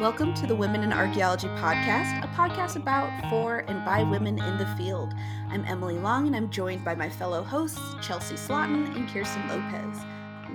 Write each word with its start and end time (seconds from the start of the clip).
Welcome 0.00 0.34
to 0.34 0.46
the 0.46 0.54
Women 0.54 0.82
in 0.82 0.92
Archaeology 0.92 1.46
podcast, 1.48 2.22
a 2.22 2.28
podcast 2.28 2.76
about, 2.76 3.30
for, 3.30 3.60
and 3.60 3.82
by 3.82 4.02
women 4.02 4.38
in 4.38 4.58
the 4.58 4.66
field. 4.76 5.14
I'm 5.48 5.64
Emily 5.64 5.98
Long, 5.98 6.26
and 6.26 6.36
I'm 6.36 6.50
joined 6.50 6.84
by 6.84 6.94
my 6.94 7.08
fellow 7.08 7.42
hosts, 7.42 7.80
Chelsea 8.02 8.34
Slotin 8.34 8.94
and 8.94 9.08
Kirsten 9.08 9.48
Lopez. 9.48 10.04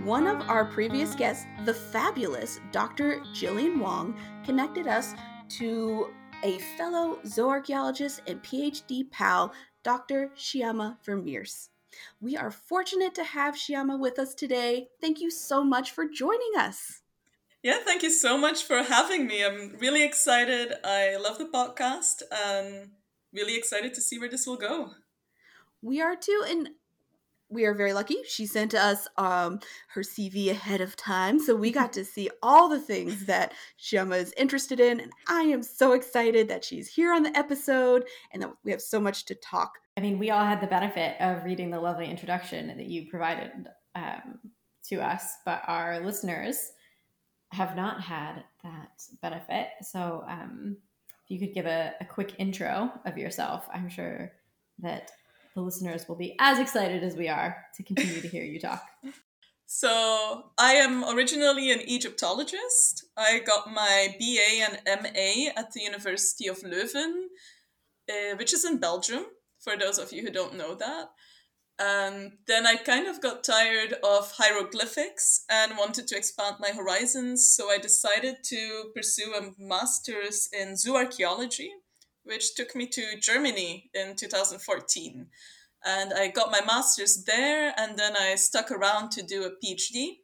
One 0.06 0.28
of 0.28 0.48
our 0.48 0.66
previous 0.66 1.16
guests, 1.16 1.48
the 1.66 1.74
fabulous 1.74 2.60
Dr. 2.72 3.20
Jillian 3.34 3.80
Wong, 3.80 4.16
connected 4.46 4.86
us 4.86 5.16
to 5.58 6.12
a 6.44 6.60
fellow 6.78 7.18
zooarchaeologist 7.26 8.20
and 8.28 8.44
PhD 8.44 9.10
pal, 9.10 9.54
Dr. 9.82 10.30
Shyama 10.38 10.98
Vermeersch. 11.04 11.70
We 12.22 12.38
are 12.38 12.52
fortunate 12.52 13.16
to 13.16 13.24
have 13.24 13.56
Shyama 13.56 13.98
with 13.98 14.20
us 14.20 14.36
today. 14.36 14.90
Thank 15.02 15.20
you 15.20 15.32
so 15.32 15.64
much 15.64 15.90
for 15.90 16.06
joining 16.08 16.52
us. 16.58 17.01
Yeah, 17.64 17.78
thank 17.86 18.02
you 18.02 18.10
so 18.10 18.40
much 18.40 18.64
for 18.64 18.82
having 18.82 19.28
me. 19.28 19.46
I'm 19.46 19.76
really 19.80 20.04
excited. 20.04 20.74
I 20.84 21.18
love 21.18 21.38
the 21.38 21.46
podcast 21.46 22.24
and 22.32 22.90
really 23.32 23.56
excited 23.56 23.94
to 23.94 24.02
see 24.02 24.18
where 24.18 24.30
this 24.30 24.48
will 24.48 24.58
go. 24.58 24.90
We 25.84 26.02
are 26.02 26.16
too, 26.16 26.44
and 26.48 26.70
we 27.50 27.66
are 27.66 27.76
very 27.76 27.94
lucky. 27.94 28.18
She 28.28 28.48
sent 28.48 28.74
us 28.74 29.08
um, 29.16 29.60
her 29.90 30.02
CV 30.02 30.50
ahead 30.50 30.82
of 30.82 30.96
time, 30.96 31.40
so 31.40 31.56
we 31.56 31.70
got 31.70 31.94
to 31.94 32.04
see 32.04 32.32
all 32.42 32.68
the 32.68 32.80
things 32.80 33.28
that 33.28 33.54
Shyama 33.80 34.18
is 34.18 34.34
interested 34.38 34.80
in. 34.80 35.00
And 35.00 35.12
I 35.28 35.42
am 35.42 35.62
so 35.62 35.92
excited 35.92 36.48
that 36.48 36.66
she's 36.66 36.88
here 36.88 37.14
on 37.14 37.22
the 37.22 37.38
episode 37.38 38.06
and 38.34 38.42
that 38.42 38.52
we 38.64 38.72
have 38.72 38.82
so 38.82 39.00
much 39.00 39.26
to 39.26 39.36
talk. 39.36 39.74
I 39.98 40.02
mean, 40.02 40.18
we 40.18 40.32
all 40.32 40.46
had 40.46 40.62
the 40.62 40.68
benefit 40.68 41.16
of 41.20 41.44
reading 41.44 41.70
the 41.70 41.80
lovely 41.80 42.10
introduction 42.10 42.70
that 42.70 42.88
you 42.88 43.08
provided 43.08 43.52
um, 43.94 44.40
to 44.88 45.00
us, 45.00 45.36
but 45.46 45.62
our 45.68 46.00
listeners 46.00 46.72
have 47.52 47.76
not 47.76 48.02
had 48.02 48.44
that 48.64 49.02
benefit. 49.22 49.68
So, 49.82 50.24
um, 50.28 50.78
if 51.24 51.32
you 51.32 51.40
could 51.40 51.54
give 51.54 51.66
a, 51.66 51.94
a 52.00 52.06
quick 52.06 52.36
intro 52.40 52.92
of 53.06 53.18
yourself, 53.18 53.68
I'm 53.74 53.90
sure 53.90 54.32
that 54.80 55.12
the 55.54 55.62
listeners 55.62 56.08
will 56.08 56.16
be 56.16 56.36
as 56.40 56.60
excited 56.60 57.04
as 57.04 57.16
we 57.16 57.28
are 57.28 57.66
to 57.76 57.84
continue 57.84 58.22
to 58.22 58.28
hear 58.28 58.44
you 58.44 58.60
talk. 58.60 58.84
So, 59.74 60.52
I 60.58 60.74
am 60.74 61.06
originally 61.06 61.72
an 61.72 61.80
Egyptologist. 61.88 63.06
I 63.16 63.40
got 63.40 63.72
my 63.72 64.14
BA 64.20 64.66
and 64.66 65.02
MA 65.02 65.52
at 65.56 65.72
the 65.72 65.80
University 65.82 66.48
of 66.48 66.60
Leuven, 66.60 67.28
uh, 68.10 68.36
which 68.36 68.54
is 68.54 68.66
in 68.66 68.80
Belgium, 68.80 69.24
for 69.62 69.78
those 69.78 69.98
of 69.98 70.12
you 70.12 70.24
who 70.24 70.30
don't 70.30 70.58
know 70.58 70.76
that. 70.76 71.12
And 71.84 72.34
then 72.46 72.68
I 72.68 72.76
kind 72.76 73.08
of 73.08 73.22
got 73.22 73.44
tired 73.44 73.96
of 74.04 74.34
hieroglyphics 74.34 75.46
and 75.50 75.80
wanted 75.80 76.08
to 76.10 76.16
expand 76.16 76.58
my 76.60 76.70
horizons. 76.70 77.56
So 77.56 77.72
I 77.72 77.80
decided 77.80 78.44
to 78.44 78.92
pursue 78.96 79.34
a 79.34 79.50
master's 79.58 80.48
in 80.54 80.74
zooarchaeology, 80.74 81.70
which 82.24 82.54
took 82.54 82.76
me 82.76 82.86
to 82.86 83.20
Germany 83.20 83.90
in 83.96 84.16
2014. 84.16 85.26
And 85.84 86.14
I 86.14 86.28
got 86.28 86.52
my 86.52 86.62
master's 86.64 87.24
there, 87.24 87.74
and 87.76 87.98
then 87.98 88.16
I 88.16 88.36
stuck 88.36 88.70
around 88.70 89.10
to 89.14 89.24
do 89.24 89.44
a 89.44 89.50
PhD. 89.50 90.18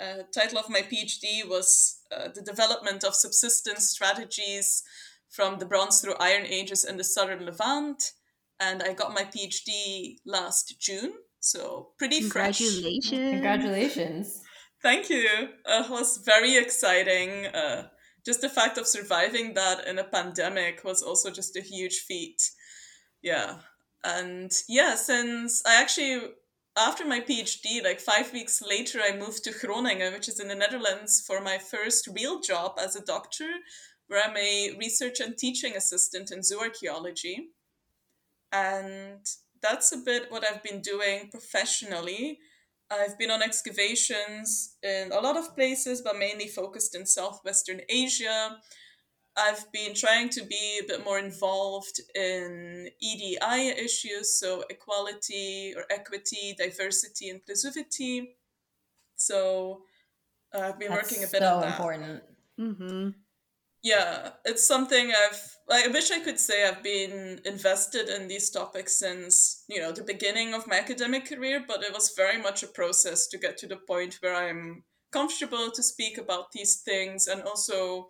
Uh, 0.00 0.22
title 0.34 0.58
of 0.58 0.70
my 0.70 0.80
PhD 0.80 1.46
was 1.46 2.00
uh, 2.16 2.28
The 2.34 2.40
Development 2.40 3.04
of 3.04 3.14
Subsistence 3.14 3.90
Strategies 3.90 4.82
from 5.28 5.58
the 5.58 5.66
Bronze 5.66 6.00
through 6.00 6.14
Iron 6.18 6.46
Ages 6.46 6.82
in 6.82 6.96
the 6.96 7.04
Southern 7.04 7.44
Levant 7.44 8.12
and 8.60 8.82
I 8.82 8.92
got 8.92 9.14
my 9.14 9.24
PhD 9.24 10.16
last 10.24 10.76
June. 10.80 11.12
So 11.40 11.90
pretty 11.98 12.20
Congratulations. 12.20 13.08
fresh. 13.08 13.30
Congratulations. 13.30 14.40
Thank 14.82 15.10
you. 15.10 15.28
Uh, 15.66 15.84
it 15.86 15.90
was 15.90 16.18
very 16.24 16.56
exciting. 16.56 17.46
Uh, 17.46 17.88
just 18.24 18.40
the 18.40 18.48
fact 18.48 18.78
of 18.78 18.86
surviving 18.86 19.54
that 19.54 19.86
in 19.86 19.98
a 19.98 20.04
pandemic 20.04 20.82
was 20.84 21.02
also 21.02 21.30
just 21.30 21.56
a 21.56 21.60
huge 21.60 22.00
feat. 22.00 22.50
Yeah. 23.22 23.58
And 24.02 24.50
yeah, 24.68 24.94
since 24.94 25.62
I 25.66 25.80
actually, 25.80 26.20
after 26.76 27.06
my 27.06 27.20
PhD, 27.20 27.82
like 27.82 28.00
five 28.00 28.32
weeks 28.32 28.62
later, 28.62 29.00
I 29.02 29.16
moved 29.16 29.44
to 29.44 29.52
Groningen, 29.52 30.12
which 30.12 30.28
is 30.28 30.40
in 30.40 30.48
the 30.48 30.54
Netherlands, 30.54 31.22
for 31.26 31.40
my 31.40 31.58
first 31.58 32.08
real 32.14 32.40
job 32.40 32.78
as 32.78 32.96
a 32.96 33.04
doctor, 33.04 33.48
where 34.08 34.22
I'm 34.22 34.36
a 34.36 34.76
research 34.78 35.20
and 35.20 35.36
teaching 35.36 35.76
assistant 35.76 36.30
in 36.30 36.40
zooarchaeology. 36.40 37.36
And 38.54 39.26
that's 39.60 39.92
a 39.92 39.98
bit 39.98 40.30
what 40.30 40.44
I've 40.48 40.62
been 40.62 40.80
doing 40.80 41.28
professionally. 41.30 42.38
I've 42.90 43.18
been 43.18 43.30
on 43.30 43.42
excavations 43.42 44.76
in 44.82 45.10
a 45.10 45.20
lot 45.20 45.36
of 45.36 45.54
places, 45.54 46.02
but 46.02 46.18
mainly 46.18 46.46
focused 46.46 46.94
in 46.94 47.06
Southwestern 47.06 47.80
Asia. 47.88 48.58
I've 49.36 49.70
been 49.72 49.94
trying 49.94 50.28
to 50.30 50.44
be 50.44 50.80
a 50.80 50.86
bit 50.86 51.04
more 51.04 51.18
involved 51.18 52.00
in 52.14 52.88
EDI 53.02 53.68
issues, 53.84 54.38
so 54.38 54.62
equality 54.70 55.74
or 55.76 55.84
equity, 55.90 56.54
diversity, 56.56 57.32
inclusivity. 57.32 58.28
So 59.16 59.82
uh, 60.54 60.60
I've 60.60 60.78
been 60.78 60.90
That's 60.90 61.10
working 61.10 61.24
a 61.24 61.26
bit 61.26 61.40
so 61.40 61.54
on 61.54 61.60
that. 61.62 61.70
important. 61.72 62.22
Mm-hmm. 62.60 63.08
Yeah, 63.84 64.30
it's 64.46 64.66
something 64.66 65.12
I've. 65.12 65.56
I 65.70 65.88
wish 65.88 66.10
I 66.10 66.20
could 66.20 66.40
say 66.40 66.66
I've 66.66 66.82
been 66.82 67.40
invested 67.44 68.08
in 68.08 68.28
these 68.28 68.50
topics 68.50 68.98
since 68.98 69.64
you 69.68 69.78
know 69.80 69.92
the 69.92 70.02
beginning 70.02 70.54
of 70.54 70.66
my 70.66 70.78
academic 70.78 71.28
career, 71.28 71.62
but 71.68 71.82
it 71.82 71.92
was 71.92 72.14
very 72.16 72.40
much 72.40 72.62
a 72.62 72.66
process 72.66 73.28
to 73.28 73.38
get 73.38 73.58
to 73.58 73.66
the 73.66 73.76
point 73.76 74.18
where 74.20 74.34
I'm 74.34 74.84
comfortable 75.12 75.70
to 75.70 75.82
speak 75.82 76.16
about 76.16 76.50
these 76.52 76.80
things 76.82 77.28
and 77.28 77.42
also 77.42 78.08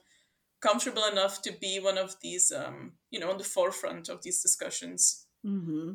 comfortable 0.62 1.04
enough 1.10 1.42
to 1.42 1.52
be 1.60 1.80
one 1.80 1.98
of 1.98 2.14
these, 2.22 2.52
um, 2.52 2.92
you 3.10 3.18
know, 3.18 3.30
on 3.30 3.38
the 3.38 3.44
forefront 3.44 4.08
of 4.08 4.22
these 4.22 4.40
discussions. 4.40 5.26
Mm-hmm. 5.44 5.92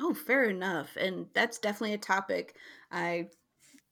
Oh, 0.00 0.14
fair 0.14 0.44
enough. 0.44 0.96
And 0.96 1.26
that's 1.34 1.58
definitely 1.58 1.94
a 1.94 1.98
topic 1.98 2.56
I 2.90 3.28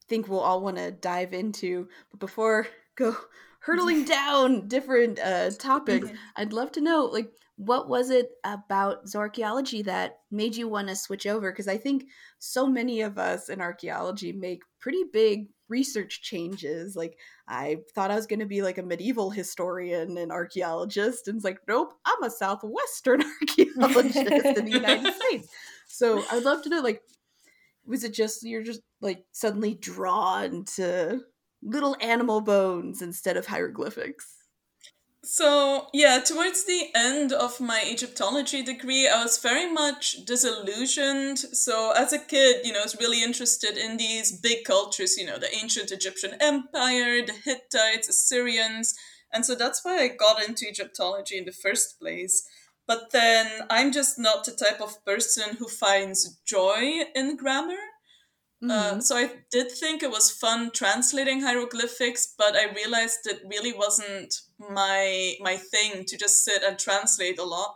think 0.09 0.27
we'll 0.27 0.39
all 0.39 0.61
want 0.61 0.77
to 0.77 0.91
dive 0.91 1.33
into. 1.33 1.87
But 2.09 2.19
before 2.19 2.67
go 2.97 3.15
hurtling 3.61 4.05
down 4.05 4.67
different 4.67 5.19
uh, 5.19 5.51
topics, 5.51 6.09
I'd 6.35 6.53
love 6.53 6.71
to 6.73 6.81
know, 6.81 7.05
like, 7.05 7.31
what 7.55 7.87
was 7.87 8.09
it 8.09 8.31
about 8.43 9.05
zooarchaeology 9.05 9.85
that 9.85 10.19
made 10.31 10.55
you 10.55 10.67
want 10.67 10.87
to 10.87 10.95
switch 10.95 11.27
over? 11.27 11.51
Because 11.51 11.67
I 11.67 11.77
think 11.77 12.05
so 12.39 12.67
many 12.67 13.01
of 13.01 13.19
us 13.19 13.49
in 13.49 13.61
archaeology 13.61 14.31
make 14.31 14.63
pretty 14.79 15.03
big 15.13 15.47
research 15.69 16.23
changes. 16.23 16.95
Like, 16.95 17.17
I 17.47 17.77
thought 17.93 18.09
I 18.09 18.15
was 18.15 18.25
going 18.25 18.39
to 18.39 18.47
be 18.47 18.63
like 18.63 18.79
a 18.79 18.83
medieval 18.83 19.29
historian 19.29 20.17
and 20.17 20.31
archaeologist, 20.31 21.27
and 21.27 21.35
it's 21.35 21.45
like, 21.45 21.59
nope, 21.67 21.93
I'm 22.03 22.23
a 22.23 22.31
southwestern 22.31 23.21
archaeologist 23.41 24.17
in 24.17 24.65
the 24.65 24.71
United 24.71 25.13
States. 25.27 25.49
So 25.87 26.23
I'd 26.31 26.43
love 26.43 26.63
to 26.63 26.69
know, 26.69 26.81
like, 26.81 27.01
was 27.85 28.03
it 28.03 28.13
just 28.13 28.43
you're 28.43 28.63
just 28.63 28.81
like 29.01 29.25
suddenly 29.31 29.73
drawn 29.73 30.63
to 30.63 31.21
little 31.61 31.95
animal 32.01 32.41
bones 32.41 33.01
instead 33.01 33.37
of 33.37 33.47
hieroglyphics? 33.47 34.27
So, 35.23 35.87
yeah, 35.93 36.19
towards 36.19 36.65
the 36.65 36.89
end 36.95 37.31
of 37.31 37.61
my 37.61 37.83
Egyptology 37.85 38.63
degree, 38.63 39.07
I 39.07 39.21
was 39.21 39.37
very 39.37 39.71
much 39.71 40.25
disillusioned. 40.25 41.37
So, 41.37 41.91
as 41.91 42.11
a 42.11 42.17
kid, 42.17 42.65
you 42.65 42.73
know, 42.73 42.79
I 42.79 42.83
was 42.83 42.99
really 42.99 43.21
interested 43.21 43.77
in 43.77 43.97
these 43.97 44.31
big 44.31 44.63
cultures, 44.65 45.17
you 45.17 45.27
know, 45.27 45.37
the 45.37 45.55
ancient 45.55 45.91
Egyptian 45.91 46.37
empire, 46.41 47.23
the 47.23 47.33
Hittites, 47.33 48.09
Assyrians. 48.09 48.95
And 49.31 49.45
so 49.45 49.53
that's 49.53 49.85
why 49.85 49.99
I 49.99 50.07
got 50.07 50.43
into 50.43 50.67
Egyptology 50.67 51.37
in 51.37 51.45
the 51.45 51.51
first 51.51 51.99
place. 51.99 52.43
But 52.87 53.11
then 53.11 53.67
I'm 53.69 53.91
just 53.91 54.17
not 54.17 54.43
the 54.43 54.51
type 54.51 54.81
of 54.81 55.05
person 55.05 55.55
who 55.57 55.67
finds 55.67 56.39
joy 56.45 57.03
in 57.15 57.37
grammar. 57.37 57.77
Uh, 58.69 58.99
so 58.99 59.17
I 59.17 59.31
did 59.49 59.71
think 59.71 60.03
it 60.03 60.11
was 60.11 60.29
fun 60.29 60.71
translating 60.71 61.41
hieroglyphics, 61.41 62.33
but 62.37 62.55
I 62.55 62.71
realized 62.71 63.19
it 63.25 63.41
really 63.49 63.73
wasn't 63.73 64.35
my 64.59 65.33
my 65.39 65.57
thing 65.57 66.05
to 66.05 66.17
just 66.17 66.43
sit 66.43 66.61
and 66.63 66.77
translate 66.77 67.39
a 67.39 67.43
lot. 67.43 67.75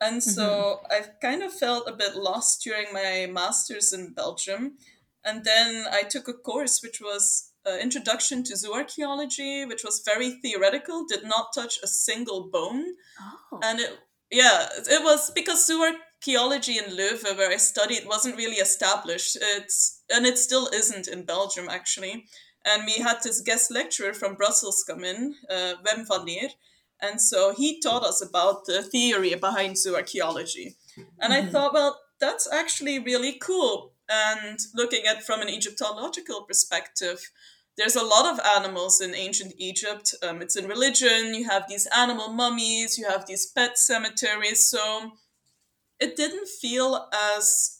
And 0.00 0.22
so 0.22 0.80
I 0.90 1.02
kind 1.22 1.42
of 1.42 1.52
felt 1.54 1.88
a 1.88 1.96
bit 1.96 2.16
lost 2.16 2.62
during 2.62 2.92
my 2.92 3.28
master's 3.30 3.92
in 3.92 4.12
Belgium. 4.12 4.76
And 5.24 5.44
then 5.44 5.86
I 5.90 6.02
took 6.02 6.28
a 6.28 6.34
course 6.34 6.82
which 6.82 7.00
was 7.00 7.52
uh, 7.66 7.78
Introduction 7.78 8.44
to 8.44 8.54
Zooarchaeology, 8.54 9.66
which 9.66 9.84
was 9.84 10.02
very 10.04 10.38
theoretical, 10.42 11.06
did 11.06 11.24
not 11.24 11.54
touch 11.54 11.78
a 11.82 11.86
single 11.86 12.48
bone. 12.52 12.84
Oh. 13.20 13.60
And 13.62 13.80
it, 13.80 13.98
yeah, 14.30 14.68
it 14.76 15.02
was 15.02 15.30
because 15.30 15.68
zooarchaeology 15.68 16.76
in 16.76 16.96
Leuven, 16.96 17.36
where 17.36 17.50
I 17.50 17.56
studied, 17.56 18.06
wasn't 18.06 18.36
really 18.36 18.56
established. 18.56 19.38
It's 19.40 19.95
and 20.10 20.26
it 20.26 20.38
still 20.38 20.68
isn't 20.72 21.08
in 21.08 21.24
Belgium 21.24 21.68
actually. 21.68 22.26
And 22.64 22.82
we 22.84 23.02
had 23.02 23.18
this 23.22 23.40
guest 23.40 23.70
lecturer 23.70 24.12
from 24.12 24.34
Brussels 24.34 24.82
come 24.82 25.04
in, 25.04 25.36
uh, 25.48 25.74
Wim 25.84 26.06
van 26.08 26.24
Neer, 26.24 26.48
and 27.00 27.20
so 27.20 27.54
he 27.54 27.80
taught 27.80 28.02
us 28.02 28.22
about 28.22 28.64
the 28.64 28.82
theory 28.82 29.34
behind 29.34 29.76
zooarchaeology. 29.76 30.76
And 31.20 31.32
I 31.32 31.44
thought, 31.44 31.74
well, 31.74 32.00
that's 32.18 32.50
actually 32.50 32.98
really 32.98 33.34
cool. 33.34 33.92
And 34.08 34.58
looking 34.74 35.04
at 35.06 35.22
from 35.22 35.42
an 35.42 35.48
Egyptological 35.48 36.42
perspective, 36.42 37.30
there's 37.76 37.96
a 37.96 38.04
lot 38.04 38.32
of 38.32 38.40
animals 38.56 39.00
in 39.00 39.14
ancient 39.14 39.52
Egypt. 39.58 40.14
Um, 40.22 40.40
it's 40.40 40.56
in 40.56 40.66
religion. 40.66 41.34
You 41.34 41.48
have 41.48 41.64
these 41.68 41.86
animal 41.94 42.28
mummies. 42.28 42.96
You 42.96 43.06
have 43.08 43.26
these 43.26 43.46
pet 43.46 43.78
cemeteries. 43.78 44.66
So 44.66 45.12
it 46.00 46.16
didn't 46.16 46.48
feel 46.48 47.08
as 47.12 47.75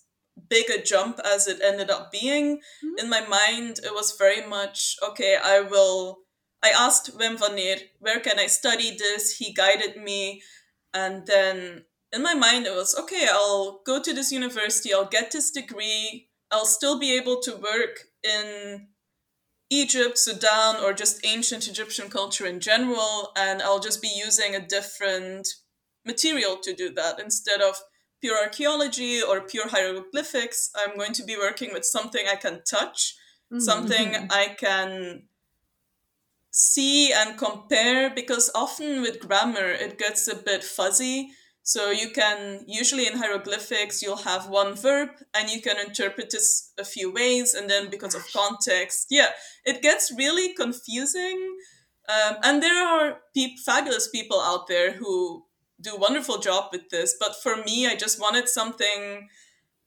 big 0.49 0.71
a 0.71 0.83
jump 0.83 1.21
as 1.25 1.47
it 1.47 1.61
ended 1.63 1.91
up 1.91 2.13
being. 2.13 2.57
Mm-hmm. 2.57 3.05
In 3.05 3.11
my 3.11 3.27
mind, 3.27 3.81
it 3.85 3.93
was 3.93 4.17
very 4.19 4.47
much 4.47 4.97
okay. 5.07 5.37
I 5.43 5.61
will. 5.61 6.19
I 6.63 6.71
asked 6.71 7.17
Wim 7.17 7.39
van 7.39 7.55
Neer, 7.55 7.77
where 7.99 8.19
can 8.19 8.39
I 8.39 8.47
study 8.47 8.97
this? 8.97 9.37
He 9.37 9.53
guided 9.53 10.03
me, 10.03 10.43
and 10.93 11.27
then 11.27 11.85
in 12.13 12.23
my 12.23 12.35
mind, 12.35 12.67
it 12.67 12.75
was 12.75 12.99
okay. 12.99 13.27
I'll 13.31 13.83
go 13.85 14.01
to 14.01 14.13
this 14.13 14.33
university. 14.33 14.93
I'll 14.93 15.05
get 15.07 15.31
this 15.31 15.51
degree. 15.51 16.29
I'll 16.51 16.67
still 16.67 16.99
be 16.99 17.17
able 17.17 17.41
to 17.43 17.57
work 17.57 17.99
in 18.23 18.89
Egypt, 19.71 20.17
Sudan, 20.17 20.77
or 20.83 20.93
just 20.93 21.25
ancient 21.27 21.69
Egyptian 21.69 22.09
culture 22.09 22.47
in 22.47 22.61
general, 22.61 23.33
and 23.37 23.61
I'll 23.61 23.81
just 23.81 24.01
be 24.01 24.11
using 24.15 24.55
a 24.55 24.67
different 24.67 25.49
material 26.05 26.57
to 26.63 26.73
do 26.73 26.93
that 26.95 27.19
instead 27.19 27.61
of 27.61 27.81
pure 28.21 28.39
archaeology 28.39 29.23
or 29.23 29.41
pure 29.43 29.69
hieroglyphics. 29.69 30.71
I'm 30.77 30.97
going 30.97 31.13
to 31.15 31.25
be 31.25 31.37
working 31.37 31.73
with 31.73 31.85
something 31.85 32.27
I 32.31 32.37
can 32.37 32.63
touch, 32.69 33.15
mm-hmm. 33.53 33.61
something 33.61 34.29
I 34.31 34.57
can 34.59 35.25
see 36.51 37.13
and 37.13 37.37
compare 37.37 38.09
because 38.15 38.51
often 38.55 39.03
with 39.03 39.21
grammar 39.21 39.67
it 39.67 39.99
gets 39.99 40.27
a 40.27 40.35
bit 40.35 40.65
fuzzy 40.65 41.29
so 41.67 41.91
you 41.91 42.11
can 42.11 42.63
usually 42.69 43.09
in 43.09 43.19
hieroglyphics 43.19 44.01
you'll 44.01 44.19
have 44.19 44.49
one 44.49 44.77
verb 44.77 45.09
and 45.35 45.51
you 45.51 45.61
can 45.61 45.77
interpret 45.85 46.31
this 46.31 46.73
a 46.79 46.85
few 46.85 47.13
ways 47.13 47.55
and 47.55 47.69
then 47.69 47.91
because 47.91 48.15
of 48.15 48.23
context, 48.33 49.09
yeah, 49.11 49.31
it 49.65 49.83
gets 49.83 50.13
really 50.17 50.55
confusing. 50.55 51.57
Um, 52.09 52.37
and 52.45 52.63
there 52.63 52.87
are 52.87 53.19
pe- 53.35 53.57
fabulous 53.67 54.09
people 54.09 54.41
out 54.41 54.69
there 54.69 54.93
who 54.93 55.45
do 55.81 55.95
a 55.95 55.99
wonderful 55.99 56.39
job 56.39 56.71
with 56.73 56.89
this, 56.91 57.17
but 57.19 57.37
for 57.43 57.57
me, 57.57 57.87
I 57.87 57.97
just 57.97 58.21
wanted 58.21 58.49
something 58.49 59.29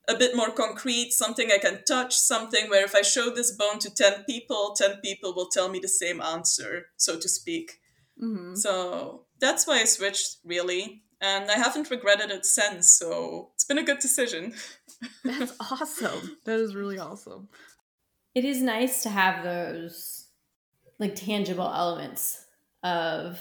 a 0.07 0.15
bit 0.15 0.35
more 0.35 0.51
concrete, 0.51 1.11
something 1.11 1.51
I 1.51 1.59
can 1.59 1.83
touch, 1.87 2.15
something 2.15 2.69
where 2.69 2.83
if 2.83 2.95
I 2.95 3.01
show 3.01 3.29
this 3.29 3.51
bone 3.51 3.79
to 3.79 3.93
10 3.93 4.23
people, 4.25 4.73
10 4.75 4.97
people 5.03 5.33
will 5.35 5.47
tell 5.47 5.69
me 5.69 5.79
the 5.79 5.87
same 5.87 6.21
answer, 6.21 6.87
so 6.97 7.19
to 7.19 7.29
speak. 7.29 7.79
Mm-hmm. 8.21 8.55
So 8.55 9.25
that's 9.39 9.67
why 9.67 9.79
I 9.79 9.85
switched, 9.85 10.37
really 10.43 11.03
and 11.21 11.49
I 11.51 11.55
haven't 11.55 11.91
regretted 11.91 12.31
it 12.31 12.45
since. 12.45 12.89
So 12.89 13.49
it's 13.53 13.65
been 13.65 13.77
a 13.77 13.83
good 13.83 13.99
decision. 13.99 14.53
That's 15.23 15.53
awesome. 15.59 16.37
That 16.45 16.59
is 16.59 16.75
really 16.75 16.99
awesome. 16.99 17.49
It 18.35 18.45
is 18.45 18.61
nice 18.61 19.03
to 19.03 19.09
have 19.09 19.43
those 19.43 20.27
like 20.97 21.15
tangible 21.15 21.71
elements 21.73 22.45
of 22.83 23.39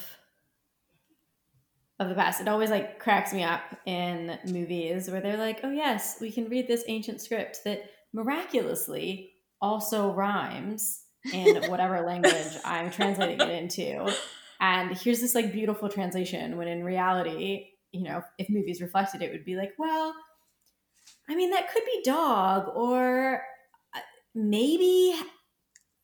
of 1.98 2.08
the 2.08 2.14
past. 2.14 2.40
It 2.40 2.48
always 2.48 2.70
like 2.70 2.98
cracks 2.98 3.32
me 3.32 3.42
up 3.42 3.62
in 3.86 4.38
movies 4.46 5.10
where 5.10 5.20
they're 5.20 5.36
like, 5.36 5.60
"Oh 5.62 5.70
yes, 5.70 6.18
we 6.20 6.30
can 6.30 6.48
read 6.48 6.68
this 6.68 6.84
ancient 6.88 7.20
script 7.20 7.60
that 7.64 7.90
miraculously 8.12 9.32
also 9.60 10.12
rhymes 10.12 11.02
in 11.32 11.62
whatever 11.70 12.00
language 12.00 12.56
I'm 12.64 12.90
translating 12.90 13.40
it 13.40 13.50
into." 13.50 14.12
and 14.60 14.96
here's 14.96 15.20
this 15.20 15.34
like 15.34 15.52
beautiful 15.52 15.88
translation 15.88 16.56
when 16.56 16.68
in 16.68 16.82
reality 16.84 17.68
you 17.92 18.04
know 18.04 18.22
if 18.38 18.48
movies 18.50 18.80
reflected 18.80 19.22
it 19.22 19.32
would 19.32 19.44
be 19.44 19.56
like 19.56 19.72
well 19.78 20.14
i 21.28 21.34
mean 21.34 21.50
that 21.50 21.70
could 21.72 21.84
be 21.84 22.02
dog 22.04 22.68
or 22.74 23.42
uh, 23.94 24.00
maybe 24.34 25.14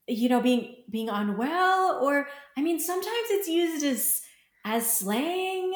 you 0.06 0.28
know 0.28 0.40
being 0.40 0.76
being 0.90 1.08
unwell 1.08 2.00
or 2.02 2.26
i 2.56 2.62
mean 2.62 2.78
sometimes 2.78 3.28
it's 3.30 3.48
used 3.48 3.84
as 3.84 4.22
as 4.64 4.98
slang 4.98 5.72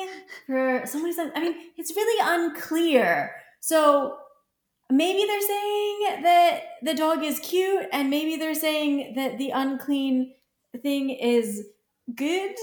for 0.46 0.82
somebody's 0.86 1.18
i 1.18 1.40
mean 1.40 1.54
it's 1.76 1.94
really 1.94 2.44
unclear 2.44 3.34
so 3.60 4.16
maybe 4.90 5.26
they're 5.26 5.40
saying 5.40 6.22
that 6.22 6.60
the 6.82 6.94
dog 6.94 7.22
is 7.22 7.38
cute 7.40 7.86
and 7.92 8.10
maybe 8.10 8.36
they're 8.36 8.54
saying 8.54 9.14
that 9.14 9.38
the 9.38 9.50
unclean 9.50 10.32
thing 10.82 11.10
is 11.10 11.64
good, 12.14 12.54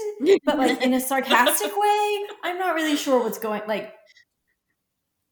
but 0.44 0.58
like 0.58 0.82
in 0.82 0.94
a 0.94 1.00
sarcastic 1.00 1.76
way. 1.76 2.26
I'm 2.42 2.58
not 2.58 2.74
really 2.74 2.96
sure 2.96 3.22
what's 3.22 3.38
going 3.38 3.62
like 3.68 3.94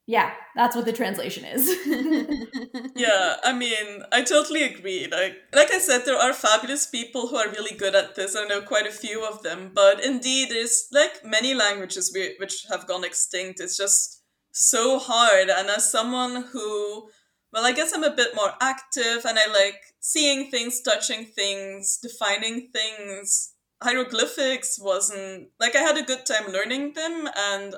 yeah, 0.07 0.33
that's 0.55 0.77
what 0.77 0.85
the 0.85 0.93
translation 0.93 1.45
is. 1.47 1.67
yeah, 2.95 3.37
I 3.43 3.55
mean, 3.55 4.03
I 4.13 4.23
totally 4.23 4.63
agree. 4.63 5.09
Like 5.11 5.37
like 5.55 5.73
I 5.73 5.79
said, 5.79 6.03
there 6.05 6.19
are 6.19 6.35
fabulous 6.35 6.87
people 6.87 7.29
who 7.29 7.37
are 7.37 7.49
really 7.49 7.75
good 7.77 7.95
at 7.95 8.15
this. 8.15 8.37
I 8.37 8.45
know 8.45 8.61
quite 8.61 8.87
a 8.87 8.93
few 8.93 9.25
of 9.25 9.43
them, 9.43 9.71
but 9.75 10.05
indeed, 10.05 10.51
there's 10.51 10.89
like 10.93 11.25
many 11.25 11.55
languages 11.55 12.13
we, 12.15 12.35
which 12.39 12.67
have 12.71 12.87
gone 12.87 13.05
extinct. 13.05 13.61
It's 13.61 13.79
just 13.79 14.23
so 14.53 14.99
hard. 14.99 15.49
And 15.49 15.69
as 15.69 15.91
someone 15.91 16.45
who, 16.53 17.09
well, 17.53 17.65
I 17.65 17.73
guess 17.73 17.93
I'm 17.95 18.05
a 18.05 18.15
bit 18.15 18.35
more 18.35 18.53
active, 18.61 19.25
and 19.25 19.39
I 19.39 19.51
like 19.51 19.81
seeing 20.01 20.51
things, 20.51 20.83
touching 20.83 21.25
things, 21.25 21.99
defining 22.03 22.69
things 22.75 23.55
hieroglyphics 23.83 24.79
wasn't 24.81 25.49
like 25.61 25.77
I 25.77 25.81
had 25.81 25.99
a 25.99 26.03
good 26.03 26.25
time 26.25 26.51
learning 26.51 26.95
them, 26.95 27.29
and 27.37 27.75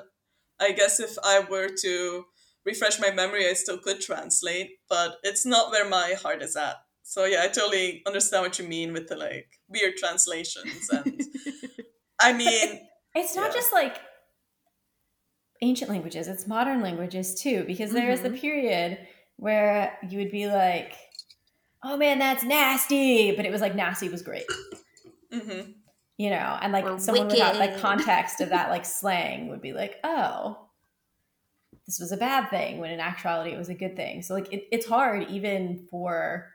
I 0.59 0.71
guess 0.71 0.99
if 0.99 1.17
I 1.23 1.39
were 1.49 1.69
to 1.81 2.25
refresh 2.65 2.99
my 2.99 3.11
memory, 3.11 3.47
I 3.47 3.53
still 3.53 3.77
could 3.77 4.01
translate, 4.01 4.71
but 4.89 5.17
it's 5.23 5.45
not 5.45 5.71
where 5.71 5.87
my 5.87 6.15
heart 6.21 6.41
is 6.41 6.55
at. 6.55 6.75
So 7.03 7.25
yeah, 7.25 7.43
I 7.43 7.47
totally 7.47 8.01
understand 8.05 8.43
what 8.43 8.59
you 8.59 8.67
mean 8.67 8.91
with 8.91 9.07
the 9.07 9.15
like 9.15 9.47
weird 9.69 9.95
translations, 9.95 10.89
and 10.91 11.21
I 12.21 12.33
mean, 12.33 12.81
it's 13.15 13.35
not 13.35 13.51
yeah. 13.51 13.53
just 13.53 13.71
like 13.71 13.97
ancient 15.61 15.89
languages; 15.89 16.27
it's 16.27 16.47
modern 16.47 16.81
languages 16.81 17.33
too, 17.35 17.63
because 17.65 17.91
there 17.91 18.11
is 18.11 18.19
mm-hmm. 18.19 18.35
a 18.35 18.37
period 18.37 18.97
where 19.37 19.97
you 20.09 20.17
would 20.17 20.31
be 20.31 20.47
like, 20.47 20.97
"Oh 21.81 21.95
man, 21.95 22.19
that's 22.19 22.43
nasty," 22.43 23.33
but 23.33 23.45
it 23.45 23.53
was 23.53 23.61
like 23.61 23.73
nasty 23.73 24.09
was 24.09 24.21
great. 24.21 24.45
Mm-hmm 25.33 25.71
you 26.17 26.31
know, 26.31 26.57
and 26.61 26.73
like 26.73 26.85
or 26.85 26.99
someone 26.99 27.27
wicked. 27.27 27.39
without 27.39 27.57
like 27.57 27.79
context 27.79 28.41
of 28.41 28.49
that 28.49 28.69
like 28.71 28.85
slang 28.85 29.49
would 29.49 29.61
be 29.61 29.73
like, 29.73 29.97
oh, 30.03 30.57
this 31.85 31.99
was 31.99 32.11
a 32.11 32.17
bad 32.17 32.49
thing 32.49 32.79
when 32.79 32.91
in 32.91 32.99
actuality 32.99 33.51
it 33.51 33.57
was 33.57 33.69
a 33.69 33.75
good 33.75 33.95
thing. 33.95 34.21
So 34.21 34.33
like 34.33 34.51
it, 34.51 34.67
it's 34.71 34.87
hard 34.87 35.29
even 35.29 35.87
for 35.89 36.53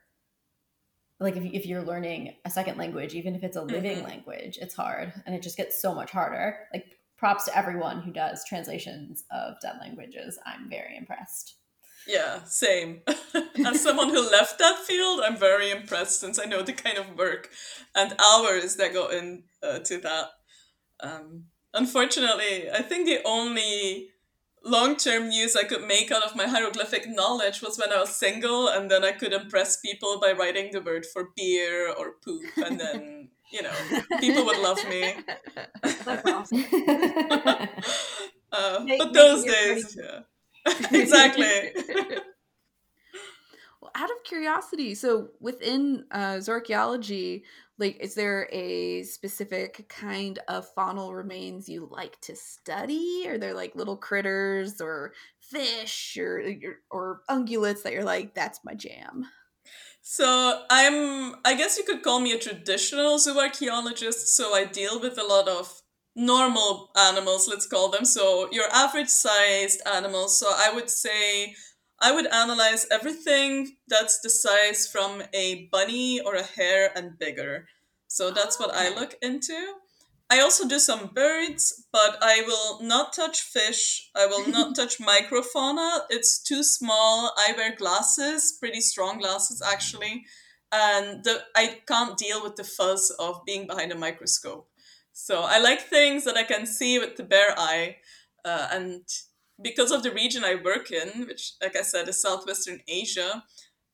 like 1.20 1.36
if, 1.36 1.44
if 1.44 1.66
you're 1.66 1.82
learning 1.82 2.34
a 2.44 2.50
second 2.50 2.76
language, 2.76 3.14
even 3.14 3.34
if 3.34 3.44
it's 3.44 3.56
a 3.56 3.62
living 3.62 3.98
mm-hmm. 3.98 4.08
language, 4.08 4.58
it's 4.60 4.74
hard 4.74 5.12
and 5.24 5.34
it 5.34 5.42
just 5.42 5.56
gets 5.56 5.80
so 5.80 5.94
much 5.94 6.10
harder. 6.10 6.58
Like 6.72 6.98
props 7.16 7.44
to 7.44 7.56
everyone 7.56 8.02
who 8.02 8.12
does 8.12 8.44
translations 8.44 9.24
of 9.30 9.54
dead 9.62 9.76
languages. 9.80 10.38
I'm 10.44 10.68
very 10.68 10.96
impressed. 10.96 11.54
Yeah, 12.06 12.42
same. 12.44 13.02
As 13.66 13.80
someone 13.80 14.08
who 14.08 14.30
left 14.30 14.58
that 14.58 14.78
field, 14.86 15.20
I'm 15.24 15.36
very 15.36 15.70
impressed 15.70 16.20
since 16.20 16.38
I 16.38 16.44
know 16.44 16.62
the 16.62 16.72
kind 16.72 16.98
of 16.98 17.16
work 17.16 17.50
and 17.94 18.14
hours 18.18 18.76
that 18.76 18.92
go 18.92 19.08
into 19.08 19.42
uh, 19.62 19.78
that. 19.78 20.26
Um, 21.00 21.44
unfortunately, 21.74 22.70
I 22.70 22.82
think 22.82 23.06
the 23.06 23.20
only 23.24 24.08
long 24.64 24.96
term 24.96 25.30
use 25.30 25.56
I 25.56 25.64
could 25.64 25.86
make 25.86 26.10
out 26.10 26.24
of 26.24 26.36
my 26.36 26.46
hieroglyphic 26.46 27.08
knowledge 27.08 27.62
was 27.62 27.78
when 27.78 27.92
I 27.92 27.98
was 28.00 28.14
single, 28.16 28.68
and 28.68 28.90
then 28.90 29.04
I 29.04 29.12
could 29.12 29.32
impress 29.32 29.80
people 29.80 30.18
by 30.20 30.32
writing 30.32 30.70
the 30.72 30.80
word 30.80 31.06
for 31.06 31.30
beer 31.36 31.92
or 31.92 32.14
poop, 32.24 32.42
and 32.64 32.78
then, 32.80 33.28
you 33.52 33.62
know, 33.62 33.72
people 34.20 34.44
would 34.44 34.58
love 34.58 34.78
me. 34.88 35.14
That's 36.04 36.26
awesome. 36.26 36.64
uh, 38.52 38.86
but 38.98 39.12
those 39.12 39.44
days, 39.44 39.96
yeah. 40.00 40.20
exactly. 40.92 41.72
well, 43.80 43.90
out 43.94 44.10
of 44.10 44.24
curiosity, 44.24 44.94
so 44.94 45.28
within 45.40 46.04
uh, 46.10 46.36
Zooarchaeology, 46.36 47.42
like, 47.78 47.98
is 48.00 48.14
there 48.14 48.48
a 48.52 49.02
specific 49.02 49.88
kind 49.88 50.38
of 50.46 50.72
faunal 50.74 51.16
remains 51.16 51.68
you 51.68 51.88
like 51.90 52.20
to 52.20 52.36
study? 52.36 53.24
Are 53.26 53.38
there 53.38 53.54
like 53.54 53.74
little 53.74 53.96
critters 53.96 54.80
or 54.80 55.14
fish 55.40 56.16
or 56.16 56.42
or 56.90 57.22
ungulates 57.28 57.82
that 57.82 57.92
you're 57.92 58.04
like, 58.04 58.34
that's 58.34 58.60
my 58.64 58.74
jam? 58.74 59.26
So 60.02 60.62
I'm, 60.68 61.36
I 61.44 61.54
guess 61.54 61.78
you 61.78 61.84
could 61.84 62.02
call 62.02 62.20
me 62.20 62.32
a 62.32 62.38
traditional 62.38 63.18
zooarchaeologist. 63.18 64.26
So 64.26 64.54
I 64.54 64.64
deal 64.64 65.00
with 65.00 65.16
a 65.18 65.24
lot 65.24 65.48
of 65.48 65.81
normal 66.14 66.90
animals, 66.96 67.48
let's 67.48 67.66
call 67.66 67.88
them. 67.88 68.04
So 68.04 68.48
your 68.52 68.66
average 68.72 69.08
sized 69.08 69.80
animals. 69.86 70.38
So 70.38 70.46
I 70.48 70.72
would 70.74 70.90
say 70.90 71.54
I 72.00 72.12
would 72.12 72.26
analyze 72.26 72.86
everything 72.90 73.76
that's 73.88 74.20
the 74.20 74.30
size 74.30 74.88
from 74.88 75.22
a 75.32 75.68
bunny 75.70 76.20
or 76.20 76.34
a 76.34 76.42
hare 76.42 76.90
and 76.96 77.18
bigger. 77.18 77.66
So 78.08 78.30
that's 78.30 78.58
what 78.58 78.74
I 78.74 78.90
ah. 78.90 78.94
look 78.98 79.14
into. 79.22 79.74
I 80.28 80.40
also 80.40 80.66
do 80.66 80.78
some 80.78 81.10
birds, 81.14 81.86
but 81.92 82.16
I 82.22 82.42
will 82.46 82.82
not 82.82 83.12
touch 83.12 83.42
fish. 83.42 84.10
I 84.16 84.26
will 84.26 84.48
not 84.48 84.74
touch 84.76 84.98
microfauna. 84.98 86.00
It's 86.10 86.42
too 86.42 86.62
small. 86.62 87.32
I 87.36 87.52
wear 87.56 87.76
glasses, 87.76 88.56
pretty 88.58 88.80
strong 88.80 89.18
glasses 89.18 89.62
actually. 89.62 90.24
and 90.72 91.22
the, 91.22 91.42
I 91.54 91.80
can't 91.86 92.16
deal 92.16 92.42
with 92.42 92.56
the 92.56 92.64
fuzz 92.64 93.10
of 93.18 93.44
being 93.44 93.66
behind 93.66 93.92
a 93.92 93.94
microscope. 93.94 94.68
So 95.12 95.42
I 95.42 95.58
like 95.58 95.82
things 95.82 96.24
that 96.24 96.36
I 96.36 96.42
can 96.42 96.66
see 96.66 96.98
with 96.98 97.16
the 97.16 97.22
bare 97.22 97.54
eye, 97.56 97.96
uh, 98.44 98.68
and 98.72 99.02
because 99.60 99.92
of 99.92 100.02
the 100.02 100.10
region 100.10 100.44
I 100.44 100.56
work 100.56 100.90
in, 100.90 101.26
which, 101.26 101.52
like 101.62 101.76
I 101.76 101.82
said, 101.82 102.08
is 102.08 102.20
Southwestern 102.20 102.80
Asia, 102.88 103.44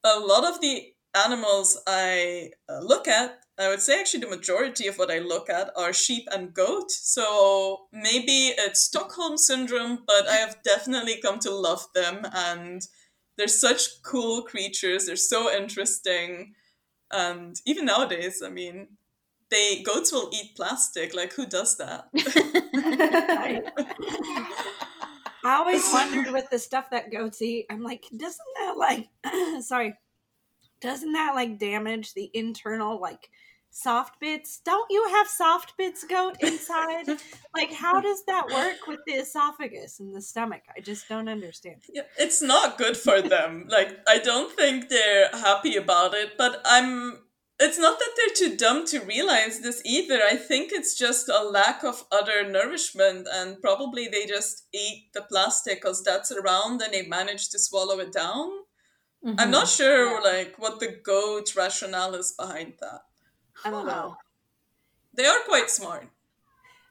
a 0.04 0.18
lot 0.18 0.44
of 0.44 0.60
the 0.60 0.92
animals 1.14 1.80
I 1.86 2.50
uh, 2.68 2.80
look 2.80 3.08
at, 3.08 3.40
I 3.58 3.68
would 3.68 3.80
say 3.80 3.98
actually 3.98 4.20
the 4.20 4.28
majority 4.36 4.86
of 4.86 4.98
what 4.98 5.10
I 5.10 5.18
look 5.18 5.50
at 5.50 5.70
are 5.76 5.92
sheep 5.92 6.28
and 6.30 6.54
goat. 6.54 6.90
So 6.92 7.86
maybe 7.92 8.54
it's 8.56 8.84
Stockholm 8.84 9.36
syndrome, 9.36 10.04
but 10.06 10.28
I 10.28 10.36
have 10.36 10.62
definitely 10.62 11.20
come 11.20 11.40
to 11.40 11.50
love 11.50 11.86
them 11.94 12.24
and 12.32 12.82
they're 13.36 13.48
such 13.48 14.02
cool 14.04 14.42
creatures. 14.42 15.06
They're 15.06 15.16
so 15.16 15.52
interesting. 15.52 16.54
And 17.10 17.56
even 17.66 17.86
nowadays, 17.86 18.42
I 18.44 18.50
mean, 18.50 18.88
they 19.50 19.82
goats 19.82 20.12
will 20.12 20.30
eat 20.32 20.54
plastic. 20.56 21.14
Like 21.14 21.32
who 21.32 21.46
does 21.46 21.76
that? 21.78 22.08
I 25.44 25.54
always 25.54 25.90
wondered 25.92 26.32
with 26.32 26.50
the 26.50 26.58
stuff 26.58 26.90
that 26.90 27.10
goats 27.10 27.40
eat. 27.40 27.66
I'm 27.70 27.82
like, 27.82 28.04
doesn't 28.16 28.38
that 28.56 28.76
like 28.76 29.08
sorry, 29.62 29.94
doesn't 30.80 31.12
that 31.12 31.34
like 31.34 31.58
damage 31.58 32.14
the 32.14 32.30
internal 32.34 33.00
like 33.00 33.30
soft 33.70 34.20
bits? 34.20 34.60
Don't 34.64 34.90
you 34.90 35.06
have 35.08 35.28
soft 35.28 35.76
bits 35.76 36.04
goat 36.04 36.36
inside? 36.40 37.06
like 37.54 37.72
how 37.72 38.00
does 38.00 38.24
that 38.26 38.48
work 38.48 38.86
with 38.86 39.00
the 39.06 39.14
esophagus 39.14 40.00
and 40.00 40.14
the 40.14 40.20
stomach? 40.20 40.62
I 40.76 40.80
just 40.80 41.08
don't 41.08 41.28
understand. 41.28 41.82
Yeah, 41.88 42.02
it's 42.18 42.42
not 42.42 42.78
good 42.78 42.96
for 42.96 43.22
them. 43.22 43.66
like 43.68 43.98
I 44.06 44.18
don't 44.18 44.52
think 44.52 44.88
they're 44.88 45.30
happy 45.32 45.76
about 45.76 46.14
it, 46.14 46.36
but 46.36 46.60
I'm 46.64 47.18
it's 47.60 47.78
not 47.78 47.98
that 47.98 48.10
they're 48.16 48.48
too 48.48 48.56
dumb 48.56 48.86
to 48.86 49.00
realize 49.00 49.60
this 49.60 49.82
either. 49.84 50.20
I 50.22 50.36
think 50.36 50.70
it's 50.72 50.96
just 50.96 51.28
a 51.28 51.42
lack 51.42 51.82
of 51.82 52.04
other 52.12 52.48
nourishment, 52.48 53.26
and 53.32 53.60
probably 53.60 54.06
they 54.06 54.26
just 54.26 54.66
eat 54.72 55.08
the 55.12 55.22
plastic 55.22 55.80
because 55.80 56.04
that's 56.04 56.30
around 56.30 56.80
and 56.82 56.92
they 56.92 57.06
manage 57.06 57.48
to 57.50 57.58
swallow 57.58 57.98
it 57.98 58.12
down. 58.12 58.50
Mm-hmm. 59.24 59.40
I'm 59.40 59.50
not 59.50 59.66
sure 59.66 60.14
yeah. 60.14 60.20
like 60.20 60.54
what 60.58 60.78
the 60.78 61.00
goat 61.02 61.56
rationale 61.56 62.14
is 62.14 62.32
behind 62.32 62.74
that. 62.80 63.00
I 63.64 63.70
don't 63.70 63.86
know. 63.86 64.16
They 65.14 65.26
are 65.26 65.40
quite 65.46 65.68
smart. 65.68 66.08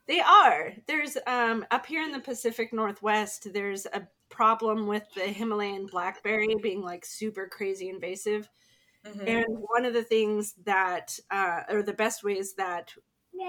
They 0.07 0.19
are. 0.19 0.73
There's 0.85 1.17
um 1.25 1.65
up 1.71 1.85
here 1.85 2.03
in 2.03 2.11
the 2.11 2.19
Pacific 2.19 2.73
Northwest, 2.73 3.47
there's 3.53 3.85
a 3.85 4.07
problem 4.29 4.87
with 4.87 5.03
the 5.15 5.21
Himalayan 5.21 5.85
blackberry 5.85 6.53
being 6.61 6.81
like 6.81 7.05
super 7.05 7.47
crazy 7.47 7.87
invasive. 7.87 8.49
Mm-hmm. 9.07 9.27
And 9.27 9.45
one 9.47 9.85
of 9.85 9.93
the 9.93 10.03
things 10.03 10.53
that 10.65 11.19
uh 11.31 11.61
or 11.69 11.81
the 11.83 11.93
best 11.93 12.23
ways 12.23 12.53
that 12.55 12.93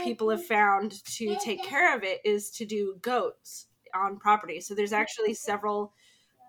people 0.03 0.31
have 0.31 0.45
found 0.45 1.03
to 1.05 1.37
take 1.43 1.63
care 1.63 1.97
of 1.97 2.05
it 2.05 2.21
is 2.25 2.51
to 2.51 2.67
do 2.67 2.97
goats 3.01 3.67
on 3.95 4.19
property. 4.19 4.61
So 4.61 4.75
there's 4.75 4.93
actually 4.93 5.35
several 5.35 5.93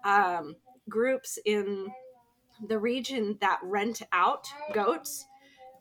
um 0.03 0.55
groups 0.87 1.39
in 1.45 1.87
the 2.67 2.79
region 2.79 3.37
that 3.41 3.59
rent 3.63 4.01
out 4.11 4.47
goats. 4.73 5.25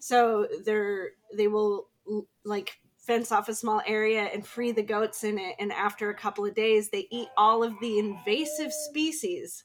So 0.00 0.46
they're 0.64 1.10
they 1.36 1.48
will 1.48 1.88
like 2.44 2.78
fence 2.98 3.32
off 3.32 3.48
a 3.48 3.54
small 3.54 3.80
area 3.86 4.24
and 4.24 4.46
free 4.46 4.70
the 4.70 4.82
goats 4.82 5.24
in 5.24 5.38
it 5.38 5.56
and 5.58 5.72
after 5.72 6.10
a 6.10 6.14
couple 6.14 6.44
of 6.44 6.54
days 6.54 6.90
they 6.90 7.06
eat 7.10 7.28
all 7.36 7.62
of 7.64 7.72
the 7.80 7.98
invasive 7.98 8.72
species, 8.72 9.64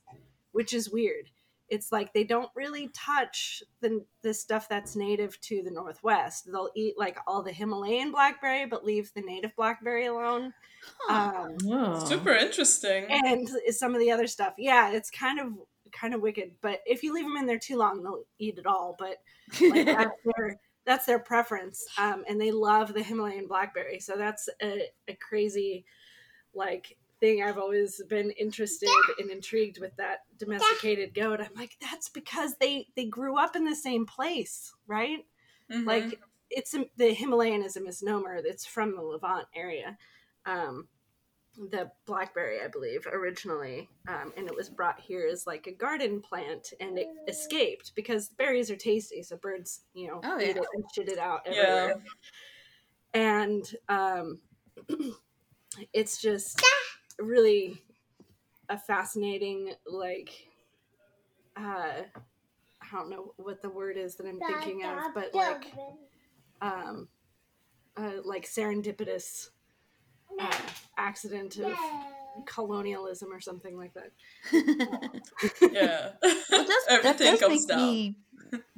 which 0.52 0.74
is 0.74 0.90
weird. 0.90 1.30
It's 1.74 1.92
like 1.92 2.14
they 2.14 2.24
don't 2.24 2.52
really 2.56 2.90
touch 2.90 3.64
the 3.82 4.06
the 4.22 4.34
stuff 4.34 4.70
that's 4.70 4.96
native 4.96 5.42
to 5.42 5.64
the 5.64 5.72
northwest. 5.72 6.46
They'll 6.46 6.70
eat 6.76 6.94
like 6.98 7.18
all 7.26 7.42
the 7.42 7.52
Himalayan 7.52 8.12
blackberry 8.12 8.68
but 8.68 8.86
leave 8.86 9.12
the 9.14 9.22
native 9.22 9.56
blackberry 9.56 10.06
alone. 10.06 10.54
Huh. 11.08 11.48
Um, 11.60 12.06
Super 12.06 12.32
interesting. 12.32 13.06
And 13.10 13.50
some 13.72 13.96
of 13.96 14.00
the 14.00 14.12
other 14.12 14.28
stuff. 14.28 14.54
Yeah, 14.58 14.92
it's 14.92 15.10
kind 15.10 15.40
of 15.40 15.48
kind 15.92 16.14
of 16.14 16.22
wicked. 16.22 16.52
But 16.62 16.82
if 16.86 17.02
you 17.02 17.14
leave 17.14 17.26
them 17.26 17.38
in 17.38 17.48
there 17.48 17.60
too 17.60 17.78
long, 17.78 18.04
they'll 18.04 18.24
eat 18.38 18.60
it 18.60 18.68
all. 18.68 18.96
But 19.00 19.18
like, 19.62 19.86
that's 19.86 20.20
their 20.26 20.60
that's 20.86 21.06
their 21.06 21.20
preference, 21.20 21.86
um, 21.98 22.24
and 22.28 22.40
they 22.40 22.52
love 22.52 22.94
the 22.94 23.02
Himalayan 23.02 23.48
blackberry. 23.48 24.00
So 24.00 24.16
that's 24.16 24.48
a, 24.62 24.84
a 25.08 25.16
crazy 25.16 25.86
like 26.54 26.98
thing 27.24 27.42
I've 27.42 27.58
always 27.58 28.02
been 28.10 28.32
interested 28.32 28.90
and 29.18 29.32
intrigued 29.32 29.80
with 29.80 29.96
that 29.96 30.24
domesticated 30.38 31.14
goat. 31.14 31.40
I'm 31.40 31.56
like, 31.56 31.78
that's 31.80 32.10
because 32.10 32.58
they 32.60 32.88
they 32.98 33.06
grew 33.06 33.38
up 33.38 33.56
in 33.56 33.64
the 33.64 33.76
same 33.76 34.06
place, 34.06 34.74
right? 34.88 35.20
Mm-hmm. 35.72 35.88
Like 35.88 36.20
it's 36.50 36.76
the 36.98 37.14
Himalayan 37.14 37.64
is 37.64 37.78
a 37.78 37.82
misnomer. 37.82 38.42
It's 38.44 38.66
from 38.66 38.94
the 38.94 39.02
Levant 39.02 39.48
area. 39.56 39.98
Um, 40.46 40.90
the 41.72 41.92
blackberry, 42.06 42.58
I 42.62 42.68
believe, 42.68 43.08
originally, 43.08 43.88
um, 44.10 44.34
and 44.36 44.48
it 44.48 44.56
was 44.56 44.70
brought 44.70 45.00
here 45.00 45.26
as 45.32 45.48
like 45.48 45.66
a 45.68 45.72
garden 45.72 46.20
plant, 46.20 46.74
and 46.82 46.98
it 46.98 47.08
escaped 47.30 47.94
because 47.96 48.28
berries 48.28 48.70
are 48.70 48.76
tasty, 48.76 49.24
so 49.24 49.38
birds, 49.38 49.82
you 49.94 50.08
know, 50.08 50.20
oh, 50.26 50.42
eat 50.42 50.58
it 50.58 50.66
and 50.74 50.84
shit 50.94 51.08
it 51.08 51.20
out 51.20 51.42
everywhere. 51.46 52.02
Yeah. 53.14 53.22
And 53.46 53.76
um, 53.88 54.40
it's 55.94 56.20
just 56.20 56.62
really 57.20 57.82
a 58.70 58.78
fascinating, 58.78 59.74
like, 59.86 60.32
uh, 61.58 62.02
I 62.02 62.96
don't 62.96 63.10
know 63.10 63.34
what 63.38 63.62
the 63.62 63.70
word 63.70 63.98
is 63.98 64.16
that 64.16 64.28
I'm 64.28 64.40
thinking 64.40 64.86
of, 64.86 65.14
but 65.14 65.34
like, 65.34 65.74
um, 66.62 67.08
uh, 67.98 68.22
like 68.24 68.46
serendipitous 68.46 69.50
uh, 70.40 70.58
accident 70.98 71.58
of 71.60 71.76
colonialism 72.46 73.32
or 73.32 73.40
something 73.40 73.78
like 73.78 73.94
that. 73.94 74.12
yeah, 75.72 76.10
well, 76.52 76.66
does, 76.66 76.84
everything 76.90 77.38
comes 77.38 77.66
down. 77.66 77.80
Me 77.80 78.18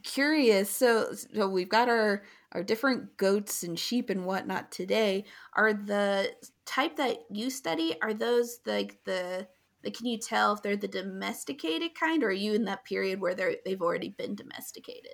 curious. 0.03 0.69
So, 0.69 1.13
so 1.13 1.47
we've 1.47 1.69
got 1.69 1.89
our 1.89 2.23
our 2.55 2.63
different 2.63 3.17
goats 3.17 3.63
and 3.63 3.77
sheep 3.77 4.09
and 4.09 4.25
whatnot 4.25 4.71
today. 4.71 5.25
Are 5.53 5.73
the 5.73 6.31
type 6.65 6.95
that 6.95 7.17
you 7.29 7.49
study 7.49 7.95
are 8.01 8.13
those 8.13 8.59
like 8.65 8.97
the 9.03 9.47
like, 9.83 9.95
can 9.95 10.07
you 10.07 10.17
tell 10.17 10.53
if 10.53 10.63
they're 10.63 10.77
the 10.77 10.87
domesticated 10.87 11.93
kind, 11.93 12.23
or 12.23 12.29
are 12.29 12.31
you 12.31 12.53
in 12.53 12.65
that 12.65 12.85
period 12.85 13.19
where 13.19 13.35
they're 13.35 13.57
they've 13.65 13.81
already 13.81 14.09
been 14.09 14.35
domesticated? 14.35 15.11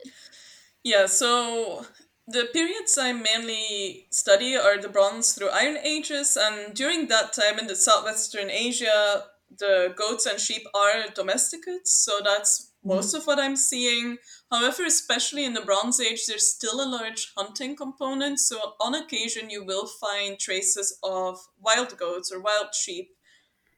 Yeah, 0.84 1.08
so 1.08 1.86
the 2.28 2.48
periods 2.54 2.98
I 2.98 3.12
mainly 3.12 4.08
study 4.12 4.56
are 4.56 4.80
the 4.80 4.88
Bronze 4.88 5.34
through 5.34 5.50
Iron 5.50 5.78
Ages, 5.78 6.38
and 6.40 6.76
during 6.76 7.08
that 7.08 7.34
time 7.34 7.60
in 7.60 7.68
the 7.68 7.76
southwestern 7.76 8.50
Asia, 8.52 9.24
the 9.58 9.94
goats 9.98 10.28
and 10.28 10.40
sheep 10.40 10.64
are 10.76 11.06
domesticates, 11.14 11.92
so 11.92 12.20
that's. 12.24 12.71
Most 12.84 13.10
mm-hmm. 13.10 13.18
of 13.18 13.28
what 13.28 13.40
I'm 13.40 13.56
seeing. 13.56 14.18
However, 14.52 14.86
especially 14.86 15.46
in 15.46 15.54
the 15.54 15.62
Bronze 15.62 16.00
Age, 16.00 16.26
there's 16.28 16.50
still 16.50 16.82
a 16.82 16.90
large 16.90 17.32
hunting 17.38 17.76
component, 17.76 18.40
so 18.40 18.74
on 18.80 18.96
occasion 18.96 19.50
you 19.50 19.64
will 19.64 19.88
find 19.88 20.40
traces 20.40 20.98
of 21.04 21.40
wild 21.60 21.98
goats 21.98 22.32
or 22.32 22.42
wild 22.42 22.74
sheep. 22.74 23.10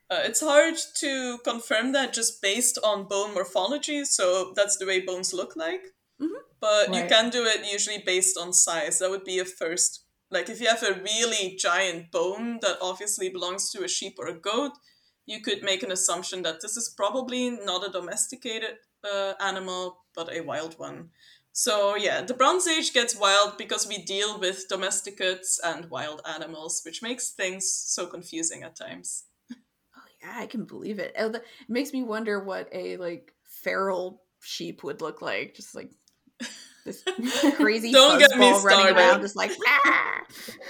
Uh, 0.10 0.22
it's 0.24 0.42
hard 0.42 0.76
to 1.00 1.40
confirm 1.44 1.92
that 1.94 2.14
just 2.14 2.42
based 2.42 2.78
on 2.84 3.08
bone 3.08 3.34
morphology, 3.34 4.06
so 4.06 4.54
that's 4.56 4.78
the 4.78 4.86
way 4.86 5.00
bones 5.00 5.34
look 5.34 5.56
like. 5.56 5.82
Mm-hmm 6.22 6.44
but 6.64 6.88
right. 6.88 7.04
you 7.04 7.10
can 7.10 7.30
do 7.30 7.44
it 7.44 7.70
usually 7.70 8.02
based 8.06 8.38
on 8.38 8.54
size. 8.54 9.00
That 9.00 9.10
would 9.10 9.26
be 9.26 9.38
a 9.38 9.44
first. 9.44 10.06
Like 10.32 10.48
if 10.48 10.62
you 10.62 10.68
have 10.70 10.82
a 10.82 10.94
really 10.94 11.58
giant 11.60 12.10
bone 12.10 12.60
that 12.62 12.78
obviously 12.82 13.28
belongs 13.28 13.70
to 13.72 13.84
a 13.84 13.90
sheep 13.90 14.16
or 14.18 14.28
a 14.28 14.40
goat, 14.40 14.72
you 15.26 15.42
could 15.42 15.62
make 15.62 15.84
an 15.84 15.92
assumption 15.92 16.42
that 16.44 16.62
this 16.62 16.78
is 16.78 16.94
probably 16.96 17.50
not 17.50 17.86
a 17.86 17.92
domesticated 17.92 18.76
uh, 19.04 19.34
animal, 19.40 20.04
but 20.16 20.34
a 20.34 20.42
wild 20.42 20.80
one. 20.80 21.10
So 21.52 21.96
yeah, 21.96 22.22
the 22.22 22.34
Bronze 22.34 22.68
Age 22.68 22.94
gets 22.94 23.16
wild 23.16 23.58
because 23.58 23.88
we 23.88 24.00
deal 24.00 24.40
with 24.40 24.68
domesticates 24.68 25.60
and 25.64 25.90
wild 25.90 26.22
animals, 26.28 26.82
which 26.84 27.04
makes 27.04 27.30
things 27.30 27.72
so 27.72 28.08
confusing 28.08 28.64
at 28.64 28.76
times. 28.76 29.26
Oh 29.52 30.10
yeah, 30.22 30.34
I 30.36 30.48
can 30.48 30.66
believe 30.66 30.98
it. 30.98 31.14
It 31.16 31.44
makes 31.70 31.94
me 31.94 32.04
wonder 32.04 32.44
what 32.44 32.70
a 32.72 32.98
like 32.98 33.34
feral 33.44 34.24
sheep 34.42 34.84
would 34.84 35.02
look 35.02 35.22
like. 35.22 35.54
Just 35.56 35.76
like 35.76 35.92
this 36.86 37.04
crazy 37.56 37.92
Don't 37.92 38.20
get 38.20 38.36
me 38.38 38.52
running 38.64 38.96
around 38.96 39.22
just 39.22 39.36
like 39.36 39.52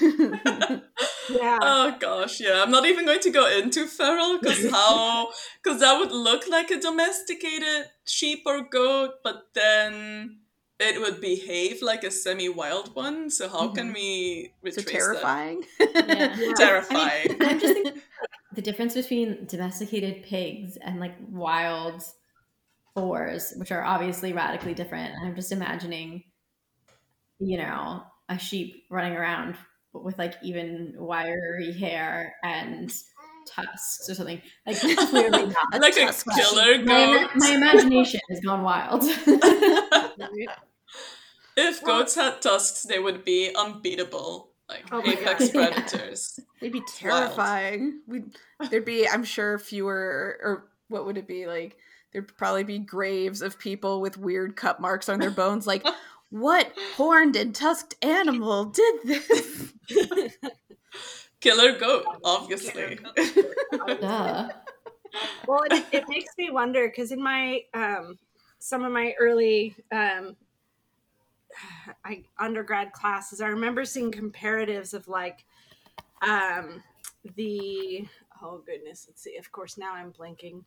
yeah. 1.29 1.59
Oh 1.61 1.95
gosh, 1.99 2.39
yeah. 2.39 2.63
I'm 2.63 2.71
not 2.71 2.85
even 2.85 3.05
going 3.05 3.19
to 3.21 3.29
go 3.29 3.47
into 3.47 3.87
feral 3.87 4.39
because 4.39 4.69
how 4.71 5.29
because 5.63 5.79
that 5.79 5.97
would 5.99 6.11
look 6.11 6.47
like 6.49 6.71
a 6.71 6.79
domesticated 6.79 7.89
sheep 8.05 8.43
or 8.45 8.61
goat, 8.61 9.11
but 9.23 9.49
then 9.53 10.39
it 10.79 10.99
would 10.99 11.21
behave 11.21 11.81
like 11.81 12.03
a 12.03 12.11
semi-wild 12.11 12.95
one. 12.95 13.29
So 13.29 13.47
how 13.47 13.67
mm-hmm. 13.67 13.75
can 13.75 13.93
we 13.93 14.53
retrace 14.61 14.85
so 14.85 14.91
terrifying? 14.91 15.63
That? 15.79 16.35
Yeah. 16.37 16.53
terrifying. 16.57 17.27
I 17.29 17.29
mean, 17.29 17.37
I'm 17.41 17.59
just 17.59 17.73
thinking 17.73 18.01
the 18.53 18.61
difference 18.61 18.93
between 18.93 19.45
domesticated 19.45 20.23
pigs 20.23 20.77
and 20.77 20.99
like 20.99 21.15
wild 21.29 22.03
boars, 22.95 23.53
which 23.57 23.71
are 23.71 23.83
obviously 23.83 24.33
radically 24.33 24.73
different. 24.73 25.13
I'm 25.21 25.35
just 25.35 25.51
imagining, 25.51 26.23
you 27.39 27.57
know, 27.57 28.03
a 28.29 28.37
sheep 28.37 28.83
running 28.89 29.13
around 29.13 29.55
with 29.93 30.17
like 30.17 30.35
even 30.41 30.95
wiry 30.97 31.71
hair 31.73 32.35
and 32.43 32.91
tusks 33.45 34.09
or 34.09 34.15
something. 34.15 34.41
Like 34.65 34.79
clearly 35.09 35.45
not. 35.47 35.57
like 35.81 35.97
a 35.97 36.13
killer 36.35 36.77
goat. 36.77 36.85
My, 36.85 37.29
my 37.35 37.51
imagination 37.51 38.21
has 38.29 38.39
gone 38.39 38.63
wild. 38.63 39.03
if 41.57 41.83
goats 41.83 42.15
had 42.15 42.41
tusks, 42.41 42.83
they 42.83 42.99
would 42.99 43.23
be 43.23 43.53
unbeatable. 43.55 44.49
Like 44.69 44.85
Oh 44.91 45.01
apex 45.05 45.49
God. 45.49 45.71
predators. 45.73 46.39
They'd 46.61 46.71
be 46.71 46.81
terrifying. 46.87 48.01
We 48.07 48.23
there'd 48.69 48.85
be, 48.85 49.07
I'm 49.07 49.23
sure, 49.23 49.59
fewer 49.59 50.39
or 50.41 50.69
what 50.87 51.05
would 51.05 51.17
it 51.17 51.27
be 51.27 51.45
like? 51.47 51.77
There'd 52.11 52.35
probably 52.37 52.63
be 52.63 52.79
graves 52.79 53.41
of 53.41 53.59
people 53.59 53.99
with 53.99 54.17
weird 54.17 54.55
cut 54.55 54.79
marks 54.79 55.09
on 55.09 55.19
their 55.19 55.31
bones. 55.31 55.65
Like, 55.65 55.83
what 56.33 56.73
horned 56.95 57.35
and 57.35 57.53
tusked 57.53 57.93
animal 58.03 58.65
did 58.65 58.95
this? 59.03 59.71
Killer 61.39 61.77
goat, 61.77 62.05
obviously. 62.23 62.97
Duh. 64.01 64.49
well 65.47 65.61
it, 65.69 65.85
it 65.91 66.09
makes 66.09 66.33
me 66.39 66.49
wonder 66.49 66.87
because 66.87 67.11
in 67.11 67.21
my 67.21 67.61
um 67.75 68.17
some 68.57 68.83
of 68.83 68.91
my 68.91 69.13
early 69.19 69.75
um 69.91 70.35
I, 72.03 72.23
undergrad 72.39 72.93
classes 72.93 73.39
i 73.39 73.47
remember 73.47 73.85
seeing 73.85 74.11
comparatives 74.11 74.95
of 74.95 75.07
like 75.07 75.45
um 76.23 76.81
the 77.35 78.07
oh 78.41 78.63
goodness 78.65 79.05
let's 79.07 79.21
see 79.21 79.37
of 79.37 79.51
course 79.51 79.77
now 79.77 79.93
i'm 79.93 80.11
blanking 80.11 80.63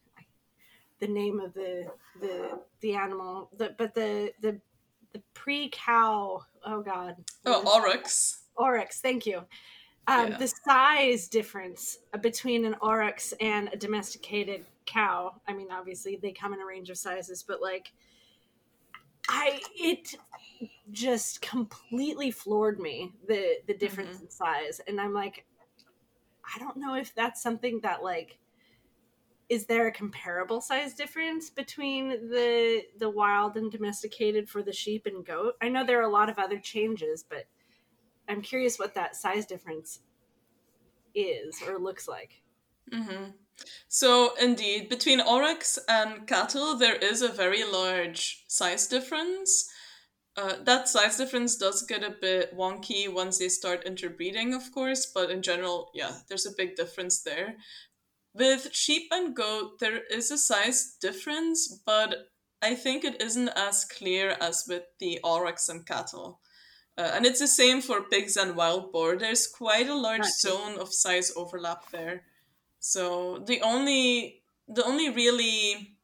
the 1.01 1.09
name 1.09 1.41
of 1.41 1.53
the 1.55 1.87
the 2.21 2.61
the 2.83 2.95
animal 2.95 3.51
the 3.57 3.75
but 3.77 3.95
the 3.95 4.33
the 4.43 4.61
the 5.13 5.23
pre-cow 5.35 6.43
oh 6.65 6.83
god. 6.83 7.17
Oh, 7.45 7.63
aurochs. 7.65 8.39
aurochs 8.59 9.01
thank 9.01 9.27
you. 9.27 9.39
Um, 10.09 10.29
Yeah. 10.33 10.39
the 10.39 10.49
size 10.49 11.29
difference 11.29 11.99
between 12.21 12.65
an 12.65 12.75
aurochs 12.83 13.33
and 13.41 13.69
a 13.73 13.77
domesticated 13.77 14.65
cow 14.87 15.35
i 15.49 15.53
mean 15.53 15.69
obviously 15.73 16.17
they 16.23 16.31
come 16.31 16.55
in 16.55 16.61
a 16.61 16.65
range 16.65 16.91
of 16.91 16.97
sizes 16.97 17.43
but 17.43 17.61
like 17.61 17.93
i 19.29 19.61
it 19.75 20.15
just 20.93 21.41
completely 21.43 22.31
floored 22.31 22.79
me 22.79 23.13
the 23.27 23.57
the 23.67 23.75
difference 23.75 24.21
in 24.21 24.31
size. 24.31 24.81
And 24.87 25.01
i'm 25.01 25.13
like 25.13 25.45
i 26.55 26.59
don't 26.61 26.77
know 26.77 26.95
if 26.95 27.13
that's 27.17 27.43
something 27.43 27.81
that 27.83 28.05
like 28.05 28.39
is 29.49 29.67
there 29.67 29.87
a 29.87 29.93
comparable 29.93 30.61
size 30.61 30.95
difference 30.95 31.51
between 31.51 32.09
the 32.31 32.83
the 32.99 33.09
wild 33.09 33.57
and 33.57 33.71
domesticated 33.71 34.49
for 34.49 34.63
the 34.63 34.73
sheep 34.73 35.07
and 35.07 35.25
goat 35.25 35.55
i 35.63 35.69
know 35.69 35.85
there 35.85 36.01
are 36.01 36.09
a 36.09 36.13
lot 36.13 36.29
of 36.29 36.39
other 36.39 36.59
changes 36.59 37.25
but 37.29 37.45
i'm 38.29 38.43
curious 38.43 38.79
what 38.79 38.95
that 38.95 39.17
size 39.17 39.47
difference 39.47 40.01
is 41.15 41.63
or 41.67 41.79
looks 41.79 42.09
like 42.09 42.43
hmm 42.93 43.31
So, 43.89 44.35
indeed, 44.41 44.89
between 44.91 45.21
aurochs 45.21 45.79
and 45.89 46.27
cattle, 46.27 46.77
there 46.77 46.97
is 46.97 47.23
a 47.23 47.29
very 47.29 47.65
large 47.65 48.45
size 48.49 48.87
difference. 48.89 49.71
Uh, 50.37 50.57
that 50.65 50.89
size 50.89 51.17
difference 51.17 51.57
does 51.57 51.83
get 51.83 52.05
a 52.05 52.11
bit 52.21 52.57
wonky 52.57 53.09
once 53.13 53.39
they 53.39 53.49
start 53.49 53.87
interbreeding, 53.87 54.55
of 54.55 54.73
course, 54.73 55.07
but 55.07 55.31
in 55.31 55.43
general, 55.43 55.91
yeah, 55.95 56.13
there's 56.29 56.47
a 56.47 56.57
big 56.57 56.77
difference 56.77 57.23
there. 57.23 57.57
With 58.37 58.75
sheep 58.75 59.09
and 59.13 59.35
goat, 59.35 59.79
there 59.79 60.03
is 60.11 60.31
a 60.31 60.37
size 60.37 60.97
difference, 61.01 61.81
but 61.87 62.29
I 62.61 62.75
think 62.75 63.03
it 63.03 63.23
isn't 63.23 63.49
as 63.49 63.87
clear 63.87 64.37
as 64.41 64.65
with 64.69 64.83
the 64.99 65.21
aurochs 65.25 65.71
and 65.71 65.87
cattle. 65.87 66.41
Uh, 66.99 67.13
and 67.15 67.25
it's 67.25 67.41
the 67.41 67.49
same 67.49 67.81
for 67.81 68.03
pigs 68.03 68.37
and 68.37 68.55
wild 68.55 68.93
boar. 68.93 69.17
There's 69.17 69.47
quite 69.47 69.89
a 69.89 69.95
large 69.95 70.23
Gotcha. 70.23 70.49
zone 70.49 70.79
of 70.79 70.93
size 70.93 71.33
overlap 71.35 71.91
there. 71.91 72.25
So 72.79 73.39
the 73.47 73.63
only 73.63 74.43
the 74.69 74.85
only 74.85 75.09
really 75.11 75.97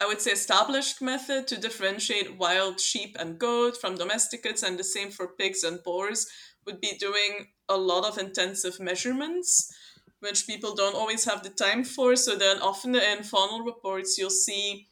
I 0.00 0.06
would 0.06 0.20
say 0.20 0.32
established 0.32 1.02
method 1.02 1.46
to 1.48 1.60
differentiate 1.60 2.36
wild 2.36 2.80
sheep 2.80 3.16
and 3.18 3.38
goat 3.38 3.76
from 3.76 3.96
domesticates 3.96 4.62
and 4.62 4.78
the 4.78 4.84
same 4.84 5.10
for 5.10 5.28
pigs 5.28 5.62
and 5.62 5.82
boars 5.82 6.26
would 6.66 6.80
be 6.80 6.96
doing 6.98 7.48
a 7.68 7.76
lot 7.76 8.04
of 8.04 8.18
intensive 8.18 8.78
measurements 8.80 9.72
which 10.20 10.46
people 10.46 10.74
don't 10.74 10.96
always 10.96 11.24
have 11.24 11.42
the 11.42 11.50
time 11.50 11.84
for 11.84 12.16
so 12.16 12.34
then 12.36 12.58
often 12.60 12.94
in 12.94 13.18
faunal 13.18 13.64
reports 13.64 14.18
you'll 14.18 14.30
see 14.30 14.88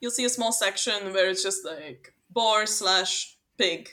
you'll 0.00 0.10
see 0.10 0.24
a 0.24 0.28
small 0.28 0.52
section 0.52 1.12
where 1.12 1.28
it's 1.30 1.42
just 1.42 1.64
like 1.64 2.14
boar 2.30 2.66
slash 2.66 3.36
pig 3.58 3.88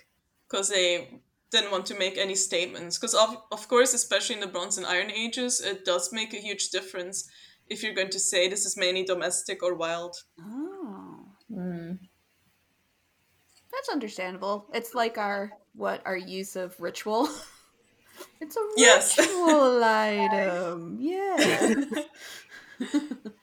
because 0.48 0.70
they 0.70 1.20
didn't 1.52 1.72
want 1.72 1.86
to 1.86 1.98
make 1.98 2.18
any 2.18 2.36
statements 2.36 2.98
because 2.98 3.14
of, 3.16 3.38
of 3.52 3.68
course 3.68 3.94
especially 3.94 4.36
in 4.36 4.42
the 4.42 4.48
bronze 4.48 4.78
and 4.78 4.86
iron 4.88 5.10
ages 5.12 5.62
it 5.62 5.86
does 5.86 6.12
make 6.12 6.34
a 6.34 6.38
huge 6.48 6.70
difference 6.70 7.30
if 7.70 7.84
you're 7.84 7.94
going 7.94 8.10
to 8.10 8.20
say 8.20 8.48
this 8.48 8.66
is 8.66 8.78
mainly 8.78 9.04
domestic 9.04 9.64
or 9.64 9.74
wild 9.76 10.16
Oh, 10.42 11.26
Mm. 11.50 11.98
that's 13.72 13.90
understandable. 13.90 14.68
It's 14.74 14.94
like 14.94 15.18
our 15.18 15.52
what 15.74 16.02
our 16.06 16.18
use 16.18 16.56
of 16.58 16.76
ritual. 16.80 17.30
It's 18.40 18.56
a 18.56 18.62
Yes. 18.76 19.18
ritual 19.18 19.84
item. 19.84 20.98
Yeah. 21.00 21.76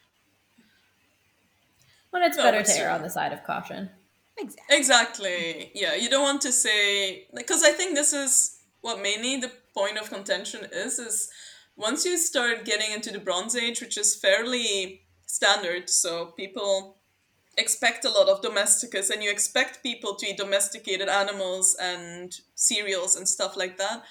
When 2.11 2.23
it's 2.23 2.37
No, 2.37 2.45
better 2.45 2.63
to 2.63 2.73
err 2.79 2.91
on 2.91 3.03
the 3.03 3.11
side 3.11 3.33
of 3.33 3.45
caution. 3.45 3.91
exactly. 4.39 4.77
exactly 4.77 5.71
yeah 5.75 5.95
you 5.95 6.09
don't 6.11 6.23
want 6.31 6.43
to 6.43 6.51
say 6.53 7.27
because 7.35 7.63
i 7.63 7.71
think 7.71 7.95
this 7.95 8.13
is 8.13 8.59
what 8.81 9.01
mainly 9.01 9.37
the 9.41 9.53
point 9.75 9.97
of 9.97 10.11
contention 10.11 10.67
is 10.73 10.99
is 10.99 11.31
once 11.77 12.05
you 12.05 12.17
start 12.19 12.65
getting 12.65 12.91
into 12.93 13.11
the 13.13 13.21
bronze 13.21 13.55
age 13.55 13.81
which 13.81 13.97
is 13.97 14.17
fairly 14.17 15.03
standard 15.27 15.89
so 15.89 16.27
people 16.43 16.97
expect 17.57 18.05
a 18.05 18.11
lot 18.11 18.29
of 18.29 18.43
domesticates 18.43 19.09
and 19.11 19.23
you 19.23 19.31
expect 19.31 19.83
people 19.85 20.17
to 20.17 20.27
eat 20.27 20.37
domesticated 20.37 21.09
animals 21.09 21.77
and 21.81 22.35
cereals 22.57 23.15
and 23.17 23.29
stuff 23.29 23.57
like 23.57 23.77
that 23.79 24.03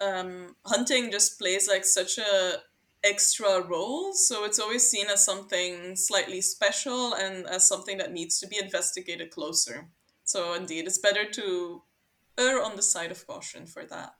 um, 0.00 0.56
hunting 0.66 1.10
just 1.10 1.38
plays 1.38 1.68
like 1.68 1.84
such 1.84 2.18
a 2.18 2.54
extra 3.02 3.62
role. 3.62 4.12
So 4.12 4.44
it's 4.44 4.58
always 4.58 4.88
seen 4.88 5.06
as 5.08 5.24
something 5.24 5.96
slightly 5.96 6.40
special 6.40 7.14
and 7.14 7.46
as 7.46 7.66
something 7.66 7.98
that 7.98 8.12
needs 8.12 8.38
to 8.40 8.46
be 8.46 8.58
investigated 8.62 9.30
closer. 9.30 9.88
So 10.24 10.54
indeed 10.54 10.86
it's 10.86 10.98
better 10.98 11.24
to 11.30 11.82
err 12.38 12.62
on 12.62 12.76
the 12.76 12.82
side 12.82 13.10
of 13.10 13.26
caution 13.26 13.66
for 13.66 13.84
that. 13.86 14.14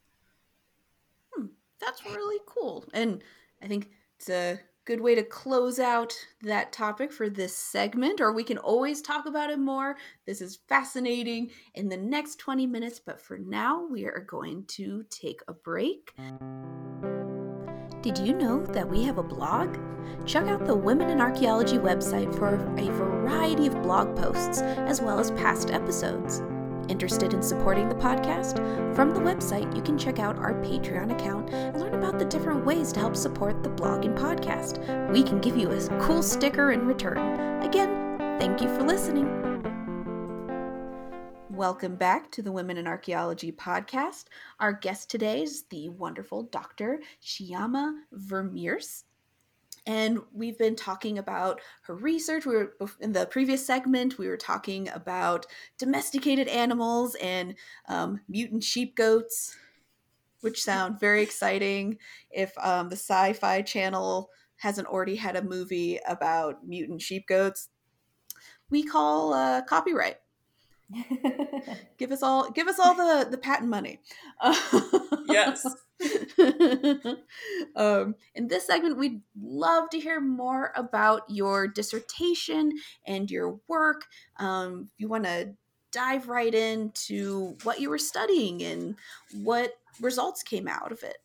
That's 1.81 2.05
really 2.05 2.41
cool. 2.47 2.85
And 2.93 3.23
I 3.63 3.67
think 3.67 3.91
it's 4.17 4.29
good 4.91 5.01
way 5.01 5.15
to 5.15 5.23
close 5.23 5.79
out 5.79 6.13
that 6.43 6.73
topic 6.73 7.13
for 7.13 7.29
this 7.29 7.55
segment, 7.55 8.21
or 8.21 8.33
we 8.33 8.43
can 8.43 8.59
always 8.59 9.01
talk 9.01 9.25
about 9.25 9.49
it 9.49 9.59
more. 9.61 9.97
This 10.27 10.41
is 10.41 10.59
fascinating 10.69 11.53
in 11.75 11.89
the 11.89 11.97
next 11.97 12.41
20 12.41 12.67
minutes, 12.67 12.99
but 12.99 13.21
for 13.21 13.39
now, 13.39 13.87
we 13.89 14.05
are 14.05 14.27
going 14.29 14.65
to 14.65 15.05
take 15.09 15.43
a 15.47 15.53
break. 15.53 16.13
Did 18.03 18.19
you 18.19 18.35
know 18.35 18.67
that 18.67 18.89
we 18.89 19.05
have 19.05 19.19
a 19.19 19.23
blog? 19.23 19.79
Check 20.27 20.49
out 20.49 20.67
the 20.67 20.75
Women 20.75 21.09
in 21.09 21.21
Archaeology 21.21 21.79
website 21.79 22.35
for 22.35 22.57
a 22.77 22.91
variety 22.91 23.69
of 23.69 23.83
blog 23.83 24.17
posts 24.17 24.61
as 24.61 25.01
well 25.01 25.21
as 25.21 25.31
past 25.31 25.71
episodes. 25.71 26.43
Interested 26.91 27.33
in 27.35 27.41
supporting 27.41 27.89
the 27.89 27.95
podcast? 27.95 28.57
From 28.97 29.15
the 29.15 29.21
website, 29.21 29.77
you 29.77 29.81
can 29.81 29.97
check 29.97 30.19
out 30.19 30.37
our 30.39 30.55
Patreon 30.55 31.13
account 31.13 31.49
and 31.51 31.81
learn 31.81 31.95
about 31.95 32.19
the 32.19 32.25
different 32.25 32.67
ways 32.67 32.91
to 32.93 32.99
help 32.99 33.15
support 33.15 33.63
the 33.63 33.69
blog 33.69 34.05
and 34.05 34.19
podcast. 34.19 35.13
We 35.13 35.23
can 35.23 35.41
give 35.41 35.57
you 35.57 35.71
a 35.71 35.99
cool 36.01 36.21
sticker 36.21 36.73
in 36.73 36.85
return. 36.89 37.63
Again, 37.63 38.19
thank 38.41 38.61
you 38.61 38.69
for 38.75 38.83
listening. 38.83 39.29
Welcome 41.49 41.95
back 41.95 42.33
to 42.33 42.43
the 42.43 42.51
Women 42.51 42.77
in 42.77 42.89
Archaeology 42.89 43.53
podcast. 43.53 44.25
Our 44.59 44.73
guest 44.73 45.09
today 45.09 45.45
is 45.45 45.63
the 45.71 45.91
wonderful 45.91 46.43
Dr. 46.43 47.03
Shyama 47.23 48.01
Vermeersch. 48.13 49.05
And 49.87 50.21
we've 50.33 50.59
been 50.59 50.77
talking 50.77 51.19
about 51.19 51.61
her 51.83 51.95
research. 51.95 52.47
We 52.47 52.57
were 52.57 52.75
in 53.01 53.13
the 53.13 53.27
previous 53.27 53.67
segment. 53.67 54.19
We 54.19 54.29
were 54.29 54.37
talking 54.37 54.89
about 54.91 55.47
domesticated 55.79 56.49
animals 56.49 57.17
and 57.17 57.55
um, 57.89 58.21
mutant 58.29 58.63
sheep 58.63 58.95
goats, 58.95 59.57
which 60.41 60.63
sound 60.63 61.01
very 61.01 61.23
exciting. 61.23 61.99
If 62.31 62.53
um, 62.59 62.89
the 62.89 62.97
Sci-Fi 62.97 63.63
Channel 63.63 64.31
hasn't 64.57 64.89
already 64.89 65.17
had 65.17 65.37
a 65.37 65.43
movie 65.43 65.99
about 66.07 66.67
mutant 66.67 67.01
sheep 67.01 67.27
goats, 67.27 67.69
we 68.69 68.83
call 68.83 69.33
uh, 69.33 69.63
copyright. 69.63 70.17
give 71.99 72.13
us 72.13 72.23
all 72.23 72.51
give 72.51 72.69
us 72.69 72.79
all 72.79 72.95
the 72.95 73.29
the 73.31 73.39
patent 73.39 73.69
money. 73.69 74.01
yes. 75.29 75.67
um, 77.77 78.15
in 78.35 78.49
this 78.49 78.67
segment, 78.67 78.97
we'd 78.97 79.21
love 79.41 79.91
to 79.91 80.01
hear 80.01 80.21
more 80.21 80.73
about 80.77 81.23
your 81.29 81.69
dissertation 81.69 82.73
and 83.07 83.31
your 83.31 83.61
work. 83.69 84.07
Um, 84.39 84.89
if 84.93 84.99
you 84.99 85.09
want 85.09 85.25
to 85.25 85.55
dive 85.93 86.29
right 86.29 86.55
into 86.55 87.57
what 87.63 87.81
you 87.81 87.91
were 87.91 87.99
studying 87.99 88.63
and 88.63 88.97
what 89.43 89.75
results 90.01 90.43
came 90.43 90.69
out 90.69 90.93
of 90.93 91.03
it. 91.03 91.19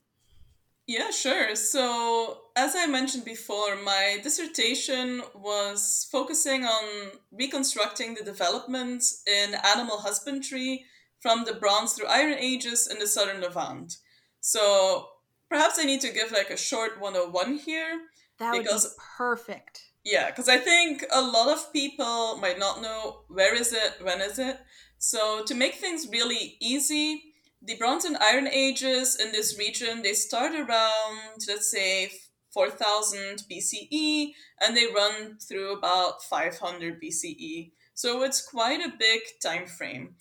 Yeah, 0.87 1.09
sure. 1.09 1.55
So, 1.55 2.41
as 2.55 2.75
I 2.75 2.85
mentioned 2.85 3.25
before, 3.25 3.75
my 3.75 4.19
dissertation 4.21 5.23
was 5.33 6.07
focusing 6.11 6.63
on 6.63 7.11
reconstructing 7.31 8.13
the 8.13 8.23
development 8.23 9.03
in 9.25 9.55
animal 9.55 9.97
husbandry 9.97 10.85
from 11.21 11.45
the 11.45 11.55
Bronze 11.55 11.93
through 11.93 12.07
Iron 12.07 12.37
Ages 12.37 12.87
in 12.87 12.99
the 12.99 13.07
southern 13.07 13.41
Levant. 13.41 13.97
So, 14.41 15.07
perhaps 15.49 15.79
I 15.79 15.85
need 15.85 16.01
to 16.01 16.13
give 16.13 16.31
like 16.31 16.51
a 16.51 16.57
short 16.57 17.01
101 17.01 17.57
here. 17.57 18.01
That 18.37 18.53
would 18.53 18.63
because, 18.63 18.85
be 18.85 19.01
perfect. 19.17 19.81
Yeah, 20.03 20.29
because 20.29 20.47
I 20.47 20.57
think 20.57 21.03
a 21.11 21.21
lot 21.21 21.47
of 21.47 21.73
people 21.73 22.37
might 22.37 22.59
not 22.59 22.83
know 22.83 23.21
where 23.27 23.55
is 23.55 23.73
it, 23.73 23.95
when 24.03 24.21
is 24.21 24.37
it. 24.37 24.59
So, 24.99 25.43
to 25.45 25.55
make 25.55 25.75
things 25.75 26.07
really 26.11 26.57
easy, 26.59 27.33
the 27.65 27.75
Bronze 27.77 28.05
and 28.05 28.17
Iron 28.17 28.47
Ages 28.47 29.15
in 29.15 29.31
this 29.31 29.57
region, 29.57 30.01
they 30.01 30.13
start 30.13 30.53
around, 30.53 31.41
let's 31.47 31.71
say, 31.71 32.11
4000 32.53 33.43
BCE 33.51 34.33
and 34.61 34.77
they 34.77 34.87
run 34.87 35.37
through 35.39 35.73
about 35.73 36.23
500 36.23 37.01
BCE. 37.01 37.71
So 37.93 38.23
it's 38.23 38.47
quite 38.47 38.79
a 38.79 38.93
big 38.97 39.21
time 39.41 39.67
frame. 39.67 40.15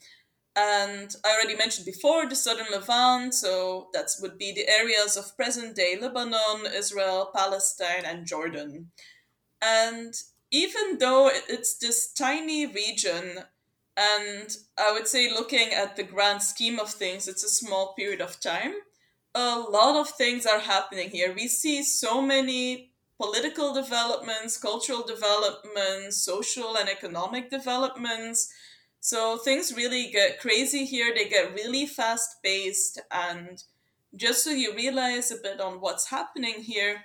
And 0.57 1.14
I 1.24 1.35
already 1.35 1.57
mentioned 1.57 1.87
before 1.87 2.28
the 2.28 2.37
southern 2.37 2.66
Levant, 2.70 3.35
so 3.35 3.88
that 3.92 4.11
would 4.20 4.38
be 4.38 4.52
the 4.52 4.68
areas 4.68 5.16
of 5.16 5.37
present 5.37 5.74
day 5.74 5.96
Lebanon, 6.00 6.66
Israel, 6.72 7.30
Palestine, 7.35 8.04
and 8.04 8.26
Jordan. 8.26 8.90
And 9.61 10.14
even 10.52 10.98
though 10.98 11.30
it's 11.48 11.78
this 11.78 12.12
tiny 12.12 12.66
region, 12.66 13.38
and 13.96 14.57
I 14.78 14.92
would 14.92 15.07
say, 15.07 15.30
looking 15.30 15.72
at 15.72 15.96
the 15.96 16.02
grand 16.02 16.42
scheme 16.42 16.78
of 16.80 16.90
things, 16.90 17.28
it's 17.28 17.44
a 17.44 17.48
small 17.48 17.94
period 17.94 18.20
of 18.20 18.40
time. 18.40 18.74
A 19.35 19.59
lot 19.59 19.96
of 19.96 20.09
things 20.11 20.46
are 20.46 20.61
happening 20.61 21.11
here. 21.11 21.33
We 21.35 21.48
see 21.48 21.83
so 21.83 22.20
many 22.20 22.90
political 23.20 23.72
developments, 23.72 24.59
cultural 24.59 25.04
developments, 25.04 26.16
social 26.16 26.76
and 26.76 26.88
economic 26.88 27.50
developments. 27.50 28.52
So 29.00 29.38
things 29.38 29.76
really 29.76 30.11
get 30.11 30.40
crazy 30.40 30.85
here. 30.85 31.12
They 31.14 31.28
get 31.28 31.54
really 31.54 31.87
fast 31.87 32.42
paced. 32.42 33.00
And 33.11 33.62
just 34.16 34.42
so 34.42 34.50
you 34.50 34.74
realize 34.74 35.30
a 35.30 35.37
bit 35.37 35.61
on 35.61 35.80
what's 35.80 36.11
happening 36.11 36.62
here, 36.62 37.04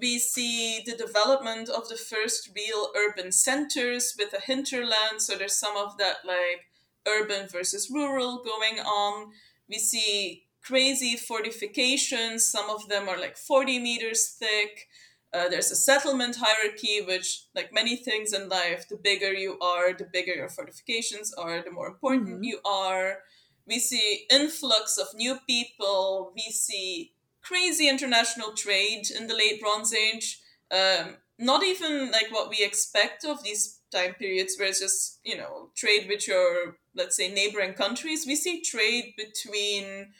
we 0.00 0.18
see 0.18 0.82
the 0.84 0.96
development 0.96 1.68
of 1.68 1.88
the 1.88 1.96
first 1.96 2.50
real 2.54 2.90
urban 2.96 3.32
centers 3.32 4.14
with 4.18 4.32
a 4.32 4.40
hinterland. 4.40 5.20
So 5.20 5.36
there's 5.36 5.58
some 5.58 5.76
of 5.76 5.98
that 5.98 6.18
like 6.24 6.66
urban 7.06 7.48
versus 7.48 7.90
rural 7.90 8.42
going 8.42 8.80
on. 8.80 9.32
We 9.68 9.78
see 9.78 10.44
crazy 10.62 11.16
fortifications. 11.16 12.44
Some 12.44 12.70
of 12.70 12.88
them 12.88 13.08
are 13.08 13.18
like 13.18 13.36
40 13.36 13.78
meters 13.78 14.36
thick. 14.38 14.88
Uh, 15.32 15.48
there's 15.48 15.70
a 15.72 15.76
settlement 15.76 16.36
hierarchy, 16.40 17.00
which, 17.04 17.46
like 17.56 17.72
many 17.72 17.96
things 17.96 18.32
in 18.32 18.48
life, 18.48 18.88
the 18.88 18.96
bigger 18.96 19.32
you 19.32 19.58
are, 19.58 19.92
the 19.92 20.04
bigger 20.12 20.32
your 20.32 20.48
fortifications 20.48 21.34
are, 21.34 21.60
the 21.60 21.72
more 21.72 21.88
important 21.88 22.28
mm-hmm. 22.28 22.44
you 22.44 22.60
are. 22.64 23.18
We 23.66 23.80
see 23.80 24.26
influx 24.30 24.96
of 24.96 25.08
new 25.14 25.38
people. 25.48 26.32
We 26.36 26.52
see 26.52 27.13
crazy 27.44 27.88
international 27.88 28.52
trade 28.52 29.06
in 29.16 29.26
the 29.26 29.34
late 29.34 29.60
Bronze 29.60 29.94
Age. 29.94 30.40
Um, 30.70 31.16
not 31.38 31.64
even 31.64 32.10
like 32.10 32.26
what 32.30 32.48
we 32.48 32.64
expect 32.64 33.24
of 33.24 33.42
these 33.42 33.80
time 33.92 34.14
periods, 34.14 34.56
where 34.58 34.68
it's 34.68 34.80
just 34.80 35.20
you 35.24 35.36
know 35.36 35.70
trade 35.76 36.06
with 36.08 36.26
your 36.26 36.76
let's 36.94 37.16
say 37.16 37.28
neighboring 37.28 37.74
countries. 37.74 38.24
We 38.26 38.36
see 38.36 38.62
trade 38.62 39.14
between 39.16 40.12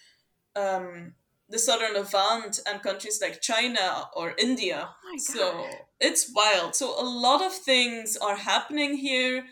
um, 0.56 1.14
the 1.48 1.58
southern 1.58 1.94
Levant 1.94 2.60
and 2.66 2.82
countries 2.82 3.20
like 3.20 3.40
China 3.40 4.08
or 4.14 4.34
India. 4.38 4.88
Oh 5.06 5.16
so 5.18 5.66
it's 6.00 6.30
wild. 6.34 6.74
So 6.74 7.00
a 7.00 7.04
lot 7.04 7.42
of 7.42 7.52
things 7.52 8.16
are 8.16 8.36
happening 8.36 8.96
here 8.96 9.44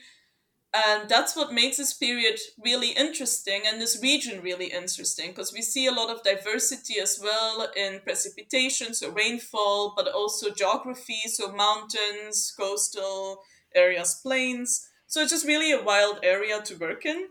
and 0.75 1.09
that's 1.09 1.37
what 1.37 1.53
makes 1.53 1.77
this 1.77 1.93
period 1.93 2.39
really 2.63 2.91
interesting 2.91 3.63
and 3.67 3.81
this 3.81 4.01
region 4.03 4.43
really 4.43 4.67
interesting 4.67 5.29
because 5.29 5.53
we 5.53 5.61
see 5.61 5.87
a 5.87 5.93
lot 5.93 6.09
of 6.11 6.23
diversity 6.23 6.99
as 6.99 7.21
well 7.23 7.69
in 7.77 8.01
precipitation 8.01 8.95
so 8.95 9.11
rainfall 9.11 9.93
but 9.97 10.09
also 10.09 10.51
geography 10.51 11.21
so 11.27 11.53
mountains 11.53 12.55
coastal 12.59 13.43
areas 13.75 14.19
plains 14.23 14.89
so 15.07 15.21
it's 15.21 15.33
just 15.33 15.47
really 15.47 15.73
a 15.73 15.83
wild 15.83 16.19
area 16.23 16.61
to 16.63 16.77
work 16.77 17.05
in 17.05 17.27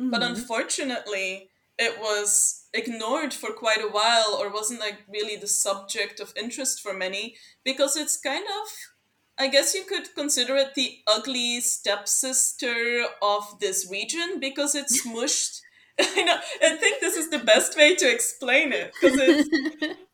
mm-hmm. 0.00 0.10
but 0.10 0.22
unfortunately 0.22 1.50
it 1.78 1.98
was 1.98 2.66
ignored 2.72 3.34
for 3.34 3.52
quite 3.52 3.82
a 3.82 3.88
while 3.88 4.38
or 4.40 4.50
wasn't 4.50 4.80
like 4.80 4.98
really 5.12 5.36
the 5.36 5.46
subject 5.46 6.20
of 6.20 6.32
interest 6.36 6.80
for 6.80 6.94
many 6.94 7.36
because 7.64 7.96
it's 7.96 8.16
kind 8.16 8.44
of 8.44 8.68
I 9.38 9.48
guess 9.48 9.74
you 9.74 9.84
could 9.84 10.14
consider 10.14 10.56
it 10.56 10.74
the 10.74 10.98
ugly 11.06 11.60
stepsister 11.60 13.04
of 13.20 13.60
this 13.60 13.88
region 13.90 14.40
because 14.40 14.74
it's 14.74 15.02
smushed. 15.06 15.60
I 16.00 16.22
know. 16.22 16.38
I 16.62 16.76
think 16.76 17.00
this 17.00 17.16
is 17.16 17.30
the 17.30 17.38
best 17.38 17.76
way 17.76 17.94
to 17.96 18.10
explain 18.10 18.72
it 18.72 18.92
because 19.00 19.18
it's 19.18 19.48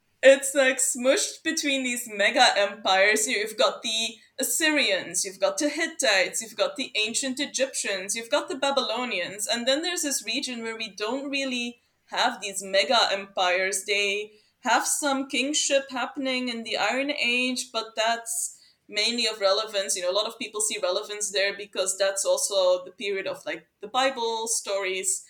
it's 0.23 0.55
like 0.55 0.79
smushed 0.79 1.43
between 1.43 1.83
these 1.83 2.09
mega 2.13 2.47
empires. 2.57 3.27
You've 3.27 3.57
got 3.57 3.83
the 3.83 4.17
Assyrians, 4.41 5.25
you've 5.25 5.41
got 5.41 5.59
the 5.59 5.69
Hittites, 5.69 6.41
you've 6.41 6.57
got 6.57 6.77
the 6.77 6.93
ancient 6.97 7.39
Egyptians, 7.39 8.15
you've 8.15 8.31
got 8.31 8.49
the 8.49 8.57
Babylonians, 8.57 9.47
and 9.47 9.67
then 9.67 9.83
there's 9.83 10.03
this 10.03 10.25
region 10.25 10.63
where 10.63 10.77
we 10.77 10.89
don't 10.89 11.31
really 11.31 11.81
have 12.07 12.41
these 12.41 12.63
mega 12.63 12.99
empires. 13.13 13.85
They 13.85 14.33
have 14.61 14.87
some 14.87 15.29
kingship 15.29 15.91
happening 15.91 16.49
in 16.49 16.63
the 16.63 16.77
Iron 16.77 17.11
Age, 17.11 17.71
but 17.73 17.97
that's 17.97 18.59
mainly 18.88 19.27
of 19.27 19.40
relevance. 19.40 19.97
You 19.97 20.03
know, 20.03 20.11
a 20.11 20.18
lot 20.18 20.27
of 20.27 20.38
people 20.38 20.61
see 20.61 20.79
relevance 20.83 21.31
there 21.31 21.57
because 21.57 21.97
that's 21.99 22.25
also 22.25 22.85
the 22.85 22.92
period 22.92 23.27
of 23.27 23.45
like 23.47 23.66
the 23.81 23.88
Bible 23.88 24.47
stories, 24.49 25.25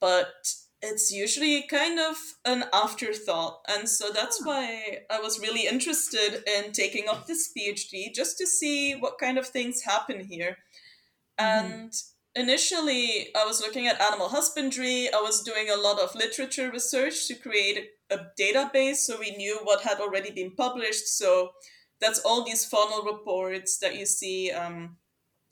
but 0.00 0.32
it's 0.82 1.12
usually 1.12 1.62
kind 1.62 1.98
of 2.00 2.16
an 2.44 2.64
afterthought. 2.72 3.60
And 3.68 3.88
so 3.88 4.10
that's 4.10 4.44
why 4.44 5.00
I 5.10 5.20
was 5.20 5.40
really 5.40 5.66
interested 5.66 6.42
in 6.46 6.72
taking 6.72 7.08
up 7.08 7.26
this 7.26 7.52
PhD 7.56 8.14
just 8.14 8.38
to 8.38 8.46
see 8.46 8.94
what 8.94 9.18
kind 9.18 9.38
of 9.38 9.46
things 9.46 9.82
happen 9.82 10.24
here. 10.24 10.56
Mm-hmm. 11.38 11.72
And 11.72 11.92
initially, 12.34 13.28
I 13.36 13.44
was 13.44 13.60
looking 13.60 13.86
at 13.86 14.00
animal 14.00 14.28
husbandry. 14.28 15.08
I 15.12 15.20
was 15.20 15.42
doing 15.42 15.68
a 15.68 15.80
lot 15.80 16.00
of 16.00 16.14
literature 16.14 16.70
research 16.70 17.26
to 17.28 17.34
create 17.34 17.90
a 18.10 18.18
database 18.40 18.96
so 18.96 19.18
we 19.20 19.36
knew 19.36 19.58
what 19.62 19.82
had 19.82 20.00
already 20.00 20.30
been 20.30 20.52
published. 20.52 21.08
So 21.08 21.50
that's 22.00 22.20
all 22.20 22.44
these 22.44 22.68
faunal 22.68 23.04
reports 23.04 23.78
that 23.78 23.96
you 23.96 24.06
see 24.06 24.50
um, 24.50 24.96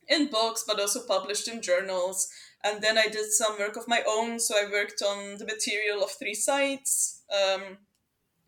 in 0.08 0.28
books, 0.28 0.64
but 0.66 0.80
also 0.80 1.06
published 1.06 1.48
in 1.48 1.62
journals. 1.62 2.28
And 2.64 2.82
then 2.82 2.98
I 2.98 3.06
did 3.06 3.30
some 3.30 3.58
work 3.58 3.76
of 3.76 3.86
my 3.86 4.02
own. 4.08 4.40
So 4.40 4.56
I 4.56 4.70
worked 4.70 5.02
on 5.02 5.38
the 5.38 5.44
material 5.44 6.02
of 6.02 6.10
three 6.10 6.34
sites. 6.34 7.22
Um, 7.30 7.78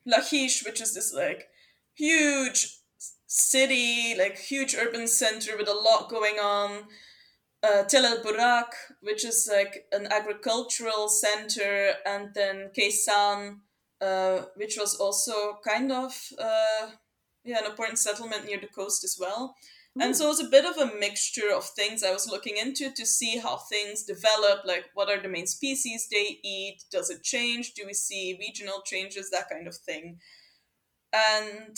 Lachish, 0.06 0.64
which 0.64 0.80
is 0.80 0.94
this 0.94 1.12
like 1.14 1.48
huge 1.94 2.78
city, 3.26 4.14
like 4.18 4.38
huge 4.38 4.74
urban 4.74 5.06
center 5.06 5.56
with 5.56 5.68
a 5.68 5.74
lot 5.74 6.08
going 6.08 6.36
on. 6.36 6.84
Uh, 7.62 7.82
Tel 7.84 8.06
El 8.06 8.22
Burak, 8.24 8.72
which 9.02 9.22
is 9.22 9.48
like 9.52 9.86
an 9.92 10.06
agricultural 10.10 11.08
center, 11.08 11.92
and 12.06 12.32
then 12.34 12.70
Keisan, 12.76 13.58
uh, 14.00 14.44
which 14.56 14.78
was 14.78 14.94
also 14.94 15.58
kind 15.62 15.92
of 15.92 16.14
uh, 16.38 16.88
yeah, 17.44 17.58
an 17.58 17.70
important 17.70 17.98
settlement 17.98 18.46
near 18.46 18.60
the 18.60 18.66
coast 18.66 19.04
as 19.04 19.16
well. 19.18 19.54
Mm. 19.98 20.04
And 20.04 20.16
so 20.16 20.26
it 20.26 20.28
was 20.28 20.40
a 20.40 20.50
bit 20.50 20.64
of 20.64 20.76
a 20.76 20.98
mixture 20.98 21.50
of 21.54 21.64
things 21.64 22.02
I 22.02 22.12
was 22.12 22.28
looking 22.28 22.56
into 22.56 22.90
to 22.92 23.06
see 23.06 23.38
how 23.38 23.56
things 23.56 24.04
develop, 24.04 24.60
like 24.64 24.84
what 24.94 25.08
are 25.08 25.20
the 25.20 25.28
main 25.28 25.46
species 25.46 26.08
they 26.10 26.38
eat, 26.44 26.84
does 26.92 27.10
it 27.10 27.22
change, 27.22 27.74
do 27.74 27.84
we 27.86 27.94
see 27.94 28.36
regional 28.38 28.82
changes, 28.84 29.30
that 29.30 29.48
kind 29.50 29.66
of 29.66 29.76
thing. 29.76 30.18
And 31.12 31.76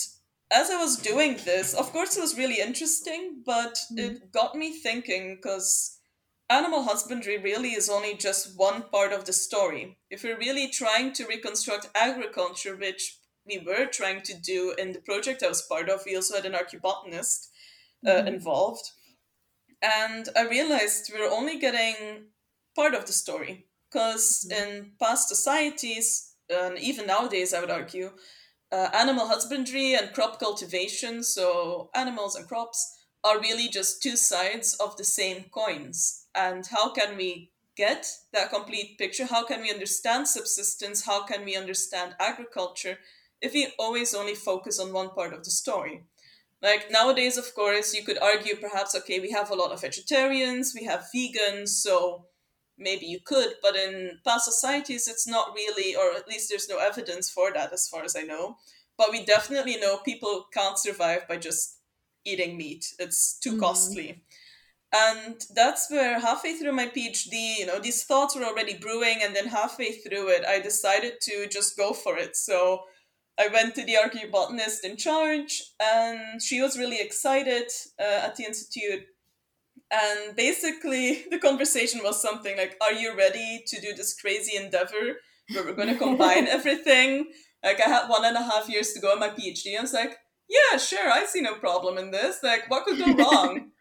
as 0.53 0.70
I 0.70 0.77
was 0.77 0.96
doing 0.96 1.38
this, 1.44 1.72
of 1.72 1.90
course, 1.92 2.16
it 2.16 2.20
was 2.20 2.37
really 2.37 2.61
interesting, 2.61 3.42
but 3.46 3.79
mm. 3.90 3.98
it 3.98 4.33
got 4.33 4.55
me 4.55 4.72
thinking 4.72 5.37
because 5.37 5.98
animal 6.51 6.83
husbandry 6.83 7.38
really 7.38 7.70
is 7.70 7.88
only 7.88 8.14
just 8.14 8.59
one 8.59 8.83
part 8.92 9.12
of 9.12 9.25
the 9.25 9.33
story. 9.33 9.96
If 10.11 10.22
we're 10.22 10.38
really 10.38 10.68
trying 10.68 11.14
to 11.14 11.27
reconstruct 11.27 11.88
agriculture, 11.94 12.77
which 12.77 13.18
we 13.46 13.59
were 13.59 13.87
trying 13.87 14.22
to 14.22 14.35
do 14.35 14.74
in 14.78 14.92
the 14.92 15.00
project 15.00 15.42
I 15.42 15.48
was 15.48 15.62
part 15.62 15.88
of. 15.88 16.05
We 16.05 16.16
also 16.16 16.37
had 16.37 16.46
an 16.46 16.52
archaeobotanist 16.52 17.48
uh, 18.07 18.11
mm-hmm. 18.11 18.28
involved. 18.28 18.90
and 19.83 20.28
I 20.37 20.46
realized 20.46 21.11
we 21.12 21.18
we're 21.18 21.31
only 21.31 21.59
getting 21.59 22.26
part 22.76 22.94
of 22.94 23.07
the 23.07 23.12
story 23.12 23.66
because 23.90 24.46
mm-hmm. 24.50 24.62
in 24.62 24.92
past 25.00 25.28
societies, 25.28 26.35
and 26.48 26.78
even 26.78 27.07
nowadays, 27.07 27.52
I 27.52 27.61
would 27.61 27.70
argue, 27.70 28.11
uh, 28.70 28.88
animal 28.94 29.26
husbandry 29.26 29.94
and 29.94 30.12
crop 30.14 30.38
cultivation, 30.38 31.22
so 31.22 31.90
animals 31.94 32.35
and 32.37 32.48
crops, 32.48 32.98
are 33.24 33.40
really 33.40 33.68
just 33.68 34.02
two 34.02 34.16
sides 34.16 34.74
of 34.74 34.96
the 34.96 35.05
same 35.05 35.44
coins. 35.52 36.26
And 36.35 36.66
how 36.66 36.92
can 36.92 37.16
we 37.16 37.52
get 37.76 38.07
that 38.33 38.50
complete 38.50 38.98
picture? 38.98 39.26
How 39.26 39.44
can 39.44 39.61
we 39.61 39.70
understand 39.70 40.26
subsistence? 40.26 41.05
How 41.05 41.24
can 41.24 41.44
we 41.44 41.57
understand 41.57 42.16
agriculture 42.18 42.98
if 43.42 43.52
we 43.52 43.72
always 43.78 44.14
only 44.14 44.35
focus 44.35 44.81
on 44.81 44.92
one 44.92 45.11
part 45.11 45.35
of 45.35 45.44
the 45.44 45.50
story? 45.50 46.05
Like 46.62 46.90
nowadays, 46.90 47.37
of 47.37 47.52
course, 47.55 47.92
you 47.92 48.05
could 48.05 48.18
argue 48.18 48.55
perhaps, 48.55 48.94
okay, 48.94 49.18
we 49.18 49.33
have 49.33 49.50
a 49.50 49.57
lot 49.57 49.72
of 49.72 49.81
vegetarians, 49.81 50.72
we 50.78 50.87
have 50.87 51.07
vegans, 51.14 51.70
so 51.70 52.26
maybe 52.78 53.07
you 53.07 53.18
could, 53.24 53.55
but 53.61 53.74
in 53.74 54.20
past 54.24 54.44
societies, 54.44 55.09
it's 55.09 55.26
not 55.26 55.55
really, 55.55 55.96
or 55.96 56.16
at 56.16 56.28
least 56.28 56.48
there's 56.48 56.68
no 56.68 56.78
evidence 56.78 57.28
for 57.28 57.52
that 57.52 57.72
as 57.72 57.88
far 57.88 58.05
as 58.05 58.14
I 58.14 58.22
know. 58.22 58.57
But 58.96 59.11
we 59.11 59.24
definitely 59.24 59.76
know 59.76 59.98
people 59.98 60.46
can't 60.55 60.78
survive 60.78 61.26
by 61.26 61.38
just 61.38 61.78
eating 62.24 62.57
meat, 62.57 62.87
it's 63.00 63.38
too 63.40 63.57
mm. 63.57 63.61
costly. 63.61 64.22
And 64.94 65.42
that's 65.55 65.90
where 65.90 66.20
halfway 66.20 66.55
through 66.55 66.72
my 66.72 66.87
PhD, 66.87 67.57
you 67.59 67.66
know, 67.66 67.81
these 67.81 68.05
thoughts 68.05 68.37
were 68.37 68.44
already 68.44 68.76
brewing, 68.76 69.18
and 69.22 69.35
then 69.35 69.48
halfway 69.48 69.92
through 69.92 70.28
it, 70.28 70.44
I 70.46 70.61
decided 70.61 71.14
to 71.22 71.48
just 71.48 71.76
go 71.76 71.92
for 71.92 72.18
it. 72.18 72.37
So 72.37 72.83
I 73.38 73.49
went 73.49 73.75
to 73.77 73.85
the 73.85 73.95
archaeobotanist 73.95 74.85
in 74.85 74.97
charge, 74.97 75.62
and 75.81 76.40
she 76.40 76.61
was 76.61 76.79
really 76.79 77.01
excited 77.01 77.68
uh, 77.99 78.27
at 78.27 78.37
the 78.37 78.45
institute 78.45 79.05
and 79.92 80.35
basically, 80.35 81.25
the 81.31 81.38
conversation 81.38 82.01
was 82.03 82.21
something 82.21 82.57
like, 82.57 82.77
Are 82.81 82.92
you 82.92 83.16
ready 83.16 83.62
to 83.66 83.81
do 83.81 83.95
this 83.95 84.18
crazy 84.18 84.57
endeavor 84.57 85.18
where 85.53 85.64
we're 85.64 85.75
going 85.75 85.88
to 85.88 85.97
combine 85.97 86.47
everything? 86.49 87.27
Like, 87.62 87.81
I 87.81 87.88
had 87.88 88.09
one 88.09 88.25
and 88.25 88.37
a 88.37 88.42
half 88.42 88.68
years 88.68 88.92
to 88.92 89.01
go 89.01 89.12
on 89.12 89.21
my 89.21 89.29
PhD. 89.29 89.77
I 89.79 89.83
was 89.83 89.92
like, 89.92 90.16
Yeah, 90.49 90.79
sure, 90.79 91.11
I 91.11 91.27
see 91.27 91.42
no 91.42 91.55
problem 91.57 91.99
in 91.99 92.11
this. 92.11 92.42
Like, 92.42 92.71
what 92.71 92.85
could 92.85 92.99
go 92.99 93.12
wrong? 93.25 93.71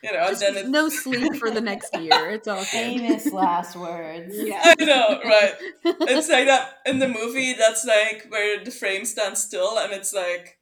You 0.04 0.12
know, 0.14 0.28
Just 0.28 0.42
and 0.42 0.56
then 0.56 0.64
it... 0.66 0.70
no 0.70 0.88
sleep 0.88 1.36
for 1.36 1.50
the 1.50 1.60
next 1.60 1.94
year. 1.94 2.30
It's 2.30 2.48
all 2.48 2.64
famous 2.64 3.30
last 3.32 3.76
words. 3.76 4.34
Yeah, 4.34 4.74
I 4.80 4.84
know, 4.84 5.20
right? 5.22 5.54
It's 6.08 6.30
like 6.30 6.46
that 6.46 6.78
in 6.86 7.00
the 7.00 7.08
movie. 7.08 7.52
That's 7.52 7.84
like 7.84 8.26
where 8.30 8.64
the 8.64 8.70
frame 8.70 9.04
stands 9.04 9.42
still, 9.42 9.78
and 9.78 9.92
it's 9.92 10.14
like 10.14 10.58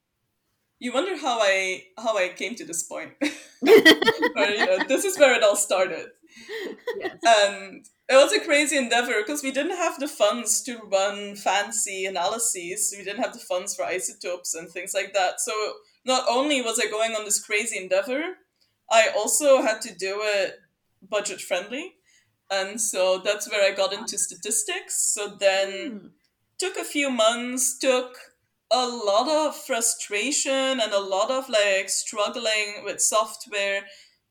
you 0.80 0.92
wonder 0.92 1.16
how 1.16 1.38
I 1.40 1.84
how 1.96 2.16
I 2.16 2.30
came 2.30 2.56
to 2.56 2.64
this 2.64 2.82
point. 2.82 3.12
or, 3.22 3.28
you 3.62 4.66
know, 4.66 4.84
this 4.88 5.04
is 5.04 5.18
where 5.18 5.34
it 5.34 5.44
all 5.44 5.56
started. 5.56 6.06
Yes. 6.98 7.16
And 7.24 7.86
it 8.08 8.14
was 8.14 8.32
a 8.32 8.40
crazy 8.40 8.76
endeavor 8.76 9.14
because 9.18 9.42
we 9.42 9.50
didn't 9.50 9.76
have 9.76 9.98
the 9.98 10.08
funds 10.08 10.62
to 10.62 10.78
run 10.90 11.36
fancy 11.36 12.06
analyses. 12.06 12.94
We 12.96 13.04
didn't 13.04 13.22
have 13.22 13.32
the 13.32 13.38
funds 13.38 13.74
for 13.74 13.84
isotopes 13.84 14.54
and 14.54 14.68
things 14.68 14.94
like 14.94 15.14
that. 15.14 15.40
So 15.40 15.52
not 16.04 16.24
only 16.28 16.62
was 16.62 16.80
I 16.80 16.90
going 16.90 17.12
on 17.12 17.24
this 17.24 17.44
crazy 17.44 17.78
endeavor, 17.78 18.22
I 18.90 19.08
also 19.16 19.62
had 19.62 19.80
to 19.82 19.94
do 19.94 20.20
it 20.22 20.54
budget 21.08 21.40
friendly. 21.40 21.94
And 22.50 22.80
so 22.80 23.20
that's 23.22 23.50
where 23.50 23.70
I 23.70 23.74
got 23.74 23.92
into 23.92 24.16
statistics. 24.16 25.12
So 25.14 25.36
then 25.38 25.70
mm. 25.70 26.10
took 26.58 26.76
a 26.76 26.84
few 26.84 27.10
months, 27.10 27.78
took 27.78 28.16
a 28.70 28.86
lot 28.86 29.28
of 29.28 29.56
frustration 29.56 30.80
and 30.80 30.92
a 30.92 31.00
lot 31.00 31.30
of 31.30 31.48
like 31.48 31.88
struggling 31.88 32.82
with 32.84 33.00
software 33.00 33.82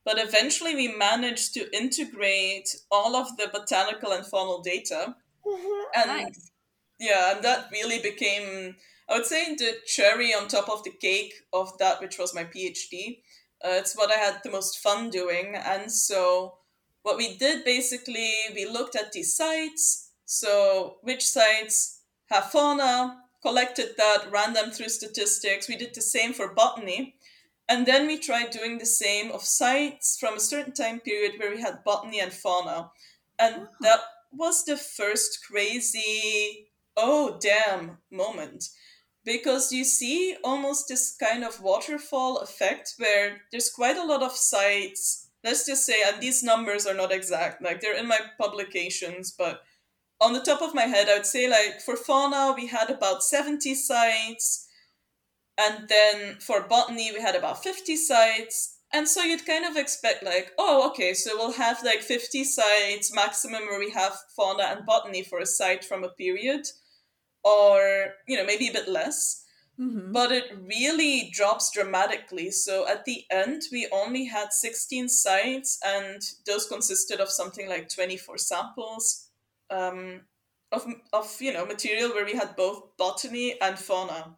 but 0.06 0.18
eventually 0.20 0.74
we 0.76 0.88
managed 0.88 1.54
to 1.54 1.76
integrate 1.76 2.70
all 2.92 3.16
of 3.16 3.36
the 3.38 3.50
botanical 3.52 4.12
and 4.12 4.24
faunal 4.26 4.64
data 4.64 5.16
mm-hmm. 5.46 6.00
and 6.00 6.26
nice. 6.26 6.52
yeah 7.00 7.36
and 7.36 7.44
that 7.44 7.68
really 7.72 8.00
became 8.00 8.76
i 9.10 9.18
would 9.18 9.26
say 9.26 9.56
the 9.56 9.74
cherry 9.86 10.34
on 10.34 10.48
top 10.48 10.70
of 10.70 10.84
the 10.84 10.94
cake 11.02 11.34
of 11.52 11.76
that 11.80 12.00
which 12.00 12.20
was 12.20 12.36
my 12.36 12.44
phd 12.44 13.20
uh, 13.64 13.70
it's 13.72 13.96
what 13.96 14.12
i 14.12 14.16
had 14.16 14.40
the 14.44 14.52
most 14.52 14.80
fun 14.80 15.10
doing 15.10 15.56
and 15.56 15.92
so 15.92 16.56
what 17.04 17.18
we 17.18 17.38
did 17.38 17.64
basically 17.64 18.32
we 18.54 18.66
looked 18.66 18.96
at 18.96 19.12
these 19.12 19.36
sites 19.36 20.12
so 20.26 20.98
which 21.02 21.26
sites 21.26 22.02
have 22.30 22.52
fauna 22.52 23.18
collected 23.42 23.92
that, 23.98 24.30
ran 24.32 24.54
them 24.54 24.72
through 24.72 24.90
statistics. 24.90 25.70
We 25.70 25.78
did 25.78 25.94
the 25.94 26.02
same 26.02 26.34
for 26.34 26.54
botany. 26.54 27.16
And 27.70 27.86
then 27.86 28.08
we 28.08 28.18
tried 28.18 28.52
doing 28.52 28.78
the 28.78 28.86
same 28.86 29.32
of 29.32 29.44
sites 29.44 30.18
from 30.20 30.36
a 30.36 30.40
certain 30.40 30.74
time 30.74 31.00
period 31.00 31.34
where 31.38 31.52
we 31.52 31.62
had 31.62 31.84
botany 31.84 32.20
and 32.20 32.32
fauna. 32.32 32.92
And 33.40 33.68
that 33.82 34.00
was 34.32 34.64
the 34.64 34.78
first 34.78 35.46
crazy, 35.50 36.70
oh 36.96 37.38
damn 37.40 37.98
moment. 38.10 38.70
Because 39.28 39.74
you 39.74 39.84
see 39.84 40.38
almost 40.42 40.88
this 40.88 41.14
kind 41.20 41.44
of 41.44 41.62
waterfall 41.62 42.38
effect 42.38 42.94
where 42.98 43.42
there's 43.52 43.70
quite 43.70 43.98
a 43.98 44.06
lot 44.06 44.24
of 44.24 44.32
sites. 44.32 45.28
Let's 45.44 45.66
just 45.66 45.86
say, 45.86 45.96
and 46.08 46.22
these 46.22 46.44
numbers 46.44 46.88
are 46.88 46.94
not 46.94 47.12
exact, 47.12 47.62
like 47.62 47.82
they're 47.82 47.98
in 47.98 48.08
my 48.08 48.20
publications, 48.40 49.36
but 49.38 49.64
on 50.22 50.32
the 50.32 50.40
top 50.40 50.62
of 50.62 50.74
my 50.74 50.84
head, 50.84 51.10
I 51.10 51.16
would 51.16 51.26
say 51.26 51.50
like 51.50 51.82
for 51.82 51.98
fauna, 51.98 52.54
we 52.56 52.68
had 52.68 52.90
about 52.90 53.22
70 53.22 53.76
sites. 53.76 54.66
And 55.58 55.90
then 55.90 56.38
for 56.40 56.62
botany, 56.62 57.12
we 57.12 57.20
had 57.20 57.36
about 57.36 57.62
50 57.62 57.98
sites. 57.98 58.78
And 58.94 59.10
so 59.10 59.24
you'd 59.24 59.46
kind 59.46 59.66
of 59.66 59.76
expect 59.76 60.24
like, 60.24 60.54
oh, 60.58 60.90
okay, 60.92 61.14
so 61.14 61.32
we'll 61.36 61.52
have 61.52 61.84
like 61.84 62.00
50 62.00 62.46
sites 62.46 63.14
maximum 63.14 63.64
where 63.64 63.80
we 63.80 63.92
have 63.92 64.18
fauna 64.38 64.64
and 64.64 64.86
botany 64.86 65.22
for 65.22 65.40
a 65.40 65.46
site 65.46 65.84
from 65.84 66.06
a 66.06 66.10
period, 66.10 66.66
or, 67.48 68.14
you 68.28 68.38
know, 68.38 68.46
maybe 68.46 68.68
a 68.68 68.74
bit 68.74 68.88
less. 68.88 69.46
Mm-hmm. 69.80 70.12
But 70.12 70.32
it 70.32 70.46
really 70.66 71.30
drops 71.32 71.72
dramatically. 71.72 72.50
So 72.50 72.88
at 72.88 73.06
the 73.06 73.26
end, 73.30 73.62
we 73.72 73.88
only 73.92 74.26
had 74.26 74.52
16 74.52 75.08
sites, 75.08 75.80
and 75.86 76.20
those 76.48 76.68
consisted 76.68 77.20
of 77.20 77.30
something 77.30 77.70
like 77.70 77.88
24 77.88 78.40
samples 78.40 79.30
um, 79.70 80.22
of 80.72 80.86
of 81.14 81.36
you 81.40 81.54
know 81.54 81.66
material 81.66 82.10
where 82.10 82.26
we 82.26 82.34
had 82.34 82.56
both 82.56 82.98
botany 82.98 83.60
and 83.62 83.78
fauna. 83.78 84.38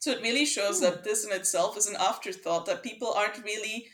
So 0.00 0.10
it 0.10 0.22
really 0.22 0.44
shows 0.44 0.80
that 0.82 1.04
this 1.04 1.24
in 1.24 1.32
itself 1.32 1.76
is 1.78 1.88
an 1.88 1.96
afterthought 1.98 2.66
that 2.66 2.82
people 2.82 3.12
aren't 3.12 3.42
really 3.42 3.86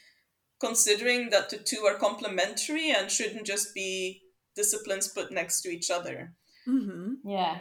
considering 0.61 1.31
that 1.31 1.49
the 1.49 1.59
two 1.59 1.85
are 1.87 1.95
complementary 1.95 2.91
and 2.91 3.11
shouldn't 3.11 3.47
just 3.47 3.73
be 3.73 4.23
disciplines 4.55 5.09
put 5.09 5.33
next 5.33 5.63
to 5.63 5.71
each 5.71 5.91
other. 5.91 6.35
Mm-hmm. 6.69 7.29
Yeah. 7.29 7.59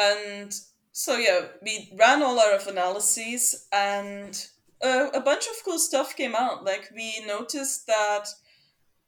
And 0.00 0.58
so 0.92 1.16
yeah, 1.16 1.48
we 1.62 1.92
ran 1.98 2.22
all 2.22 2.38
our 2.38 2.58
analyses 2.66 3.66
and 3.72 4.46
uh, 4.82 5.08
a 5.12 5.20
bunch 5.20 5.46
of 5.46 5.64
cool 5.64 5.78
stuff 5.78 6.16
came 6.16 6.34
out. 6.34 6.64
Like 6.64 6.90
we 6.94 7.24
noticed 7.26 7.86
that 7.86 8.28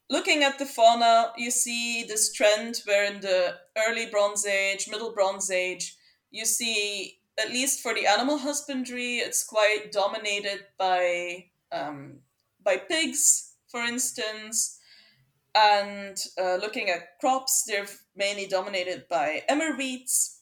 looking 0.09 0.43
at 0.43 0.59
the 0.59 0.65
fauna, 0.65 1.33
you 1.37 1.51
see 1.51 2.03
this 2.03 2.31
trend 2.31 2.81
where 2.85 3.05
in 3.05 3.21
the 3.21 3.55
early 3.87 4.05
Bronze 4.05 4.45
Age, 4.45 4.87
Middle 4.89 5.13
Bronze 5.13 5.49
Age, 5.49 5.97
you 6.31 6.45
see, 6.45 7.19
at 7.39 7.49
least 7.49 7.81
for 7.81 7.93
the 7.93 8.07
animal 8.07 8.37
husbandry, 8.37 9.17
it's 9.17 9.43
quite 9.43 9.91
dominated 9.91 10.65
by 10.77 11.45
um, 11.71 12.19
by 12.63 12.77
pigs, 12.77 13.53
for 13.67 13.81
instance. 13.81 14.79
And 15.55 16.17
uh, 16.41 16.55
looking 16.55 16.89
at 16.89 17.19
crops, 17.19 17.63
they're 17.67 17.87
mainly 18.15 18.47
dominated 18.47 19.05
by 19.09 19.43
emmer 19.47 19.75
wheats, 19.75 20.41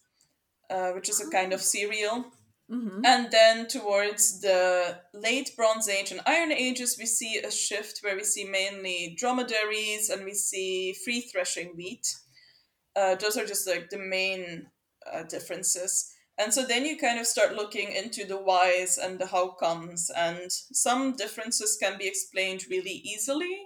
uh, 0.72 0.92
which 0.92 1.10
is 1.10 1.20
a 1.20 1.30
kind 1.30 1.54
of 1.54 1.62
cereal. 1.62 2.26
Mm-hmm. 2.72 3.06
And 3.06 3.30
then 3.32 3.68
towards 3.68 4.40
the 4.40 5.00
late 5.14 5.52
Bronze 5.58 5.90
Age 5.90 6.12
and 6.12 6.22
Iron 6.26 6.54
Ages, 6.54 6.96
we 6.98 7.06
see 7.06 7.38
a 7.38 7.52
shift 7.52 8.00
where 8.02 8.16
we 8.16 8.24
see 8.24 8.46
mainly 8.46 9.14
dromedaries 9.20 10.10
and 10.10 10.24
we 10.24 10.34
see 10.34 10.96
free 11.04 11.22
threshing 11.22 11.74
wheat. 11.76 12.08
Uh, 12.96 13.16
those 13.16 13.36
are 13.38 13.46
just 13.46 13.68
like 13.68 13.90
the 13.90 14.00
main 14.00 14.68
uh, 15.12 15.24
differences. 15.24 16.14
And 16.38 16.54
so 16.54 16.66
then 16.66 16.86
you 16.86 16.98
kind 16.98 17.20
of 17.20 17.28
start 17.28 17.56
looking 17.56 17.92
into 17.92 18.26
the 18.26 18.38
whys 18.38 18.98
and 18.98 19.20
the 19.20 19.28
how 19.28 19.52
comes, 19.52 20.10
and 20.16 20.50
some 20.50 21.16
differences 21.16 21.78
can 21.82 21.98
be 21.98 22.08
explained 22.08 22.66
really 22.70 23.02
easily. 23.04 23.58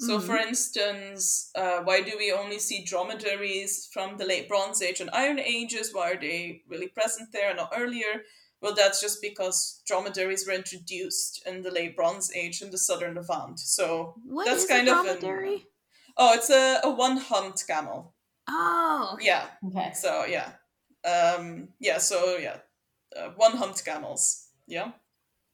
So, 0.00 0.16
mm-hmm. 0.16 0.26
for 0.26 0.36
instance, 0.36 1.50
uh, 1.54 1.80
why 1.84 2.00
do 2.00 2.12
we 2.16 2.32
only 2.32 2.58
see 2.58 2.82
dromedaries 2.82 3.86
from 3.92 4.16
the 4.16 4.24
late 4.24 4.48
Bronze 4.48 4.80
Age 4.80 5.00
and 5.00 5.10
Iron 5.12 5.38
Ages? 5.38 5.90
Why 5.92 6.12
are 6.12 6.20
they 6.20 6.62
really 6.68 6.88
present 6.88 7.32
there 7.32 7.50
and 7.50 7.58
not 7.58 7.74
earlier? 7.76 8.24
Well, 8.62 8.74
that's 8.74 9.02
just 9.02 9.20
because 9.20 9.82
dromedaries 9.86 10.46
were 10.46 10.54
introduced 10.54 11.46
in 11.46 11.60
the 11.60 11.70
late 11.70 11.96
Bronze 11.96 12.32
Age 12.34 12.62
in 12.62 12.70
the 12.70 12.78
southern 12.78 13.14
Levant. 13.14 13.60
So 13.60 14.14
what 14.24 14.46
that's 14.46 14.66
kind 14.66 14.88
of 14.88 15.04
an, 15.04 15.60
oh, 16.16 16.34
it's 16.34 16.48
a, 16.48 16.80
a 16.82 16.90
one 16.90 17.18
humped 17.18 17.66
camel. 17.66 18.14
Oh, 18.48 19.10
okay. 19.14 19.26
yeah. 19.26 19.46
Okay. 19.66 19.92
So 19.94 20.24
yeah, 20.24 20.52
um, 21.04 21.68
yeah. 21.78 21.98
So 21.98 22.38
yeah, 22.38 22.56
uh, 23.14 23.30
one 23.36 23.56
humped 23.56 23.84
camels. 23.84 24.48
Yeah. 24.66 24.92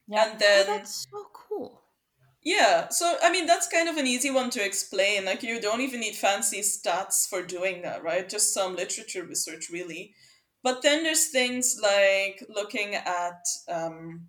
Yeah. 0.06 0.30
And 0.30 0.38
then 0.38 0.66
oh, 0.68 0.76
that's 0.76 1.06
so 1.10 1.26
cool. 1.32 1.82
Yeah, 2.46 2.90
so 2.90 3.16
I 3.22 3.32
mean 3.32 3.46
that's 3.46 3.66
kind 3.66 3.88
of 3.88 3.96
an 3.96 4.06
easy 4.06 4.30
one 4.30 4.50
to 4.50 4.64
explain. 4.64 5.24
Like 5.24 5.42
you 5.42 5.60
don't 5.60 5.80
even 5.80 5.98
need 6.00 6.14
fancy 6.14 6.60
stats 6.60 7.28
for 7.28 7.42
doing 7.42 7.82
that, 7.82 8.04
right? 8.04 8.28
Just 8.28 8.54
some 8.54 8.76
literature 8.76 9.24
research, 9.24 9.68
really. 9.68 10.14
But 10.62 10.82
then 10.82 11.02
there's 11.02 11.26
things 11.28 11.78
like 11.82 12.44
looking 12.48 12.94
at 12.94 13.44
um, 13.68 14.28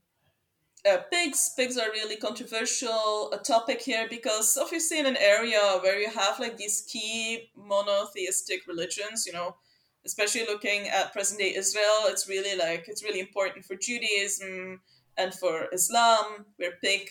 uh, 0.90 1.00
pigs. 1.12 1.52
Pigs 1.58 1.78
are 1.78 1.92
really 1.92 2.18
controversial 2.18 3.32
a 3.34 3.40
topic 3.40 3.82
here 3.82 4.08
because 4.10 4.58
obviously 4.62 5.00
in 5.00 5.06
an 5.08 5.18
area 5.18 5.62
where 5.82 6.00
you 6.00 6.10
have 6.10 6.40
like 6.40 6.58
these 6.58 6.82
key 6.92 7.52
monotheistic 7.58 8.68
religions, 8.68 9.26
you 9.28 9.34
know, 9.34 9.58
especially 10.06 10.46
looking 10.46 10.88
at 10.90 11.14
present 11.14 11.40
day 11.40 11.56
Israel, 11.56 12.06
it's 12.06 12.30
really 12.30 12.58
like 12.58 12.86
it's 12.88 13.04
really 13.04 13.22
important 13.22 13.66
for 13.66 13.76
Judaism 13.76 14.82
and 15.18 15.34
for 15.34 15.68
Islam, 15.74 16.46
where 16.58 16.74
pig 16.84 17.10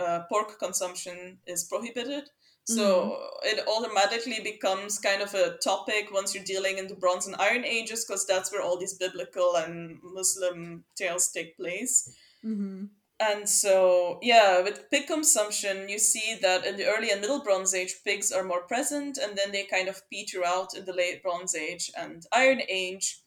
uh, 0.00 0.20
pork 0.28 0.58
consumption 0.58 1.38
is 1.46 1.64
prohibited. 1.64 2.24
So 2.64 3.16
it 3.42 3.66
automatically 3.66 4.38
becomes 4.44 4.98
kind 4.98 5.22
of 5.22 5.34
a 5.34 5.56
topic 5.56 6.10
once 6.12 6.34
you're 6.34 6.44
dealing 6.44 6.78
in 6.78 6.86
the 6.86 6.94
Bronze 6.94 7.26
and 7.26 7.34
Iron 7.40 7.64
Ages, 7.64 8.04
because 8.04 8.24
that's 8.26 8.52
where 8.52 8.62
all 8.62 8.78
these 8.78 8.94
biblical 8.94 9.56
and 9.56 9.98
Muslim 10.04 10.84
tales 10.94 11.32
take 11.32 11.56
place. 11.56 12.14
Mm-hmm. 12.44 12.84
And 13.18 13.48
so, 13.48 14.18
yeah, 14.22 14.62
with 14.62 14.88
pig 14.90 15.08
consumption, 15.08 15.88
you 15.88 15.98
see 15.98 16.38
that 16.40 16.64
in 16.64 16.76
the 16.76 16.86
early 16.86 17.10
and 17.10 17.20
middle 17.20 17.42
Bronze 17.42 17.74
Age, 17.74 17.96
pigs 18.04 18.30
are 18.30 18.44
more 18.44 18.62
present, 18.62 19.18
and 19.18 19.36
then 19.36 19.50
they 19.52 19.64
kind 19.64 19.88
of 19.88 20.08
peter 20.08 20.44
out 20.44 20.76
in 20.76 20.84
the 20.84 20.94
late 20.94 21.22
Bronze 21.22 21.54
Age 21.54 21.90
and 21.98 22.24
Iron 22.32 22.62
Age. 22.68 23.20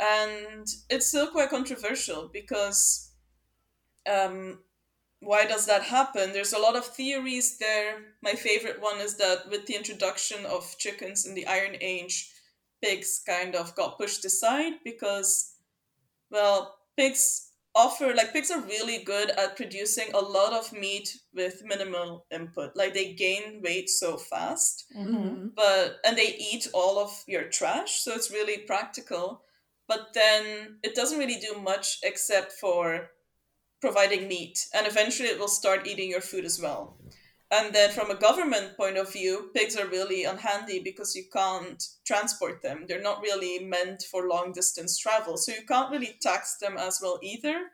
And 0.00 0.66
it's 0.88 1.06
still 1.06 1.28
quite 1.28 1.50
controversial 1.50 2.30
because 2.32 3.12
um, 4.10 4.60
why 5.20 5.44
does 5.46 5.66
that 5.66 5.82
happen? 5.82 6.32
There's 6.32 6.52
a 6.52 6.58
lot 6.58 6.76
of 6.76 6.86
theories 6.86 7.58
there. 7.58 7.98
My 8.22 8.32
favorite 8.32 8.80
one 8.80 9.00
is 9.00 9.16
that 9.16 9.48
with 9.50 9.66
the 9.66 9.74
introduction 9.74 10.44
of 10.46 10.76
chickens 10.78 11.26
in 11.26 11.34
the 11.34 11.46
Iron 11.46 11.76
Age, 11.80 12.30
pigs 12.82 13.22
kind 13.26 13.54
of 13.56 13.74
got 13.74 13.98
pushed 13.98 14.24
aside 14.24 14.74
because, 14.84 15.54
well, 16.30 16.76
pigs 16.96 17.50
offer, 17.74 18.14
like, 18.14 18.32
pigs 18.32 18.50
are 18.50 18.60
really 18.60 19.02
good 19.04 19.30
at 19.30 19.56
producing 19.56 20.08
a 20.14 20.18
lot 20.18 20.52
of 20.52 20.72
meat 20.72 21.16
with 21.34 21.62
minimal 21.64 22.24
input. 22.30 22.76
Like, 22.76 22.94
they 22.94 23.14
gain 23.14 23.60
weight 23.62 23.88
so 23.90 24.16
fast, 24.16 24.84
Mm-hmm. 24.96 25.48
but, 25.54 25.98
and 26.04 26.16
they 26.16 26.36
eat 26.38 26.68
all 26.72 26.98
of 26.98 27.22
your 27.26 27.44
trash, 27.44 28.00
so 28.00 28.14
it's 28.14 28.30
really 28.30 28.58
practical. 28.58 29.42
But 29.86 30.08
then 30.14 30.78
it 30.82 30.94
doesn't 30.94 31.18
really 31.18 31.40
do 31.40 31.60
much 31.60 31.98
except 32.02 32.52
for 32.52 33.10
providing 33.80 34.28
meat, 34.28 34.66
and 34.74 34.86
eventually 34.86 35.28
it 35.28 35.38
will 35.38 35.48
start 35.48 35.86
eating 35.86 36.10
your 36.10 36.20
food 36.20 36.44
as 36.44 36.60
well. 36.60 36.96
And 37.50 37.74
then, 37.74 37.90
from 37.90 38.10
a 38.10 38.14
government 38.14 38.76
point 38.76 38.98
of 38.98 39.10
view, 39.10 39.50
pigs 39.54 39.76
are 39.76 39.86
really 39.86 40.24
unhandy 40.24 40.84
because 40.84 41.16
you 41.16 41.24
can't 41.32 41.82
transport 42.06 42.60
them. 42.62 42.84
They're 42.86 43.00
not 43.00 43.22
really 43.22 43.64
meant 43.64 44.02
for 44.02 44.28
long 44.28 44.52
distance 44.52 44.98
travel, 44.98 45.38
so 45.38 45.52
you 45.52 45.64
can't 45.66 45.90
really 45.90 46.16
tax 46.20 46.58
them 46.58 46.76
as 46.76 47.00
well 47.02 47.18
either. 47.22 47.70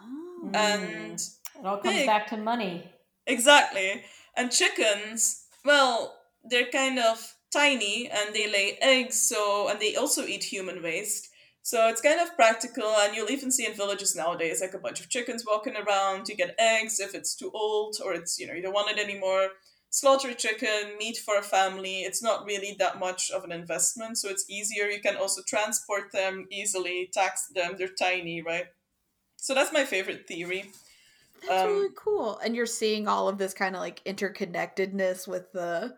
Oh. 0.00 0.50
And 0.54 1.16
mm. 1.18 1.34
It 1.58 1.66
all 1.66 1.78
comes 1.78 1.96
Pig. 1.96 2.06
back 2.06 2.28
to 2.28 2.36
money. 2.36 2.88
exactly, 3.26 4.04
and 4.36 4.52
chickens, 4.52 5.46
well, 5.64 6.14
they're 6.44 6.70
kind 6.70 7.00
of 7.00 7.34
tiny 7.52 8.08
and 8.08 8.34
they 8.34 8.50
lay 8.50 8.78
eggs, 8.80 9.20
so 9.20 9.68
and 9.68 9.80
they 9.80 9.96
also 9.96 10.24
eat 10.24 10.44
human 10.44 10.82
waste. 10.82 11.27
So 11.68 11.86
it's 11.88 12.00
kind 12.00 12.18
of 12.18 12.34
practical, 12.34 12.94
and 13.00 13.14
you'll 13.14 13.30
even 13.30 13.50
see 13.50 13.66
in 13.66 13.74
villages 13.74 14.16
nowadays 14.16 14.62
like 14.62 14.72
a 14.72 14.78
bunch 14.78 15.00
of 15.00 15.10
chickens 15.10 15.44
walking 15.46 15.76
around. 15.76 16.26
You 16.26 16.34
get 16.34 16.54
eggs 16.58 16.98
if 16.98 17.14
it's 17.14 17.34
too 17.34 17.50
old 17.52 17.96
or 18.02 18.14
it's 18.14 18.38
you 18.38 18.46
know 18.46 18.54
you 18.54 18.62
don't 18.62 18.72
want 18.72 18.90
it 18.90 18.98
anymore. 18.98 19.48
Slaughter 19.90 20.32
chicken, 20.32 20.96
meat 20.98 21.18
for 21.18 21.36
a 21.36 21.42
family. 21.42 21.96
It's 22.08 22.22
not 22.22 22.46
really 22.46 22.74
that 22.78 22.98
much 22.98 23.30
of 23.30 23.44
an 23.44 23.52
investment, 23.52 24.16
so 24.16 24.30
it's 24.30 24.48
easier. 24.48 24.86
You 24.86 25.02
can 25.02 25.18
also 25.18 25.42
transport 25.46 26.10
them 26.10 26.46
easily, 26.50 27.10
tax 27.12 27.48
them. 27.54 27.74
They're 27.76 27.88
tiny, 27.88 28.40
right? 28.40 28.68
So 29.36 29.52
that's 29.52 29.70
my 29.70 29.84
favorite 29.84 30.26
theory. 30.26 30.70
That's 31.46 31.64
Um, 31.64 31.68
really 31.68 31.94
cool. 32.02 32.38
And 32.38 32.56
you're 32.56 32.64
seeing 32.80 33.06
all 33.08 33.28
of 33.28 33.36
this 33.36 33.52
kind 33.52 33.76
of 33.76 33.82
like 33.82 34.02
interconnectedness 34.04 35.28
with 35.28 35.52
the 35.52 35.94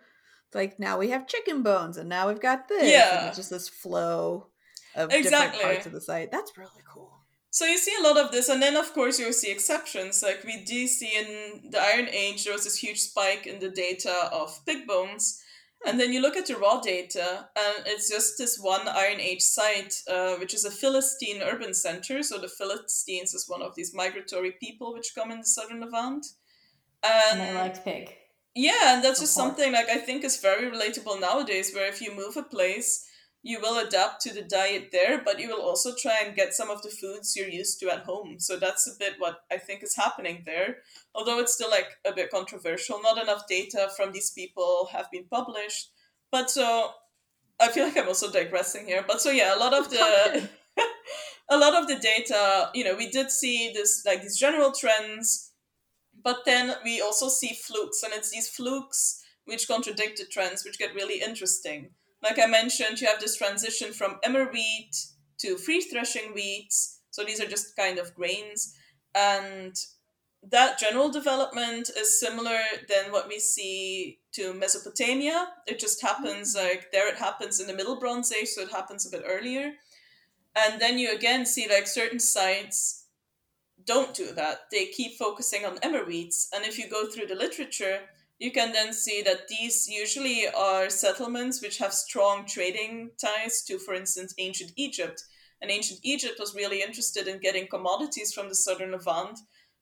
like 0.53 0.81
now 0.81 0.99
we 0.99 1.11
have 1.11 1.29
chicken 1.29 1.63
bones 1.63 1.97
and 1.97 2.09
now 2.09 2.27
we've 2.27 2.41
got 2.41 2.67
this. 2.67 2.91
Yeah. 2.91 3.33
Just 3.33 3.51
this 3.51 3.69
flow 3.69 4.50
of 4.95 5.13
Exactly. 5.13 5.59
different 5.59 5.63
parts 5.63 5.87
of 5.87 5.93
the 5.93 6.01
site. 6.01 6.31
That's 6.31 6.57
really 6.57 6.83
cool. 6.93 7.13
So 7.53 7.65
you 7.65 7.79
see 7.79 7.95
a 7.99 8.03
lot 8.07 8.17
of 8.17 8.31
this, 8.31 8.49
and 8.49 8.63
then 8.63 8.77
of 8.77 8.93
course 8.93 9.19
you 9.19 9.33
see 9.33 9.51
exceptions. 9.51 10.23
Like 10.23 10.45
we 10.45 10.63
do 10.65 10.87
see 10.87 11.13
in 11.17 11.71
the 11.71 11.81
Iron 11.81 12.09
Age, 12.09 12.45
there 12.45 12.53
was 12.53 12.65
this 12.65 12.77
huge 12.77 13.01
spike 13.01 13.47
in 13.47 13.59
the 13.59 13.71
data 13.71 14.29
of 14.33 14.65
pig 14.67 14.87
bones, 14.87 15.43
and 15.85 15.99
then 15.99 16.13
you 16.13 16.21
look 16.23 16.37
at 16.37 16.47
the 16.47 16.57
raw 16.57 16.79
data, 16.81 17.49
and 17.57 17.87
it's 17.87 18.09
just 18.09 18.39
this 18.39 18.59
one 18.61 18.87
Iron 18.87 19.19
Age 19.19 19.41
site, 19.43 19.95
uh, 20.09 20.37
which 20.37 20.55
is 20.55 20.65
a 20.65 20.71
Philistine 20.71 21.43
urban 21.43 21.75
center. 21.75 22.23
So 22.23 22.39
the 22.39 22.47
Philistines 22.49 23.35
is 23.35 23.49
one 23.49 23.63
of 23.63 23.75
these 23.75 23.93
migratory 23.95 24.53
people 24.53 24.93
which 24.95 25.15
come 25.17 25.33
in 25.33 25.39
the 25.41 25.47
southern 25.47 25.81
Levant, 25.81 26.27
And 27.03 27.41
and 27.41 27.59
I 27.59 27.63
liked 27.63 27.85
pig. 27.85 28.15
yeah, 28.55 28.95
and 28.95 29.03
that's 29.05 29.19
just 29.21 29.35
course. 29.35 29.47
something 29.47 29.73
like 29.73 29.89
I 29.89 29.97
think 29.99 30.23
is 30.23 30.37
very 30.41 30.71
relatable 30.71 31.21
nowadays, 31.21 31.75
where 31.75 31.89
if 31.89 32.01
you 32.01 32.15
move 32.15 32.37
a 32.37 32.43
place, 32.45 33.07
you 33.43 33.59
will 33.61 33.79
adapt 33.79 34.21
to 34.23 34.35
the 34.35 34.43
diet 34.43 34.91
there, 34.93 35.23
but 35.25 35.41
you 35.41 35.49
will 35.49 35.63
also 35.63 35.95
try 35.95 36.21
and 36.25 36.37
get 36.37 36.53
some 36.53 36.69
of 36.71 36.83
the 36.83 36.91
foods 36.91 37.35
you're 37.35 37.49
used 37.49 37.81
to 37.81 37.91
at 37.91 38.05
home. 38.05 38.39
So 38.39 38.59
that's 38.59 38.87
a 38.87 38.99
bit 38.99 39.15
what 39.19 39.41
I 39.51 39.57
think 39.57 39.83
is 39.83 39.97
happening 39.97 40.43
there. 40.45 40.79
Although 41.15 41.39
it's 41.39 41.55
still 41.55 41.71
like 41.71 41.99
a 42.07 42.13
bit 42.15 42.31
controversial. 42.31 43.01
Not 43.03 43.23
enough 43.23 43.49
data 43.49 43.89
from 43.97 44.13
these 44.13 44.31
people 44.31 44.91
have 44.93 45.11
been 45.11 45.25
published. 45.25 45.91
But 46.31 46.51
so 46.51 46.91
I 47.59 47.69
feel 47.69 47.85
like 47.85 47.97
I'm 47.97 48.09
also 48.09 48.31
digressing 48.31 48.87
here. 48.87 49.05
But 49.07 49.23
so 49.23 49.31
yeah, 49.31 49.57
a 49.57 49.59
lot 49.59 49.73
of 49.73 49.91
the 49.91 50.49
a 51.51 51.59
lot 51.59 51.75
of 51.75 51.89
the 51.89 51.97
data, 51.97 52.71
you 52.75 52.85
know, 52.85 52.95
we 52.95 53.11
did 53.11 53.31
see 53.31 53.73
this 53.75 54.05
like 54.07 54.23
these 54.23 54.39
general 54.39 54.73
trends, 54.73 55.53
but 56.23 56.45
then 56.45 56.75
we 56.85 57.01
also 57.01 57.29
see 57.29 57.55
flukes, 57.55 58.03
and 58.03 58.13
it's 58.13 58.31
these 58.31 58.49
flukes 58.49 59.23
which 59.47 59.67
contradict 59.67 60.19
the 60.19 60.25
trends, 60.27 60.65
which 60.65 60.79
get 60.79 60.95
really 60.95 61.21
interesting. 61.21 61.91
Like 62.23 62.39
I 62.39 62.47
mentioned, 62.47 63.01
you 63.01 63.07
have 63.07 63.21
this 63.21 63.37
transition 63.37 63.93
from 63.93 64.19
emmer 64.23 64.51
wheat 64.53 64.95
to 65.41 65.57
free 65.57 65.81
threshing 65.81 66.33
wheats. 66.35 67.01
So 67.11 67.25
these 67.25 67.41
are 67.41 67.47
just 67.47 67.77
kind 67.77 67.99
of 67.99 68.15
grains. 68.15 68.75
And 69.15 69.75
that 70.43 70.79
general 70.79 71.11
development 71.11 71.91
is 71.97 72.19
similar 72.19 72.61
than 72.89 73.13
what 73.13 73.29
we 73.29 73.39
see 73.39 74.21
to 74.33 74.55
Mesopotamia. 74.55 75.49
It 75.67 75.79
just 75.79 76.01
happens 76.01 76.57
mm-hmm. 76.57 76.67
like 76.67 76.93
there 76.93 77.09
it 77.09 77.19
happens 77.19 77.61
in 77.61 77.67
the 77.67 77.75
Middle 77.75 77.99
Bronze 77.99 78.33
Age, 78.33 78.49
so 78.49 78.63
it 78.63 78.71
happens 78.71 79.07
a 79.07 79.11
bit 79.11 79.25
earlier. 79.27 79.73
And 80.57 80.81
then 80.81 80.99
you 80.99 81.15
again 81.15 81.47
see 81.47 81.69
like 81.69 81.87
certain 81.87 82.21
sites 82.21 83.07
don't 83.85 84.15
do 84.15 84.33
that. 84.33 84.61
They 84.71 84.87
keep 84.87 85.19
focusing 85.19 85.65
on 85.65 85.79
emmer 85.83 86.05
wheats. 86.05 86.49
And 86.55 86.65
if 86.65 86.79
you 86.79 86.89
go 86.89 87.07
through 87.07 87.27
the 87.27 87.35
literature, 87.35 88.01
you 88.41 88.51
can 88.51 88.73
then 88.73 88.95
see 88.95 89.21
that 89.23 89.49
these 89.49 89.87
usually 89.87 90.49
are 90.49 90.89
settlements 90.89 91.61
which 91.61 91.77
have 91.77 91.93
strong 91.93 92.47
trading 92.47 93.11
ties 93.23 93.63
to, 93.67 93.79
for 93.79 93.93
instance, 93.93 94.35
ancient 94.39 94.73
Egypt. 94.77 95.23
And 95.61 95.71
ancient 95.71 96.01
Egypt 96.03 96.37
was 96.41 96.55
really 96.55 96.83
interested 96.83 97.29
in 97.29 97.39
getting 97.39 97.69
commodities 97.69 98.33
from 98.33 98.49
the 98.49 98.55
southern 98.55 98.93
Levant. 98.93 99.39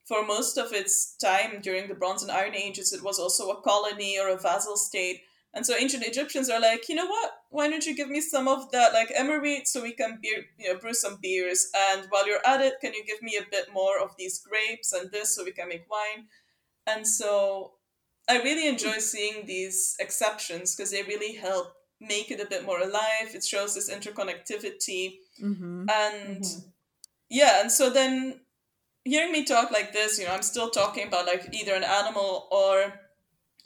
For 0.07 0.27
most 0.27 0.59
of 0.59 0.73
its 0.73 1.17
time 1.19 1.61
during 1.63 1.87
the 1.87 1.95
Bronze 1.95 2.25
and 2.25 2.33
Iron 2.33 2.57
Ages, 2.57 2.93
it 2.93 3.05
was 3.05 3.21
also 3.21 3.51
a 3.51 3.63
colony 3.63 4.19
or 4.19 4.29
a 4.29 4.37
vassal 4.37 4.77
state. 4.77 5.21
And 5.55 5.65
so 5.65 5.77
ancient 5.79 6.05
Egyptians 6.05 6.51
are 6.51 6.61
like, 6.61 6.89
you 6.89 6.97
know 6.97 7.07
what? 7.07 7.31
Why 7.51 7.69
don't 7.69 7.87
you 7.87 7.95
give 7.95 8.09
me 8.09 8.21
some 8.21 8.49
of 8.49 8.73
that 8.73 8.93
like 8.93 9.11
wheat 9.41 9.69
so 9.69 9.83
we 9.83 9.93
can 9.93 10.19
beer, 10.21 10.45
you 10.59 10.73
know, 10.73 10.81
brew 10.81 10.95
some 10.95 11.19
beers? 11.23 11.71
And 11.93 12.07
while 12.11 12.27
you're 12.27 12.45
at 12.45 12.61
it, 12.61 12.75
can 12.81 12.93
you 12.93 13.05
give 13.07 13.23
me 13.23 13.37
a 13.37 13.49
bit 13.49 13.73
more 13.73 14.03
of 14.03 14.17
these 14.19 14.41
grapes 14.41 14.93
and 14.93 15.13
this 15.13 15.37
so 15.37 15.45
we 15.45 15.53
can 15.53 15.69
make 15.69 15.89
wine? 15.89 16.27
And 16.89 17.07
so 17.07 17.75
I 18.29 18.39
really 18.43 18.69
enjoy 18.69 18.99
seeing 18.99 19.47
these 19.47 19.97
exceptions 20.01 20.75
because 20.75 20.91
they 20.91 21.03
really 21.03 21.35
help 21.35 21.75
make 22.01 22.31
it 22.31 22.41
a 22.41 22.47
bit 22.47 22.65
more 22.65 22.81
alive. 22.81 23.35
It 23.35 23.45
shows 23.45 23.75
this 23.75 23.91
interconnectivity. 23.91 25.19
Mm-hmm. 25.43 25.89
And 25.91 26.43
Mhm. 26.45 26.73
yeah, 27.29 27.61
and 27.61 27.73
so 27.73 27.91
then 27.91 28.41
hearing 29.05 29.33
me 29.33 29.45
talk 29.45 29.71
like 29.71 29.93
this, 29.93 30.19
you 30.19 30.27
know, 30.27 30.33
I'm 30.35 30.43
still 30.43 30.71
talking 30.71 31.07
about 31.09 31.27
like 31.27 31.49
either 31.53 31.75
an 31.75 31.85
animal 31.85 32.49
or 32.51 33.01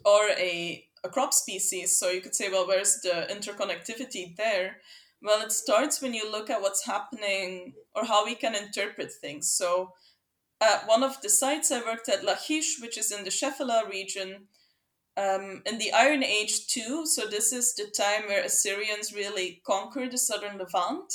or 0.05 0.29
a 0.29 0.87
a 1.05 1.09
crop 1.09 1.33
species. 1.33 1.97
So 1.99 2.09
you 2.09 2.21
could 2.21 2.35
say, 2.35 2.49
well, 2.49 2.65
where's 2.67 3.01
the 3.01 3.27
interconnectivity 3.29 4.35
there? 4.37 4.77
Well, 5.21 5.41
it 5.41 5.51
starts 5.51 6.01
when 6.01 6.13
you 6.13 6.29
look 6.31 6.49
at 6.49 6.61
what's 6.61 6.85
happening 6.85 7.73
or 7.93 8.05
how 8.05 8.25
we 8.25 8.35
can 8.35 8.55
interpret 8.55 9.11
things. 9.11 9.51
So 9.51 9.93
one 10.85 11.03
of 11.03 11.21
the 11.21 11.29
sites 11.29 11.71
I 11.71 11.79
worked 11.79 12.09
at, 12.09 12.23
Lachish, 12.23 12.79
which 12.81 12.97
is 12.97 13.11
in 13.11 13.23
the 13.23 13.29
Shephelah 13.29 13.89
region, 13.89 14.47
um, 15.15 15.61
in 15.65 15.77
the 15.77 15.93
Iron 15.93 16.23
Age 16.23 16.67
too, 16.67 17.05
so 17.05 17.27
this 17.27 17.53
is 17.53 17.75
the 17.75 17.85
time 17.85 18.27
where 18.27 18.43
Assyrians 18.43 19.13
really 19.13 19.61
conquered 19.65 20.11
the 20.11 20.17
southern 20.17 20.57
Levant, 20.57 21.13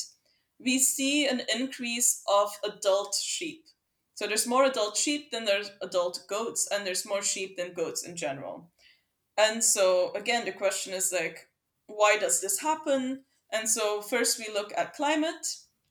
we 0.60 0.78
see 0.78 1.26
an 1.26 1.42
increase 1.54 2.22
of 2.28 2.50
adult 2.64 3.14
sheep. 3.14 3.64
So 4.14 4.26
there's 4.26 4.46
more 4.46 4.64
adult 4.64 4.96
sheep 4.96 5.30
than 5.30 5.44
there's 5.44 5.70
adult 5.82 6.24
goats, 6.28 6.68
and 6.72 6.86
there's 6.86 7.06
more 7.06 7.22
sheep 7.22 7.56
than 7.56 7.74
goats 7.74 8.04
in 8.04 8.16
general. 8.16 8.70
And 9.36 9.62
so 9.62 10.12
again, 10.14 10.44
the 10.44 10.52
question 10.52 10.92
is 10.92 11.12
like, 11.12 11.48
why 11.86 12.18
does 12.18 12.40
this 12.40 12.60
happen? 12.60 13.24
And 13.52 13.68
so 13.68 14.02
first 14.02 14.38
we 14.38 14.52
look 14.52 14.72
at 14.76 14.94
climate, 14.94 15.46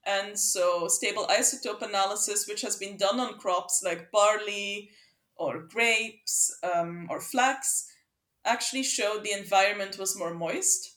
and 0.07 0.39
so 0.39 0.87
stable 0.87 1.27
isotope 1.29 1.81
analysis, 1.81 2.47
which 2.47 2.61
has 2.61 2.77
been 2.77 2.95
done 2.95 3.19
on 3.19 3.37
crops 3.37 3.81
like 3.83 4.09
barley 4.11 4.89
or 5.35 5.67
grapes 5.69 6.57
um, 6.63 7.07
or 7.09 7.19
flax, 7.19 7.85
actually 8.45 8.83
showed 8.83 9.23
the 9.23 9.37
environment 9.37 9.99
was 9.99 10.17
more 10.17 10.33
moist. 10.33 10.95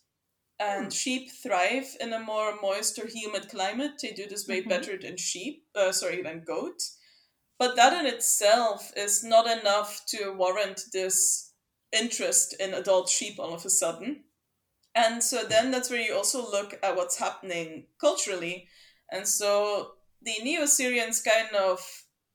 And 0.61 0.85
hmm. 0.85 0.91
sheep 0.91 1.31
thrive 1.43 1.97
in 2.01 2.13
a 2.13 2.21
more 2.21 2.55
moist 2.63 2.99
or 2.99 3.07
humid 3.07 3.49
climate. 3.49 3.93
They 4.01 4.13
do 4.13 4.29
this 4.29 4.47
way 4.47 4.61
mm-hmm. 4.61 4.69
better 4.69 4.97
than 4.97 5.17
sheep, 5.17 5.65
uh, 5.75 5.91
sorry, 5.91 6.23
than 6.23 6.45
goat. 6.47 6.81
But 7.59 7.77
that 7.77 7.93
in 7.93 8.07
itself 8.07 8.93
is 8.97 9.25
not 9.25 9.47
enough 9.47 10.03
to 10.09 10.33
warrant 10.33 10.83
this 10.93 11.53
interest 11.93 12.55
in 12.61 12.75
adult 12.75 13.09
sheep 13.09 13.39
all 13.39 13.53
of 13.53 13.65
a 13.65 13.71
sudden. 13.71 14.25
And 14.95 15.23
so 15.23 15.45
then 15.45 15.71
that's 15.71 15.91
where 15.91 16.01
you 16.01 16.15
also 16.15 16.43
look 16.43 16.79
at 16.83 16.97
what's 16.97 17.19
happening 17.19 17.85
culturally. 18.01 18.69
And 19.13 19.27
so 19.27 19.93
the 20.23 20.35
Neo 20.43 20.63
Assyrians 20.63 21.23
kind 21.23 21.55
of 21.55 21.81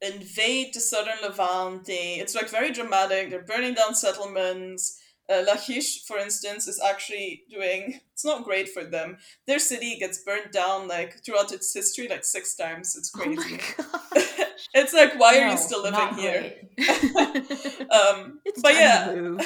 invade 0.01 0.73
the 0.73 0.79
southern 0.79 1.21
Levant. 1.21 1.85
They, 1.85 2.15
it's 2.15 2.35
like 2.35 2.49
very 2.49 2.71
dramatic. 2.71 3.29
They're 3.29 3.43
burning 3.43 3.73
down 3.73 3.95
settlements. 3.95 5.01
Uh, 5.27 5.43
Lachish, 5.47 6.05
for 6.05 6.19
instance, 6.19 6.67
is 6.67 6.79
actually 6.79 7.43
doing. 7.49 7.99
It's 8.13 8.23
not 8.23 8.43
great 8.43 8.69
for 8.69 8.83
them. 8.83 9.17
Their 9.47 9.57
city 9.57 9.97
gets 9.97 10.19
burned 10.19 10.51
down 10.51 10.87
like 10.87 11.25
throughout 11.25 11.51
its 11.51 11.73
history, 11.73 12.07
like 12.07 12.23
six 12.23 12.55
times. 12.55 12.95
It's 12.95 13.11
oh 13.15 13.19
crazy. 13.19 13.59
Oh 13.79 14.01
it's 14.75 14.93
like, 14.93 15.19
why 15.19 15.31
no, 15.31 15.39
are 15.39 15.51
you 15.51 15.57
still 15.57 15.81
living 15.81 16.13
here? 16.15 16.53
um, 17.89 18.39
but 18.61 18.75
yeah, 18.75 19.37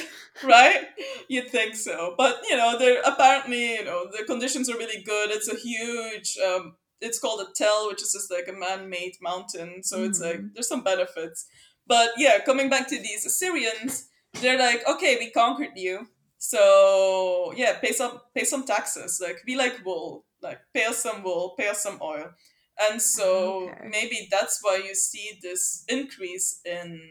right? 0.44 0.88
You'd 1.30 1.50
think 1.50 1.76
so, 1.76 2.14
but 2.18 2.42
you 2.50 2.58
know, 2.58 2.78
they're 2.78 3.02
apparently, 3.06 3.76
you 3.76 3.86
know, 3.86 4.08
the 4.12 4.26
conditions 4.26 4.70
are 4.70 4.78
really 4.78 5.02
good. 5.02 5.32
It's 5.32 5.48
a 5.48 5.56
huge. 5.56 6.38
Um, 6.46 6.76
it's 7.02 7.20
called 7.20 7.42
a 7.42 7.52
tell, 7.56 7.88
which 7.88 8.02
is 8.02 8.14
just 8.14 8.32
like 8.32 8.48
a 8.48 8.60
man-made 8.60 9.16
mountain. 9.22 9.84
So 9.84 9.98
mm-hmm. 9.98 10.06
it's 10.10 10.20
like 10.20 10.38
mm-hmm. 10.38 10.48
there's 10.54 10.68
some 10.68 10.84
benefits. 10.84 11.48
But 11.88 12.12
yeah, 12.18 12.40
coming 12.40 12.70
back 12.70 12.88
to 12.90 13.00
these 13.00 13.26
Assyrians 13.26 14.10
they're 14.34 14.60
like, 14.60 14.88
okay, 14.88 15.18
we 15.20 15.32
conquered 15.32 15.76
you, 15.76 16.08
so 16.38 17.54
yeah, 17.56 17.80
pay 17.80 17.92
some 17.92 18.20
pay 18.36 18.44
some 18.44 18.66
taxes. 18.66 19.20
Like 19.22 19.44
be 19.46 19.56
like 19.56 19.86
wool, 19.86 20.26
like 20.42 20.60
pay 20.74 20.86
us 20.86 21.00
some 21.00 21.24
wool, 21.24 21.56
pay 21.58 21.68
us 21.68 21.84
some 21.84 22.00
oil, 22.02 22.32
and 22.90 23.02
so 23.02 23.70
okay. 23.70 23.90
maybe 23.90 24.28
that's 24.32 24.60
why 24.62 24.82
you 24.86 24.96
see 24.96 25.40
this 25.42 25.84
increase 25.90 26.62
in 26.66 27.02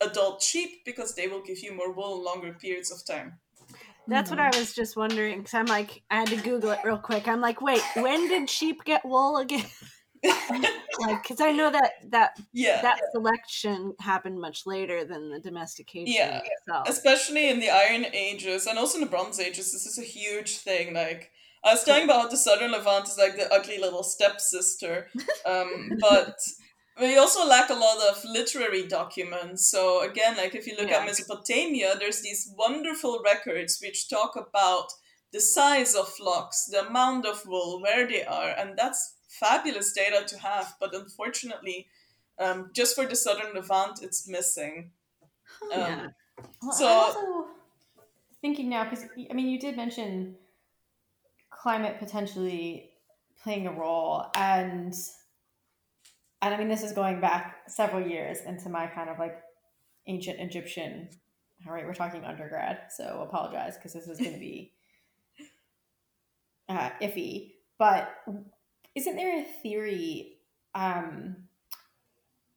adult 0.00 0.42
sheep 0.42 0.84
because 0.84 1.14
they 1.14 1.28
will 1.28 1.42
give 1.42 1.58
you 1.60 1.74
more 1.74 1.92
wool 1.92 2.22
longer 2.22 2.52
periods 2.54 2.90
of 2.90 3.04
time. 3.06 3.38
That's 4.08 4.30
what 4.30 4.38
I 4.38 4.56
was 4.56 4.72
just 4.72 4.96
wondering 4.96 5.38
because 5.38 5.54
I'm 5.54 5.66
like, 5.66 6.02
I 6.10 6.16
had 6.16 6.28
to 6.28 6.36
Google 6.36 6.70
it 6.70 6.80
real 6.84 6.98
quick. 6.98 7.26
I'm 7.26 7.40
like, 7.40 7.60
wait, 7.60 7.82
when 7.96 8.28
did 8.28 8.48
sheep 8.48 8.84
get 8.84 9.04
wool 9.04 9.38
again? 9.38 9.64
like 10.98 11.22
because 11.22 11.40
i 11.40 11.52
know 11.52 11.70
that 11.70 11.92
that 12.08 12.38
yeah 12.52 12.80
that 12.82 12.98
selection 13.12 13.94
happened 14.00 14.40
much 14.40 14.66
later 14.66 15.04
than 15.04 15.30
the 15.30 15.38
domestication 15.38 16.12
yeah 16.12 16.40
itself. 16.44 16.88
especially 16.88 17.48
in 17.50 17.60
the 17.60 17.70
iron 17.70 18.06
ages 18.12 18.66
and 18.66 18.78
also 18.78 18.98
in 18.98 19.04
the 19.04 19.10
bronze 19.10 19.38
ages 19.38 19.72
this 19.72 19.86
is 19.86 19.98
a 19.98 20.02
huge 20.02 20.58
thing 20.58 20.94
like 20.94 21.30
i 21.64 21.72
was 21.72 21.84
talking 21.84 22.04
about 22.04 22.30
the 22.30 22.36
southern 22.36 22.72
levant 22.72 23.06
is 23.06 23.18
like 23.18 23.36
the 23.36 23.52
ugly 23.52 23.78
little 23.78 24.02
stepsister 24.02 25.08
um, 25.44 25.92
but 26.00 26.36
we 26.98 27.18
also 27.18 27.46
lack 27.46 27.70
a 27.70 27.74
lot 27.74 27.98
of 28.10 28.24
literary 28.24 28.86
documents 28.86 29.68
so 29.68 30.02
again 30.02 30.36
like 30.36 30.54
if 30.54 30.66
you 30.66 30.76
look 30.76 30.88
yeah. 30.88 30.98
at 30.98 31.06
mesopotamia 31.06 31.94
there's 31.98 32.22
these 32.22 32.52
wonderful 32.56 33.20
records 33.24 33.78
which 33.82 34.08
talk 34.08 34.34
about 34.36 34.88
the 35.32 35.40
size 35.40 35.94
of 35.94 36.08
flocks 36.08 36.66
the 36.66 36.86
amount 36.86 37.26
of 37.26 37.42
wool 37.46 37.80
where 37.82 38.06
they 38.06 38.24
are 38.24 38.50
and 38.56 38.76
that's 38.78 39.16
fabulous 39.38 39.92
data 39.92 40.24
to 40.26 40.38
have, 40.38 40.74
but 40.80 40.94
unfortunately, 40.94 41.86
um, 42.38 42.70
just 42.72 42.94
for 42.94 43.06
the 43.06 43.16
southern 43.16 43.54
Levant, 43.54 44.02
it's 44.02 44.28
missing. 44.28 44.90
Oh, 45.62 45.72
um, 45.72 45.80
yeah. 45.80 46.06
Well, 46.62 46.72
so, 46.72 46.86
I'm 46.86 46.94
also 46.94 47.46
thinking 48.40 48.68
now 48.68 48.84
because 48.84 49.04
I 49.30 49.32
mean, 49.32 49.48
you 49.48 49.58
did 49.58 49.76
mention 49.76 50.36
climate 51.50 51.98
potentially 51.98 52.90
playing 53.42 53.66
a 53.66 53.72
role, 53.72 54.26
and 54.34 54.94
and 56.42 56.54
I 56.54 56.58
mean, 56.58 56.68
this 56.68 56.82
is 56.82 56.92
going 56.92 57.20
back 57.20 57.56
several 57.68 58.06
years 58.06 58.38
into 58.46 58.68
my 58.68 58.86
kind 58.86 59.08
of 59.08 59.18
like 59.18 59.36
ancient 60.06 60.40
Egyptian. 60.40 61.08
All 61.66 61.72
right, 61.72 61.86
we're 61.86 61.94
talking 61.94 62.24
undergrad, 62.24 62.78
so 62.90 63.26
apologize 63.28 63.76
because 63.76 63.94
this 63.94 64.06
is 64.08 64.18
going 64.18 64.34
to 64.34 64.38
be 64.38 64.72
uh, 66.68 66.90
iffy. 67.00 67.52
But 67.78 68.10
isn't 68.94 69.16
there 69.16 69.40
a 69.40 69.44
theory 69.62 70.38
um, 70.74 71.36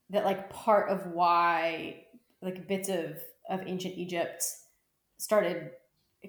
that 0.09 0.25
like 0.25 0.49
part 0.49 0.89
of 0.89 1.07
why 1.07 2.03
like 2.41 2.67
bits 2.67 2.89
of 2.89 3.17
of 3.49 3.61
ancient 3.65 3.97
Egypt 3.97 4.43
started 5.17 5.71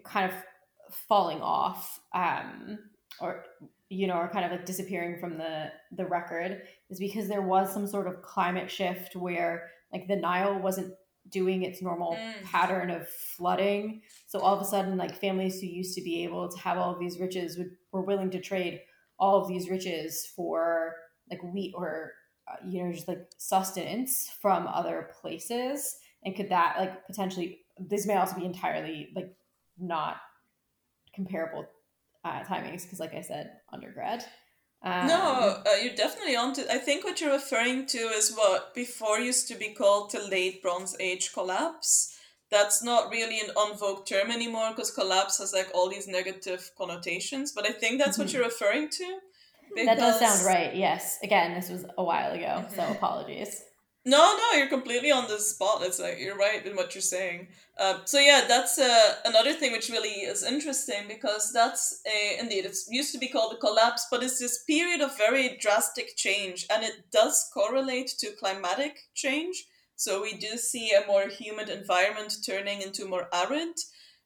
kind 0.05 0.31
of 0.31 0.37
falling 1.09 1.41
off 1.41 2.01
um, 2.15 2.79
or 3.21 3.45
you 3.91 4.07
know, 4.07 4.15
are 4.15 4.31
kind 4.31 4.45
of 4.45 4.53
like 4.53 4.65
disappearing 4.65 5.19
from 5.19 5.37
the 5.37 5.71
the 5.93 6.07
record 6.07 6.63
is 6.89 6.99
because 6.99 7.29
there 7.29 7.43
was 7.43 7.73
some 7.73 7.87
sort 7.87 8.07
of 8.07 8.23
climate 8.23 8.71
shift 8.71 9.17
where 9.17 9.69
like 9.93 10.07
the 10.07 10.17
Nile 10.17 10.59
wasn't 10.59 10.95
doing 11.29 11.65
its 11.65 11.83
normal 11.83 12.15
mm. 12.15 12.43
pattern 12.45 12.91
of 12.91 13.09
flooding. 13.09 14.03
So 14.27 14.39
all 14.39 14.55
of 14.55 14.63
a 14.63 14.65
sudden, 14.65 14.97
like 14.97 15.15
families 15.15 15.61
who 15.61 15.67
used 15.67 15.97
to 15.97 16.03
be 16.03 16.25
able 16.25 16.49
to 16.49 16.59
have 16.61 16.79
all 16.79 16.93
of 16.93 17.01
these 17.01 17.19
riches 17.19 17.59
would, 17.59 17.73
were 17.93 18.03
willing 18.03 18.31
to 18.31 18.41
trade 18.41 18.81
all 19.19 19.43
of 19.43 19.49
these 19.49 19.69
riches 19.69 20.27
for 20.35 20.95
like 21.29 21.43
wheat 21.43 21.75
or 21.77 22.13
uh, 22.49 22.57
you 22.67 22.83
know 22.83 22.93
just 22.93 23.09
like 23.09 23.27
sustenance 23.39 24.31
from 24.41 24.67
other 24.67 25.11
places 25.21 25.97
and 26.25 26.35
could 26.35 26.49
that 26.49 26.77
like 26.79 27.07
potentially 27.07 27.61
this 27.79 28.07
may 28.07 28.17
also 28.17 28.37
be 28.37 28.47
entirely 28.47 29.11
like 29.15 29.35
not 29.79 30.17
comparable 31.15 31.67
uh, 32.25 32.43
timings 32.45 32.83
because 32.83 33.01
like 33.01 33.15
i 33.15 33.21
said 33.21 33.51
undergrad 33.73 34.25
um, 34.83 35.07
no 35.07 35.63
uh, 35.67 35.77
you're 35.83 35.95
definitely 35.95 36.37
on 36.37 36.53
to 36.55 36.73
i 36.73 36.79
think 36.79 37.05
what 37.05 37.21
you're 37.21 37.33
referring 37.33 37.87
to 37.87 37.99
is 37.99 38.35
what 38.35 38.75
before 38.75 39.19
used 39.19 39.49
to 39.49 39.55
be 39.55 39.75
called 39.75 40.11
the 40.13 40.27
late 40.29 40.63
bronze 40.63 40.97
age 41.01 41.33
collapse 41.33 42.17
that's 42.51 42.83
not 42.83 43.11
really 43.11 43.39
an 43.41 43.51
unvogue 43.57 44.07
term 44.07 44.31
anymore 44.31 44.71
because 44.71 44.91
collapse 44.91 45.39
has 45.39 45.53
like 45.53 45.71
all 45.73 45.89
these 45.89 46.09
negative 46.09 46.71
connotations. 46.77 47.53
But 47.53 47.67
I 47.67 47.73
think 47.73 47.99
that's 47.99 48.19
mm-hmm. 48.19 48.23
what 48.23 48.33
you're 48.33 48.45
referring 48.45 48.89
to. 48.89 49.19
Because... 49.75 49.87
That 49.87 49.99
does 49.99 50.19
sound 50.19 50.47
right. 50.47 50.75
Yes. 50.75 51.19
Again, 51.23 51.55
this 51.55 51.71
was 51.71 51.85
a 51.97 52.03
while 52.03 52.33
ago, 52.33 52.65
so 52.71 52.83
mm-hmm. 52.83 52.93
apologies. 52.93 53.63
No, 54.07 54.35
no, 54.35 54.59
you're 54.59 54.69
completely 54.69 55.11
on 55.11 55.29
the 55.29 55.39
spot. 55.39 55.83
It's 55.83 55.99
like 55.99 56.19
you're 56.19 56.37
right 56.37 56.65
in 56.65 56.75
what 56.75 56.95
you're 56.95 57.03
saying. 57.03 57.49
Uh, 57.79 57.99
so 58.07 58.19
yeah, 58.19 58.47
that's 58.49 58.79
uh, 58.79 59.17
another 59.27 59.53
thing 59.53 59.73
which 59.73 59.91
really 59.91 60.23
is 60.23 60.43
interesting 60.43 61.07
because 61.07 61.53
that's 61.53 62.01
a 62.07 62.39
indeed 62.41 62.65
it 62.65 62.77
used 62.89 63.13
to 63.13 63.19
be 63.19 63.29
called 63.29 63.53
a 63.53 63.59
collapse, 63.59 64.07
but 64.11 64.23
it's 64.23 64.39
this 64.39 64.63
period 64.65 65.03
of 65.03 65.19
very 65.19 65.59
drastic 65.61 66.17
change, 66.17 66.67
and 66.71 66.83
it 66.83 67.11
does 67.13 67.51
correlate 67.53 68.09
to 68.19 68.33
climatic 68.39 68.97
change. 69.15 69.67
So 69.97 70.23
we 70.23 70.33
do 70.33 70.57
see 70.57 70.93
a 70.93 71.07
more 71.07 71.29
humid 71.29 71.69
environment 71.69 72.35
turning 72.45 72.81
into 72.81 73.07
more 73.07 73.29
arid. 73.35 73.77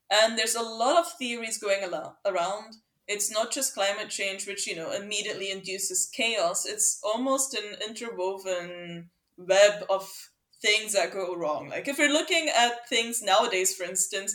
And 0.08 0.38
there's 0.38 0.54
a 0.54 0.62
lot 0.62 0.98
of 0.98 1.12
theories 1.18 1.58
going 1.58 1.82
around. 2.24 2.76
It's 3.08 3.32
not 3.32 3.50
just 3.50 3.74
climate 3.74 4.08
change, 4.08 4.46
which, 4.46 4.68
you 4.68 4.76
know, 4.76 4.92
immediately 4.92 5.50
induces 5.50 6.06
chaos. 6.06 6.64
It's 6.64 7.00
almost 7.02 7.54
an 7.54 7.76
interwoven 7.88 9.10
web 9.37 9.85
of 9.91 10.11
things 10.62 10.93
that 10.95 11.12
go 11.12 11.35
wrong. 11.35 11.68
Like 11.68 11.89
if 11.89 11.99
you're 11.99 12.12
looking 12.12 12.49
at 12.49 12.89
things 12.89 13.22
nowadays, 13.22 13.74
for 13.74 13.85
instance, 13.85 14.35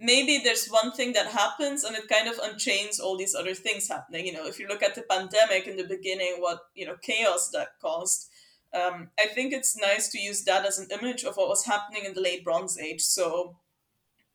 maybe 0.00 0.40
there's 0.42 0.68
one 0.68 0.92
thing 0.92 1.12
that 1.14 1.26
happens 1.26 1.84
and 1.84 1.96
it 1.96 2.08
kind 2.08 2.28
of 2.28 2.38
unchains 2.42 3.00
all 3.00 3.16
these 3.16 3.34
other 3.34 3.54
things 3.54 3.88
happening. 3.88 4.26
You 4.26 4.32
know, 4.32 4.46
if 4.46 4.58
you 4.58 4.68
look 4.68 4.82
at 4.82 4.94
the 4.94 5.02
pandemic 5.02 5.66
in 5.66 5.76
the 5.76 5.84
beginning, 5.84 6.36
what, 6.38 6.60
you 6.74 6.86
know, 6.86 6.96
chaos 7.02 7.50
that 7.52 7.68
caused 7.82 8.28
um, 8.74 9.10
I 9.18 9.26
think 9.26 9.52
it's 9.52 9.76
nice 9.76 10.08
to 10.10 10.20
use 10.20 10.44
that 10.44 10.66
as 10.66 10.78
an 10.78 10.88
image 10.90 11.24
of 11.24 11.36
what 11.36 11.48
was 11.48 11.64
happening 11.64 12.04
in 12.04 12.14
the 12.14 12.20
late 12.20 12.44
Bronze 12.44 12.78
Age. 12.78 13.00
So, 13.00 13.56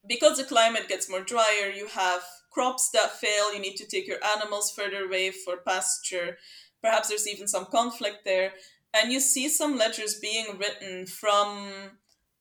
because 0.07 0.37
the 0.37 0.43
climate 0.43 0.87
gets 0.87 1.09
more 1.09 1.21
drier, 1.21 1.69
you 1.73 1.87
have 1.87 2.21
crops 2.51 2.89
that 2.91 3.19
fail, 3.19 3.53
you 3.53 3.59
need 3.59 3.75
to 3.77 3.87
take 3.87 4.07
your 4.07 4.23
animals 4.23 4.71
further 4.71 5.05
away 5.05 5.31
for 5.31 5.57
pasture. 5.57 6.37
Perhaps 6.81 7.09
there's 7.09 7.27
even 7.27 7.47
some 7.47 7.65
conflict 7.65 8.25
there. 8.25 8.53
And 8.93 9.11
you 9.11 9.19
see 9.19 9.49
some 9.49 9.77
letters 9.77 10.19
being 10.19 10.57
written 10.57 11.05
from 11.07 11.97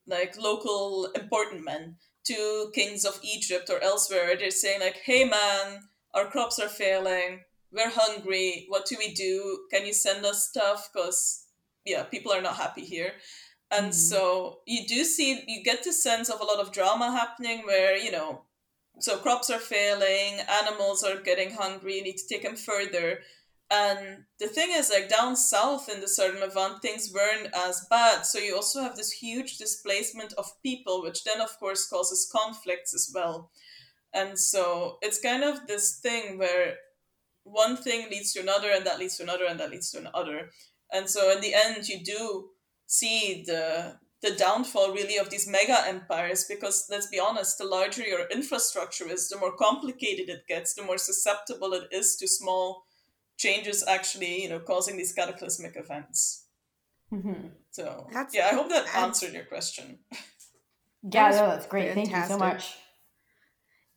like 0.07 0.37
local 0.39 1.09
important 1.15 1.65
men 1.65 1.97
to 2.25 2.71
kings 2.75 3.05
of 3.05 3.19
Egypt 3.23 3.71
or 3.71 3.83
elsewhere. 3.83 4.37
They're 4.39 4.51
saying, 4.51 4.81
like, 4.81 4.97
hey 5.05 5.25
man, 5.25 5.81
our 6.15 6.27
crops 6.27 6.59
are 6.59 6.69
failing. 6.69 7.41
We're 7.73 7.91
hungry. 7.91 8.67
What 8.69 8.87
do 8.87 8.97
we 8.99 9.15
do? 9.15 9.67
Can 9.73 9.87
you 9.87 9.95
send 9.95 10.25
us 10.27 10.49
stuff? 10.49 10.91
Because 10.93 11.47
yeah, 11.85 12.03
people 12.05 12.33
are 12.33 12.43
not 12.43 12.57
happy 12.57 12.85
here. 12.85 13.15
And 13.71 13.91
Mhm. 13.91 13.95
so 13.95 14.61
you 14.67 14.87
do 14.87 15.05
see, 15.05 15.43
you 15.47 15.63
get 15.65 15.83
the 15.83 15.93
sense 15.93 16.29
of 16.29 16.41
a 16.41 16.45
lot 16.45 16.61
of 16.61 16.73
drama 16.73 17.11
happening 17.11 17.65
where, 17.65 17.97
you 17.97 18.11
know, 18.11 18.45
so 19.01 19.17
crops 19.17 19.49
are 19.51 19.59
failing, 19.59 20.41
animals 20.41 21.03
are 21.03 21.17
getting 21.17 21.53
hungry, 21.55 21.97
you 21.97 22.03
need 22.03 22.19
to 22.19 22.29
take 22.29 22.43
them 22.43 22.57
further. 22.57 23.25
And 23.73 24.25
the 24.39 24.49
thing 24.49 24.69
is, 24.71 24.91
like 24.91 25.09
down 25.09 25.35
south 25.35 25.89
in 25.89 26.03
the 26.03 26.09
southern 26.09 26.41
Levant, 26.41 26.83
things 26.83 27.11
weren't 27.13 27.49
as 27.55 27.87
bad. 27.89 28.27
So 28.27 28.39
you 28.39 28.55
also 28.55 28.83
have 28.83 28.97
this 28.97 29.13
huge 29.13 29.57
displacement 29.57 30.35
of 30.35 30.61
people, 30.63 31.03
which 31.03 31.25
then, 31.25 31.41
of 31.41 31.59
course, 31.59 31.89
causes 31.89 32.31
conflicts 32.31 32.93
as 32.95 33.11
well. 33.15 33.51
And 34.13 34.39
so 34.39 34.99
it's 35.01 35.19
kind 35.19 35.43
of 35.43 35.67
this 35.67 35.99
thing 36.01 36.37
where 36.37 36.75
one 37.45 37.79
thing 37.79 38.11
leads 38.11 38.35
to 38.35 38.41
another, 38.41 38.71
and 38.71 38.85
that 38.85 38.99
leads 38.99 39.17
to 39.17 39.23
another, 39.23 39.47
and 39.49 39.59
that 39.59 39.71
leads 39.71 39.91
to 39.93 40.01
another. 40.01 40.51
And 40.93 41.09
so 41.09 41.33
in 41.33 41.41
the 41.41 41.55
end, 41.55 41.89
you 41.89 42.05
do 42.05 42.51
see 42.87 43.43
the 43.47 43.97
the 44.21 44.37
downfall 44.37 44.93
really 44.93 45.17
of 45.17 45.31
these 45.31 45.49
mega 45.49 45.85
empires 45.89 46.45
because 46.49 46.87
let's 46.89 47.09
be 47.09 47.19
honest 47.19 47.59
the 47.59 47.65
larger 47.65 48.03
your 48.03 48.29
infrastructure 48.31 49.09
is 49.09 49.29
the 49.29 49.37
more 49.37 49.57
complicated 49.57 50.29
it 50.29 50.47
gets 50.47 50.75
the 50.75 50.83
more 50.83 50.99
susceptible 50.99 51.73
it 51.73 51.89
is 51.91 52.15
to 52.15 52.29
small 52.29 52.85
changes 53.39 53.85
actually 53.87 54.43
you 54.43 54.49
know 54.49 54.61
causing 54.61 54.97
these 54.97 55.13
cataclysmic 55.13 55.77
events 55.77 56.47
Mhm. 57.13 57.51
so 57.71 58.07
That's- 58.13 58.35
yeah 58.35 58.49
i 58.51 58.55
hope 58.55 58.69
that 58.71 58.87
answered 58.95 59.33
your 59.35 59.45
question 59.45 59.99
Yeah, 61.03 61.29
was 61.29 61.37
no, 61.37 61.47
that's 61.49 61.67
great. 61.67 61.95
Thank 61.95 62.11
you 62.15 62.25
so 62.27 62.39
much. 62.39 62.77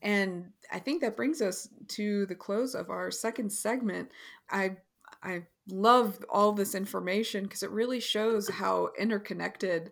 And 0.01 0.51
I 0.71 0.79
think 0.79 1.01
that 1.01 1.15
brings 1.15 1.41
us 1.41 1.67
to 1.89 2.25
the 2.25 2.35
close 2.35 2.73
of 2.75 2.89
our 2.89 3.11
second 3.11 3.51
segment. 3.51 4.09
I 4.49 4.77
I 5.23 5.43
love 5.69 6.23
all 6.29 6.51
this 6.51 6.75
information 6.75 7.43
because 7.43 7.63
it 7.63 7.71
really 7.71 7.99
shows 7.99 8.49
how 8.49 8.89
interconnected 8.97 9.91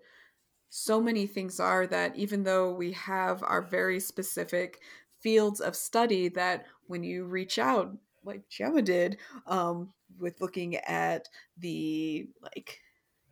so 0.70 1.00
many 1.00 1.28
things 1.28 1.60
are 1.60 1.86
that 1.88 2.16
even 2.16 2.44
though 2.44 2.74
we 2.74 2.92
have 2.94 3.44
our 3.44 3.62
very 3.62 4.00
specific 4.00 4.80
fields 5.22 5.62
of 5.62 5.76
study 5.76 6.30
that 6.30 6.66
when 6.88 7.04
you 7.04 7.26
reach 7.26 7.58
out 7.60 7.96
like 8.24 8.48
Gemma 8.50 8.82
did 8.82 9.18
um, 9.48 9.92
with 10.20 10.42
looking 10.42 10.76
at 10.78 11.28
the 11.58 12.28
like 12.42 12.80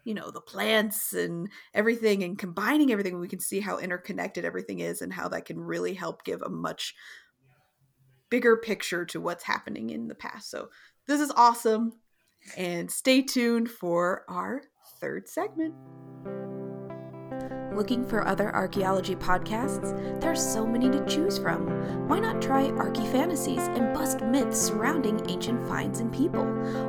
you 0.04 0.14
know 0.14 0.32
the 0.32 0.42
plants 0.42 1.14
and 1.14 1.50
everything 1.74 2.24
and 2.24 2.38
combining 2.38 2.92
everything 2.92 3.20
we 3.20 3.28
can 3.28 3.40
see 3.40 3.60
how 3.60 3.78
interconnected 3.78 4.46
everything 4.46 4.80
is 4.80 5.02
and 5.02 5.14
how 5.14 5.28
that 5.28 5.46
can 5.46 5.60
really 5.60 5.94
help 5.94 6.24
give 6.24 6.42
a 6.42 6.50
much 6.50 6.96
bigger 8.30 8.58
picture 8.58 9.06
to 9.06 9.22
what's 9.22 9.44
happening 9.44 9.92
in 9.92 10.08
the 10.08 10.16
past. 10.16 10.50
So 10.50 10.70
this 11.06 11.20
is 11.20 11.32
awesome 11.36 11.94
and 12.58 12.90
stay 12.90 13.22
tuned 13.22 13.70
for 13.70 14.24
our 14.28 14.64
third 15.00 15.30
segment 15.30 15.76
Looking 17.72 18.06
for 18.06 18.28
other 18.28 18.54
archaeology 18.54 19.16
podcasts? 19.16 20.20
There's 20.20 20.44
so 20.44 20.66
many 20.66 20.90
to 20.90 21.06
choose 21.06 21.40
from. 21.40 21.68
Why 22.08 22.20
not 22.20 22.42
try 22.42 22.66
ArchaeoFantasies 22.66 23.76
and 23.78 23.94
bust 23.94 24.22
myths 24.22 24.60
surrounding 24.60 25.30
ancient 25.30 25.66
finds 25.68 26.02
and 26.02 26.14
people? 26.14 26.42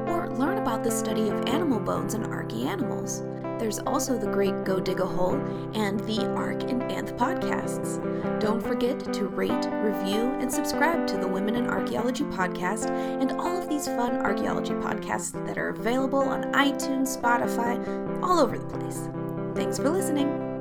Or 0.09 0.29
learn 0.37 0.59
about 0.59 0.83
the 0.83 0.91
study 0.91 1.29
of 1.29 1.49
animal 1.49 1.79
bones 1.79 2.15
and 2.15 2.27
archae 2.27 2.67
animals? 2.67 3.23
There's 3.61 3.79
also 3.79 4.19
the 4.19 4.27
great 4.27 4.65
Go 4.65 4.81
Dig 4.81 4.99
a 4.99 5.07
Hole 5.07 5.37
and 5.75 6.01
the 6.01 6.27
Arch 6.35 6.65
and 6.65 6.83
Anth 6.83 7.17
podcasts. 7.17 8.01
Don't 8.41 8.61
forget 8.61 9.13
to 9.13 9.29
rate, 9.29 9.53
review, 9.53 10.33
and 10.41 10.53
subscribe 10.53 11.07
to 11.07 11.17
the 11.17 11.29
Women 11.29 11.55
in 11.55 11.71
Archaeology 11.71 12.25
podcast 12.25 12.91
and 12.91 13.31
all 13.33 13.57
of 13.57 13.69
these 13.69 13.87
fun 13.87 14.17
archaeology 14.17 14.75
podcasts 14.75 15.47
that 15.47 15.59
are 15.59 15.69
available 15.69 16.19
on 16.19 16.53
iTunes, 16.55 17.17
Spotify, 17.17 18.21
all 18.21 18.41
over 18.41 18.59
the 18.59 18.67
place. 18.67 19.09
Thanks 19.55 19.79
for 19.79 19.91
listening. 19.91 20.52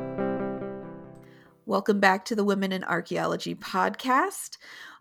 Welcome 1.72 2.01
back 2.01 2.26
to 2.26 2.36
the 2.36 2.43
Women 2.43 2.74
in 2.74 2.84
Archaeology 2.84 3.55
podcast. 3.55 4.57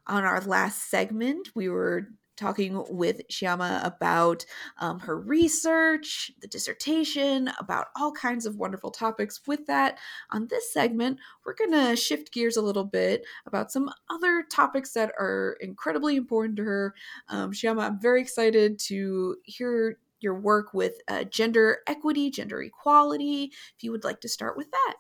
On 0.06 0.22
our 0.22 0.40
last 0.40 0.88
segment, 0.88 1.48
we 1.56 1.68
were 1.68 2.10
talking 2.36 2.84
with 2.88 3.26
Shyama 3.26 3.84
about 3.84 4.46
um, 4.78 5.00
her 5.00 5.18
research, 5.18 6.30
the 6.40 6.46
dissertation, 6.46 7.50
about 7.58 7.88
all 7.96 8.12
kinds 8.12 8.46
of 8.46 8.54
wonderful 8.54 8.92
topics. 8.92 9.40
With 9.48 9.66
that, 9.66 9.98
on 10.30 10.46
this 10.46 10.72
segment, 10.72 11.18
we're 11.44 11.56
going 11.56 11.72
to 11.72 11.96
shift 11.96 12.32
gears 12.32 12.56
a 12.56 12.62
little 12.62 12.84
bit 12.84 13.24
about 13.46 13.72
some 13.72 13.90
other 14.08 14.44
topics 14.48 14.92
that 14.92 15.10
are 15.18 15.56
incredibly 15.60 16.14
important 16.14 16.54
to 16.58 16.62
her. 16.62 16.94
Um, 17.26 17.50
Shyama, 17.50 17.82
I'm 17.82 18.00
very 18.00 18.20
excited 18.20 18.78
to 18.86 19.34
hear 19.42 19.98
your 20.20 20.38
work 20.38 20.72
with 20.72 21.00
uh, 21.08 21.24
gender 21.24 21.78
equity, 21.88 22.30
gender 22.30 22.62
equality. 22.62 23.50
If 23.76 23.82
you 23.82 23.90
would 23.90 24.04
like 24.04 24.20
to 24.20 24.28
start 24.28 24.56
with 24.56 24.70
that. 24.70 24.94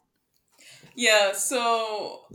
Yeah, 1.00 1.32
so 1.32 2.26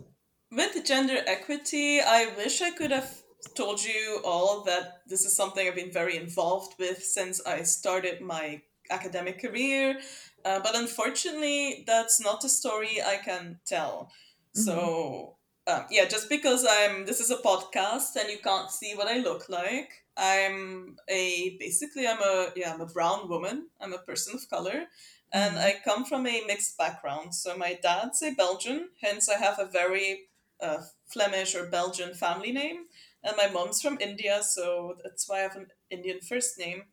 with 0.51 0.83
gender 0.85 1.19
equity, 1.27 2.01
I 2.01 2.33
wish 2.35 2.63
I 2.63 2.71
could 2.71 2.89
have 2.89 3.21
told 3.53 3.83
you 3.83 4.21
all 4.25 4.63
that 4.63 5.01
this 5.07 5.23
is 5.23 5.35
something 5.35 5.67
I've 5.67 5.75
been 5.75 5.91
very 5.91 6.17
involved 6.17 6.73
with 6.79 7.03
since 7.03 7.39
I 7.45 7.61
started 7.61 8.21
my 8.21 8.63
academic 8.89 9.39
career. 9.39 9.99
Uh, 10.43 10.61
but 10.61 10.75
unfortunately, 10.75 11.83
that's 11.85 12.19
not 12.19 12.43
a 12.43 12.49
story 12.49 13.03
I 13.05 13.17
can 13.17 13.59
tell. 13.67 14.09
So, 14.53 15.35
um, 15.67 15.85
yeah, 15.91 16.05
just 16.05 16.27
because 16.27 16.65
I'm, 16.67 17.05
this 17.05 17.19
is 17.19 17.29
a 17.29 17.37
podcast 17.37 18.15
and 18.19 18.31
you 18.31 18.39
can't 18.43 18.71
see 18.71 18.95
what 18.95 19.07
I 19.07 19.19
look 19.19 19.47
like. 19.47 19.91
I'm 20.17 20.95
a 21.07 21.57
basically 21.59 22.07
I'm 22.07 22.21
a 22.21 22.47
yeah 22.55 22.73
I'm 22.73 22.81
a 22.81 22.85
brown 22.85 23.27
woman. 23.27 23.67
I'm 23.81 23.93
a 23.93 23.97
person 23.97 24.33
of 24.33 24.49
color, 24.49 24.85
and 25.35 25.57
Mhm. 25.57 25.59
I 25.59 25.75
come 25.85 26.05
from 26.05 26.27
a 26.27 26.45
mixed 26.47 26.77
background. 26.79 27.35
So 27.35 27.57
my 27.57 27.75
dad's 27.83 28.23
a 28.23 28.31
Belgian, 28.33 28.91
hence 29.01 29.29
I 29.29 29.37
have 29.39 29.59
a 29.59 29.67
very 29.67 30.29
uh, 30.61 30.83
Flemish 31.07 31.55
or 31.55 31.67
Belgian 31.67 32.15
family 32.15 32.53
name, 32.53 32.87
and 33.23 33.37
my 33.37 33.49
mom's 33.49 33.81
from 33.81 33.99
India, 34.01 34.43
so 34.43 34.97
that's 35.03 35.29
why 35.29 35.39
I 35.39 35.43
have 35.43 35.57
an 35.57 35.67
Indian 35.91 36.21
first 36.21 36.59
name. 36.59 36.85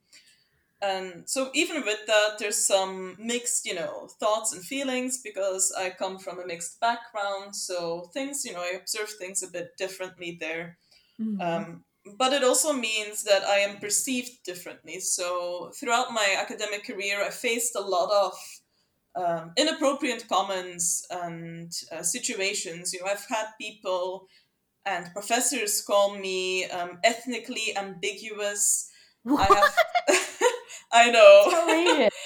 And 0.82 1.28
so 1.30 1.51
even 1.55 1.84
with 1.84 2.07
that, 2.07 2.38
there's 2.38 2.66
some 2.66 3.16
mixed, 3.18 3.64
you 3.66 3.74
know, 3.74 4.09
thoughts 4.18 4.53
and 4.53 4.64
feelings 4.64 5.20
because 5.22 5.72
I 5.76 5.90
come 5.90 6.18
from 6.18 6.40
a 6.40 6.47
mixed 6.47 6.80
background. 6.80 7.55
So 7.55 8.11
things, 8.12 8.45
you 8.45 8.53
know, 8.53 8.62
I 8.62 8.72
observe 8.80 9.11
things 9.11 9.43
a 9.45 9.49
bit 9.51 9.76
differently 9.78 10.36
there. 10.40 10.78
Mhm. 11.18 11.40
Um, 11.40 11.84
but 12.18 12.32
it 12.32 12.42
also 12.42 12.72
means 12.72 13.24
that 13.24 13.44
I 13.44 13.59
am 13.59 13.78
perceived 13.78 14.42
differently. 14.44 15.00
So 15.00 15.70
throughout 15.78 16.12
my 16.12 16.36
academic 16.38 16.84
career, 16.86 17.22
I 17.22 17.30
faced 17.30 17.76
a 17.76 17.80
lot 17.80 18.11
of 18.11 18.32
um, 19.14 19.53
inappropriate 19.57 20.28
comments 20.28 21.07
and 21.11 21.70
uh, 21.92 22.03
situations. 22.03 22.92
You 22.92 23.00
know, 23.00 23.11
I've 23.11 23.26
had 23.28 23.46
people 23.61 24.26
and 24.84 25.12
professors 25.12 25.80
call 25.82 26.16
me 26.16 26.64
um, 26.66 26.98
ethnically 27.05 27.76
ambiguous. 27.76 28.90
I 29.26 29.44
have, 29.44 30.18
I 30.92 31.11
know. 31.11 32.09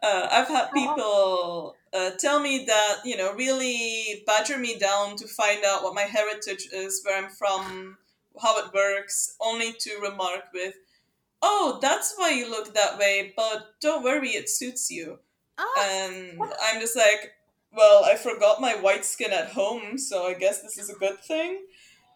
Uh, 0.00 0.28
I've 0.30 0.46
had 0.46 0.70
people 0.72 1.74
uh, 1.92 2.10
tell 2.20 2.38
me 2.38 2.64
that, 2.66 2.98
you 3.04 3.16
know, 3.16 3.34
really 3.34 4.22
badger 4.28 4.56
me 4.56 4.78
down 4.78 5.16
to 5.16 5.26
find 5.26 5.64
out 5.64 5.82
what 5.82 5.92
my 5.92 6.02
heritage 6.02 6.68
is, 6.72 7.02
where 7.04 7.18
I'm 7.20 7.30
from, 7.30 7.98
how 8.40 8.58
it 8.58 8.72
works, 8.72 9.36
only 9.40 9.72
to 9.72 9.98
remark 10.00 10.44
with, 10.52 10.74
oh, 11.42 11.78
that's 11.80 12.14
why 12.16 12.30
you 12.30 12.50
look 12.50 12.74
that 12.74 12.98
way, 12.98 13.32
but 13.36 13.74
don't 13.80 14.04
worry, 14.04 14.30
it 14.30 14.48
suits 14.48 14.90
you. 14.90 15.18
Ah, 15.58 15.86
And 15.88 16.40
I'm 16.62 16.80
just 16.80 16.96
like, 16.96 17.32
well, 17.72 18.04
I 18.04 18.16
forgot 18.16 18.60
my 18.60 18.74
white 18.74 19.04
skin 19.04 19.32
at 19.32 19.50
home, 19.50 19.98
so 19.98 20.26
I 20.26 20.34
guess 20.34 20.62
this 20.62 20.78
is 20.78 20.90
a 20.90 20.98
good 20.98 21.18
thing. 21.20 21.60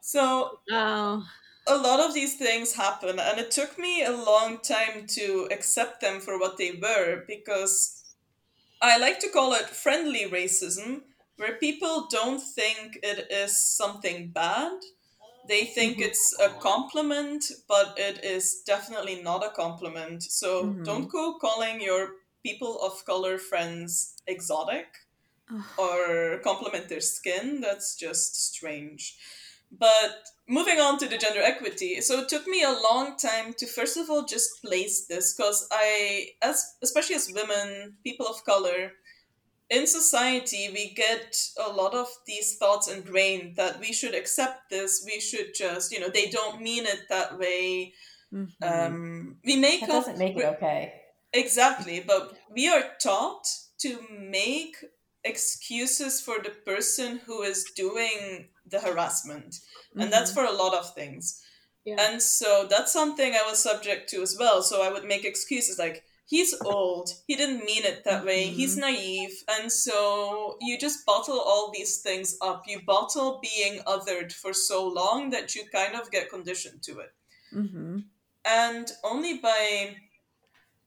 So 0.00 0.58
oh. 0.70 1.24
a 1.68 1.76
lot 1.76 2.00
of 2.00 2.12
these 2.12 2.36
things 2.36 2.74
happen 2.74 3.18
and 3.20 3.38
it 3.38 3.50
took 3.50 3.78
me 3.78 4.02
a 4.02 4.10
long 4.10 4.58
time 4.58 5.06
to 5.06 5.48
accept 5.50 6.00
them 6.00 6.20
for 6.20 6.38
what 6.38 6.58
they 6.58 6.72
were 6.72 7.22
because 7.28 8.02
i 8.82 8.98
like 8.98 9.20
to 9.20 9.28
call 9.28 9.52
it 9.52 9.70
friendly 9.70 10.28
racism 10.28 11.02
where 11.36 11.54
people 11.54 12.08
don't 12.10 12.42
think 12.42 12.98
it 13.02 13.30
is 13.30 13.56
something 13.56 14.28
bad 14.28 14.72
they 15.48 15.64
think 15.66 15.98
Mhm. 15.98 16.06
it's 16.06 16.38
a 16.40 16.48
compliment 16.48 17.44
but 17.68 17.98
it 17.98 18.24
is 18.24 18.62
definitely 18.66 19.22
not 19.22 19.44
a 19.44 19.50
compliment 19.50 20.22
so 20.22 20.48
Mhm. 20.64 20.84
don't 20.84 21.08
go 21.08 21.38
calling 21.38 21.80
your 21.80 22.14
people 22.42 22.80
of 22.82 23.04
color 23.04 23.38
friends 23.38 24.14
exotic 24.26 24.86
Ugh. 25.50 25.64
or 25.78 26.40
compliment 26.42 26.88
their 26.88 27.00
skin. 27.00 27.60
That's 27.60 27.94
just 27.96 28.34
strange. 28.54 29.16
But 29.70 30.28
moving 30.48 30.80
on 30.80 30.98
to 30.98 31.08
the 31.08 31.16
gender 31.18 31.40
equity, 31.42 32.00
so 32.00 32.20
it 32.20 32.28
took 32.28 32.46
me 32.46 32.62
a 32.62 32.70
long 32.72 33.16
time 33.16 33.54
to 33.54 33.66
first 33.66 33.96
of 33.96 34.10
all 34.10 34.24
just 34.24 34.62
place 34.62 35.06
this 35.06 35.34
because 35.34 35.66
I, 35.70 36.34
as 36.42 36.76
especially 36.82 37.16
as 37.16 37.32
women, 37.32 37.96
people 38.04 38.26
of 38.26 38.44
color, 38.44 38.92
in 39.76 39.84
society 39.86 40.64
we 40.78 40.84
get 41.04 41.28
a 41.68 41.70
lot 41.80 41.94
of 42.02 42.08
these 42.30 42.48
thoughts 42.60 42.86
ingrained 42.96 43.50
that 43.60 43.74
we 43.84 43.90
should 43.98 44.14
accept 44.20 44.58
this. 44.74 44.90
We 45.10 45.18
should 45.28 45.50
just, 45.64 45.86
you 45.92 46.00
know, 46.00 46.10
they 46.18 46.28
don't 46.38 46.60
mean 46.68 46.84
it 46.94 47.02
that 47.08 47.30
way. 47.42 47.94
Mhm. 48.32 48.48
Um, 48.70 48.96
we 49.48 49.54
make 49.68 49.80
That 49.80 49.88
doesn't 49.98 50.18
make 50.24 50.36
it 50.36 50.44
okay. 50.56 50.80
exactly 51.44 51.98
but 52.12 52.24
we 52.56 52.64
are 52.74 52.84
taught 53.08 53.44
to 53.84 53.90
make 54.38 54.74
excuses 55.32 56.20
for 56.26 56.36
the 56.42 56.50
person 56.70 57.18
who 57.26 57.36
is 57.42 57.64
doing 57.84 58.48
the 58.72 58.80
harassment 58.86 59.50
and 60.00 60.08
that's 60.12 60.30
Mhm. 60.30 60.34
for 60.36 60.44
a 60.44 60.52
lot 60.62 60.74
of 60.80 60.94
things 60.94 61.24
Yeah. 61.84 61.96
and 62.04 62.22
so 62.22 62.50
that's 62.72 62.92
something 63.00 63.30
i 63.34 63.42
was 63.50 63.58
subject 63.70 64.02
to 64.10 64.22
as 64.22 64.34
well 64.42 64.58
so 64.62 64.74
i 64.86 64.90
would 64.92 65.04
make 65.12 65.24
excuses 65.24 65.78
like 65.78 65.98
he's 66.26 66.54
old. 66.64 67.10
He 67.26 67.36
didn't 67.36 67.64
mean 67.64 67.84
it 67.84 68.04
that 68.04 68.24
way. 68.24 68.44
He's 68.44 68.76
naive. 68.76 69.42
And 69.48 69.70
so 69.70 70.56
you 70.60 70.78
just 70.78 71.04
bottle 71.06 71.40
all 71.40 71.70
these 71.74 71.98
things 71.98 72.36
up. 72.40 72.64
You 72.66 72.80
bottle 72.86 73.40
being 73.42 73.80
othered 73.86 74.32
for 74.32 74.52
so 74.52 74.86
long 74.86 75.30
that 75.30 75.54
you 75.54 75.64
kind 75.72 75.94
of 75.94 76.10
get 76.10 76.30
conditioned 76.30 76.82
to 76.84 77.00
it. 77.00 77.12
Mm-hmm. 77.54 77.98
and 78.46 78.90
only 79.04 79.36
by 79.38 79.94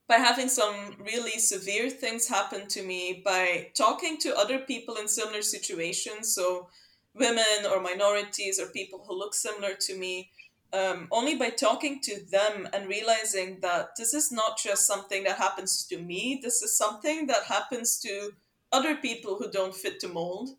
by 0.08 0.16
having 0.16 0.48
some 0.48 0.96
really 0.98 1.38
severe 1.38 1.88
things 1.90 2.28
happen 2.28 2.66
to 2.66 2.82
me 2.82 3.22
by 3.24 3.70
talking 3.76 4.18
to 4.18 4.36
other 4.36 4.58
people 4.58 4.96
in 4.96 5.06
similar 5.06 5.42
situations 5.42 6.34
so 6.34 6.68
women 7.14 7.66
or 7.70 7.80
minorities 7.80 8.58
or 8.58 8.66
people 8.66 9.04
who 9.06 9.16
look 9.16 9.32
similar 9.32 9.74
to 9.78 9.96
me 9.96 10.28
um, 10.76 11.08
only 11.10 11.36
by 11.36 11.50
talking 11.50 12.00
to 12.02 12.20
them 12.30 12.68
and 12.72 12.88
realizing 12.88 13.58
that 13.60 13.90
this 13.96 14.12
is 14.12 14.30
not 14.30 14.58
just 14.58 14.86
something 14.86 15.24
that 15.24 15.38
happens 15.38 15.84
to 15.86 15.98
me. 15.98 16.40
This 16.42 16.62
is 16.62 16.76
something 16.76 17.26
that 17.28 17.44
happens 17.44 17.98
to 18.00 18.32
other 18.72 18.96
people 18.96 19.36
who 19.36 19.50
don't 19.50 19.74
fit 19.74 20.00
the 20.00 20.08
mold. 20.08 20.50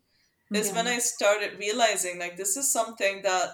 Is 0.50 0.72
when 0.72 0.86
i 0.86 0.98
started 0.98 1.58
realizing 1.58 2.18
like 2.18 2.38
this 2.38 2.56
is 2.56 2.72
something 2.72 3.20
that 3.22 3.48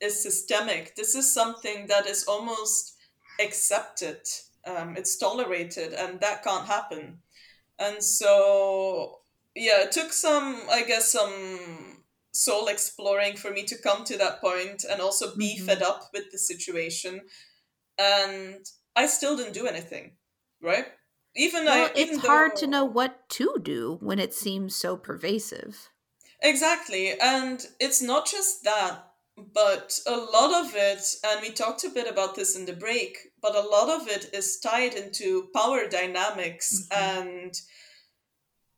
is 0.00 0.22
systemic. 0.22 0.96
This 0.96 1.14
is 1.14 1.30
something 1.30 1.88
that 1.88 2.06
is 2.06 2.24
almost 2.24 2.96
accepted. 3.38 4.20
Um, 4.66 4.96
it's 4.96 5.18
tolerated 5.18 5.92
and 5.92 6.20
that 6.20 6.42
can't 6.42 6.66
happen. 6.66 7.18
And 7.78 8.02
so 8.02 9.20
yeah 9.58 9.82
it 9.82 9.92
took 9.92 10.12
some 10.12 10.60
i 10.70 10.82
guess 10.82 11.12
some 11.12 11.97
soul 12.38 12.68
exploring 12.68 13.36
for 13.36 13.50
me 13.50 13.64
to 13.64 13.78
come 13.78 14.04
to 14.04 14.16
that 14.18 14.40
point 14.40 14.84
and 14.84 15.00
also 15.00 15.36
be 15.36 15.56
Mhm. 15.56 15.66
fed 15.66 15.82
up 15.82 16.10
with 16.12 16.30
the 16.32 16.38
situation 16.38 17.20
and 17.98 18.66
i 18.96 19.06
still 19.06 19.36
didn't 19.36 19.54
do 19.54 19.66
anything 19.66 20.16
right 20.62 20.88
even 21.36 21.68
Well, 21.68 21.88
I, 21.88 21.92
even 21.94 22.16
it's 22.16 22.18
hard 22.18 22.56
to 22.56 22.66
know 22.66 22.84
what 22.84 23.28
to 23.30 23.58
do 23.62 23.98
when 24.00 24.18
it 24.18 24.34
seems 24.34 24.74
so 24.74 24.96
pervasive. 24.96 25.88
Exactly. 26.42 27.18
And 27.18 27.64
it's 27.80 28.02
not 28.02 28.26
just 28.26 28.64
that, 28.64 29.04
but 29.36 30.00
a 30.06 30.16
lot 30.16 30.64
of 30.66 30.74
it, 30.74 31.02
and 31.24 31.40
we 31.40 31.50
talked 31.52 31.84
a 31.84 31.90
bit 31.90 32.08
about 32.10 32.34
this 32.34 32.56
in 32.56 32.64
the 32.66 32.72
break, 32.72 33.32
but 33.40 33.54
a 33.54 33.60
lot 33.60 33.88
of 33.88 34.08
it 34.08 34.32
is 34.34 34.58
tied 34.58 34.94
into 34.94 35.48
power 35.54 35.88
dynamics 35.88 36.86
Mhm. 36.90 36.90
and 36.90 37.54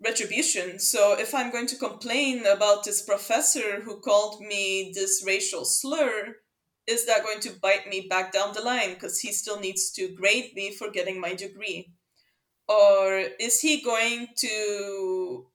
retribution. 0.02 0.78
So 0.78 1.18
if 1.18 1.34
I'm 1.34 1.50
going 1.50 1.66
to 1.68 1.76
complain 1.76 2.46
about 2.46 2.84
this 2.84 3.02
professor 3.02 3.80
who 3.82 4.00
called 4.00 4.40
me 4.40 4.92
this 4.94 5.22
racial 5.26 5.64
slur, 5.64 6.36
is 6.86 7.06
that 7.06 7.22
going 7.24 7.40
to 7.40 7.58
bite 7.60 7.88
me 7.88 8.06
back 8.08 8.32
down 8.32 8.52
the 8.54 8.62
line 8.62 8.94
because 8.94 9.20
he 9.20 9.32
still 9.32 9.60
needs 9.60 9.90
to 9.92 10.08
grade 10.08 10.54
me 10.54 10.74
for 10.74 10.90
getting 10.90 11.20
my 11.20 11.34
degree? 11.34 11.92
Or 12.68 13.18
is 13.38 13.60
he 13.60 13.82
going 13.82 14.28
to 14.38 15.50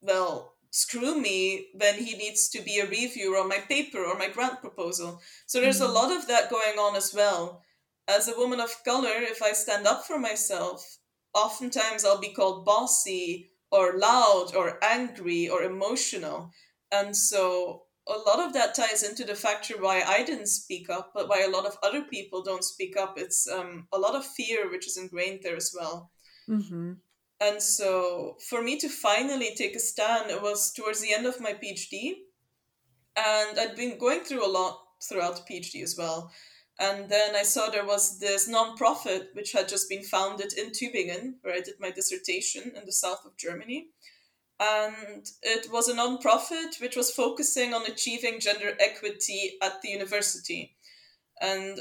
well, 0.00 0.54
screw 0.70 1.20
me 1.20 1.68
when 1.74 1.94
he 1.96 2.16
needs 2.16 2.48
to 2.50 2.62
be 2.62 2.78
a 2.78 2.86
reviewer 2.88 3.38
on 3.38 3.48
my 3.48 3.58
paper 3.58 4.04
or 4.04 4.16
my 4.18 4.28
grant 4.28 4.60
proposal. 4.60 5.20
So 5.46 5.60
there's 5.60 5.80
a 5.80 5.86
Mhm. 5.86 5.94
lot 5.94 6.12
of 6.12 6.26
that 6.26 6.50
going 6.50 6.78
on 6.78 6.96
as 6.96 7.12
well. 7.14 7.64
As 8.06 8.28
a 8.28 8.36
woman 8.36 8.60
of 8.60 8.84
color, 8.84 9.22
if 9.22 9.42
I 9.42 9.52
stand 9.52 9.86
up 9.86 10.06
for 10.06 10.18
myself, 10.18 10.97
oftentimes 11.34 12.04
I'll 12.04 12.20
be 12.20 12.32
called 12.32 12.64
bossy 12.64 13.50
or 13.70 13.98
loud 13.98 14.54
or 14.56 14.82
angry 14.82 15.48
or 15.48 15.62
emotional. 15.62 16.50
And 16.90 17.14
so 17.16 17.82
a 18.08 18.18
lot 18.26 18.40
of 18.40 18.54
that 18.54 18.74
ties 18.74 19.02
into 19.02 19.24
the 19.24 19.34
factor 19.34 19.74
why 19.78 20.02
I 20.06 20.22
didn't 20.24 20.46
speak 20.46 20.88
up, 20.88 21.12
but 21.14 21.28
why 21.28 21.42
a 21.42 21.50
lot 21.50 21.66
of 21.66 21.76
other 21.82 22.02
people 22.02 22.42
don't 22.42 22.64
speak 22.64 22.96
up. 22.96 23.18
It's 23.18 23.46
um, 23.46 23.86
a 23.92 23.98
lot 23.98 24.14
of 24.14 24.24
fear 24.24 24.70
which 24.70 24.86
is 24.86 24.96
ingrained 24.96 25.40
there 25.42 25.56
as 25.56 25.74
well. 25.78 26.10
Mm-hmm. 26.48 26.92
And 27.40 27.62
so 27.62 28.36
for 28.48 28.62
me 28.62 28.78
to 28.78 28.88
finally 28.88 29.54
take 29.54 29.76
a 29.76 29.80
stand, 29.80 30.30
it 30.30 30.42
was 30.42 30.72
towards 30.72 31.00
the 31.00 31.12
end 31.12 31.26
of 31.26 31.40
my 31.40 31.52
PhD. 31.52 32.14
And 33.16 33.58
I'd 33.58 33.76
been 33.76 33.98
going 33.98 34.20
through 34.20 34.44
a 34.44 34.50
lot 34.50 34.80
throughout 35.02 35.36
the 35.36 35.54
PhD 35.54 35.82
as 35.82 35.96
well. 35.96 36.32
And 36.80 37.08
then 37.08 37.34
I 37.34 37.42
saw 37.42 37.68
there 37.68 37.84
was 37.84 38.20
this 38.20 38.48
nonprofit 38.48 39.34
which 39.34 39.52
had 39.52 39.68
just 39.68 39.88
been 39.88 40.04
founded 40.04 40.52
in 40.52 40.70
Tübingen, 40.70 41.34
where 41.42 41.54
I 41.54 41.60
did 41.60 41.74
my 41.80 41.90
dissertation 41.90 42.72
in 42.76 42.86
the 42.86 42.92
south 42.92 43.24
of 43.24 43.36
Germany. 43.36 43.88
And 44.60 45.28
it 45.42 45.70
was 45.72 45.88
a 45.88 45.94
nonprofit 45.94 46.80
which 46.80 46.96
was 46.96 47.10
focusing 47.10 47.74
on 47.74 47.86
achieving 47.86 48.40
gender 48.40 48.76
equity 48.80 49.58
at 49.62 49.82
the 49.82 49.88
university. 49.88 50.76
And 51.40 51.80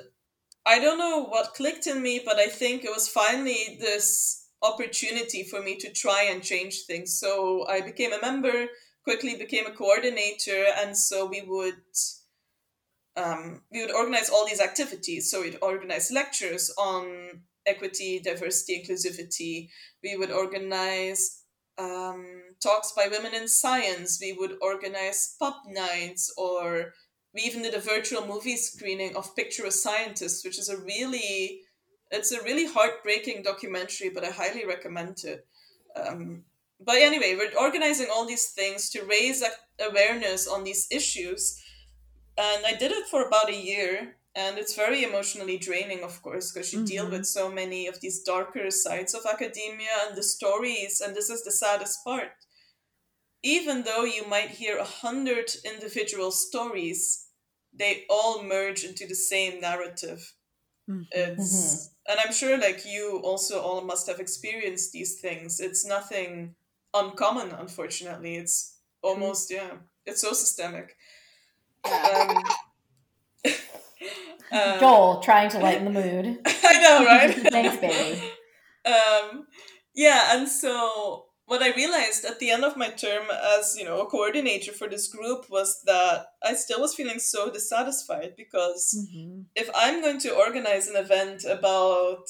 I 0.66 0.80
don't 0.80 1.00
know 1.00 1.24
what 1.26 1.54
clicked 1.54 1.88
in 1.88 2.02
me, 2.02 2.22
but 2.24 2.38
I 2.38 2.48
think 2.48 2.84
it 2.84 2.92
was 2.94 3.08
finally 3.08 3.78
this 3.80 4.48
opportunity 4.62 5.44
for 5.44 5.62
me 5.62 5.76
to 5.78 5.92
try 5.92 6.24
and 6.24 6.44
change 6.44 6.86
things. 6.86 7.20
So 7.20 7.68
I 7.68 7.82
became 7.82 8.14
a 8.14 8.22
member, 8.22 8.66
quickly 9.04 9.36
became 9.36 9.66
a 9.66 9.72
coordinator, 9.72 10.66
and 10.78 10.98
so 10.98 11.26
we 11.26 11.42
would 11.42 11.82
um, 13.18 13.62
we 13.72 13.82
would 13.82 13.94
organize 13.94 14.30
all 14.30 14.46
these 14.46 14.62
activities. 14.62 15.30
So 15.30 15.42
we'd 15.42 15.58
organize 15.62 16.12
lectures 16.12 16.72
on 16.78 17.42
equity, 17.66 18.22
diversity, 18.24 18.82
inclusivity. 18.82 19.70
We 20.04 20.16
would 20.16 20.32
organize 20.32 21.44
um, 21.78 22.26
talks 22.62 22.94
by 22.94 23.08
women 23.10 23.34
in 23.34 23.48
science. 23.48 24.20
We 24.22 24.34
would 24.34 24.58
organize 24.62 25.36
pop 25.40 25.64
nights, 25.68 26.34
or 26.38 26.94
we 27.34 27.42
even 27.42 27.64
did 27.64 27.74
a 27.74 27.80
virtual 27.80 28.26
movie 28.26 28.58
screening 28.58 29.16
of 29.16 29.36
Picture 29.36 29.66
a 29.66 29.72
Scientist, 29.72 30.46
which 30.46 30.60
is 30.60 30.70
a 30.70 30.78
really 30.78 31.62
it's 32.10 32.32
a 32.32 32.42
really 32.44 32.66
heartbreaking 32.66 33.44
documentary, 33.44 34.10
but 34.10 34.24
I 34.24 34.30
highly 34.30 34.66
recommend 34.66 35.24
it. 35.26 35.46
Um, 35.96 36.44
but 36.80 36.96
anyway, 36.98 37.36
we're 37.36 37.60
organizing 37.60 38.08
all 38.14 38.26
these 38.26 38.52
things 38.52 38.90
to 38.92 39.04
raise 39.04 39.44
awareness 39.80 40.48
on 40.48 40.64
these 40.64 40.88
issues, 40.90 41.62
and 42.38 42.66
I 42.66 42.74
did 42.76 42.92
it 42.92 43.08
for 43.08 43.24
about 43.26 43.50
a 43.50 43.56
year. 43.56 44.16
And 44.36 44.60
it's 44.60 44.76
very 44.76 45.04
emotionally 45.04 45.58
draining, 45.58 46.04
of 46.04 46.22
course, 46.22 46.52
because 46.52 46.72
you 46.72 46.84
deal 46.84 47.06
Mhm. 47.06 47.12
with 47.12 47.26
so 47.26 47.50
many 47.52 47.88
of 47.88 48.02
these 48.02 48.22
darker 48.22 48.70
sides 48.70 49.16
of 49.16 49.26
academia 49.26 49.90
and 50.08 50.16
the 50.16 50.22
stories. 50.24 51.02
And 51.02 51.16
this 51.16 51.30
is 51.32 51.44
the 51.44 51.52
saddest 51.52 52.04
part. 52.04 52.34
Even 53.44 53.84
though 53.84 54.04
you 54.04 54.26
might 54.28 54.52
hear 54.52 54.78
a 54.78 54.84
hundred 54.84 55.56
individual 55.66 56.32
stories, 56.32 57.30
they 57.74 58.06
all 58.10 58.44
merge 58.44 58.84
into 58.84 59.08
the 59.08 59.16
same 59.16 59.60
narrative 59.60 60.34
Mm-hmm. 60.90 61.08
it's 61.12 61.96
and 62.10 62.20
i'm 62.20 62.34
sure 62.34 62.58
like 62.60 62.86
you 62.86 63.22
also 63.24 63.62
all 63.62 63.82
must 63.82 64.08
have 64.08 64.20
experienced 64.20 64.92
these 64.94 65.22
things 65.22 65.62
it's 65.62 65.86
nothing 65.86 66.58
uncommon 66.94 67.52
unfortunately 67.54 68.38
it's 68.38 68.82
almost 69.04 69.50
yeah 69.52 69.80
it's 70.06 70.22
so 70.22 70.34
systemic 70.34 70.97
um, 71.92 72.38
um, 74.52 74.80
Joel 74.80 75.20
trying 75.22 75.50
to 75.52 75.60
lighten 75.60 75.86
the 75.86 75.92
mood. 75.92 76.40
i 76.46 76.82
know 76.82 77.06
right 77.06 77.34
Thanks, 77.52 77.78
baby. 77.78 78.22
um, 78.86 79.48
yeah, 79.96 80.38
and 80.38 80.48
so 80.48 81.26
what 81.46 81.64
I 81.64 81.74
realized 81.74 82.26
at 82.26 82.40
the 82.40 82.52
end 82.52 82.64
of 82.66 82.76
my 82.78 82.90
term 82.90 83.24
as 83.58 83.76
you 83.78 83.86
know 83.86 84.02
a 84.02 84.06
coordinator 84.06 84.72
for 84.74 84.88
this 84.88 85.08
group 85.08 85.50
was 85.50 85.82
that 85.86 86.26
I 86.44 86.54
still 86.56 86.82
was 86.82 86.94
feeling 86.96 87.20
so 87.20 87.50
dissatisfied 87.52 88.34
because 88.38 88.94
Mm-hmm. 88.98 89.42
if 89.56 89.70
I'm 89.76 90.02
going 90.02 90.20
to 90.20 90.36
organize 90.36 90.88
an 90.88 90.96
event 90.98 91.46
about 91.46 92.26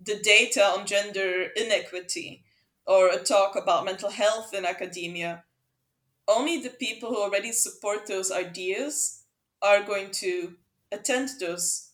the 0.00 0.16
data 0.22 0.62
on 0.64 0.86
gender 0.86 1.48
inequity 1.56 2.44
or 2.86 3.08
a 3.08 3.18
talk 3.18 3.56
about 3.56 3.84
mental 3.84 4.10
health 4.10 4.52
in 4.54 4.64
academia, 4.64 5.44
only 6.28 6.58
the 6.60 6.70
people 6.70 7.10
who 7.10 7.22
already 7.22 7.52
support 7.52 8.06
those 8.06 8.30
ideas 8.32 9.22
are 9.62 9.82
going 9.82 10.10
to 10.10 10.56
attend 10.92 11.30
those 11.40 11.90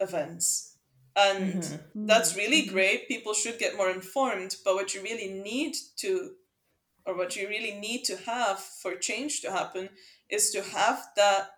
events. 0.00 0.76
And 1.16 1.62
Mhm. 1.62 2.06
that's 2.08 2.36
really 2.36 2.62
great. 2.66 3.08
People 3.08 3.34
should 3.34 3.58
get 3.58 3.76
more 3.76 3.90
informed. 3.90 4.56
But 4.64 4.74
what 4.74 4.94
you 4.94 5.02
really 5.02 5.28
need 5.28 5.76
to, 5.98 6.36
or 7.06 7.14
what 7.14 7.36
you 7.36 7.48
really 7.48 7.72
need 7.72 8.04
to 8.04 8.16
have 8.16 8.58
for 8.58 8.96
change 8.96 9.40
to 9.42 9.52
happen, 9.52 9.90
is 10.28 10.50
to 10.50 10.62
have 10.62 11.06
that 11.16 11.50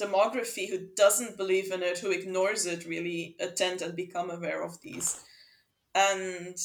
demography 0.00 0.68
who 0.68 0.78
doesn't 0.78 1.36
believe 1.36 1.70
in 1.72 1.82
it, 1.82 1.98
who 1.98 2.10
ignores 2.10 2.66
it, 2.66 2.86
really 2.86 3.36
attend 3.40 3.82
and 3.82 3.94
become 3.94 4.30
aware 4.30 4.62
of 4.62 4.80
these. 4.80 5.20
And 5.94 6.56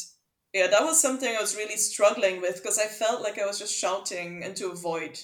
yeah, 0.54 0.68
that 0.68 0.84
was 0.84 1.02
something 1.02 1.36
I 1.36 1.42
was 1.42 1.56
really 1.56 1.78
struggling 1.78 2.42
with 2.42 2.58
because 2.62 2.80
I 2.80 2.86
felt 2.86 3.22
like 3.22 3.40
I 3.40 3.46
was 3.46 3.60
just 3.60 3.76
shouting 3.76 4.44
into 4.44 4.70
a 4.72 4.76
void 4.76 5.20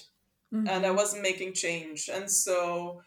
and 0.66 0.84
I 0.86 0.90
Mm-hmm. 0.90 0.96
wasn't 0.96 1.22
making 1.22 1.54
change. 1.54 2.08
And 2.12 2.30
so 2.30 3.02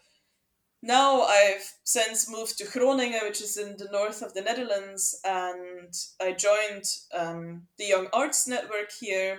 now 0.82 1.24
I've 1.24 1.74
since 1.84 2.30
moved 2.30 2.58
to 2.58 2.66
Groningen, 2.66 3.22
which 3.24 3.42
is 3.42 3.58
in 3.58 3.78
the 3.78 3.90
north 3.92 4.22
of 4.22 4.34
the 4.34 4.42
Netherlands, 4.42 5.20
and 5.24 5.94
I 6.22 6.34
joined 6.34 6.86
um, 7.14 7.68
the 7.78 7.86
Young 7.86 8.08
Arts 8.14 8.48
Network 8.48 8.92
here, 9.00 9.38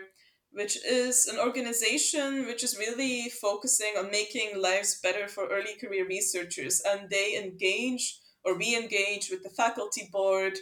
which 0.53 0.79
is 0.85 1.27
an 1.27 1.39
organization 1.39 2.47
which 2.47 2.65
is 2.65 2.79
really 2.79 3.29
focusing 3.31 3.95
on 3.99 4.11
making 4.11 4.61
lives 4.61 5.01
better 5.03 5.29
for 5.29 5.47
early 5.49 5.75
career 5.81 6.07
researchers. 6.07 6.81
And 6.87 7.11
they 7.11 7.37
engage 7.37 8.21
or 8.45 8.57
we 8.57 8.77
engage 8.77 9.31
with 9.31 9.43
the 9.43 9.51
faculty 9.51 10.09
board 10.13 10.59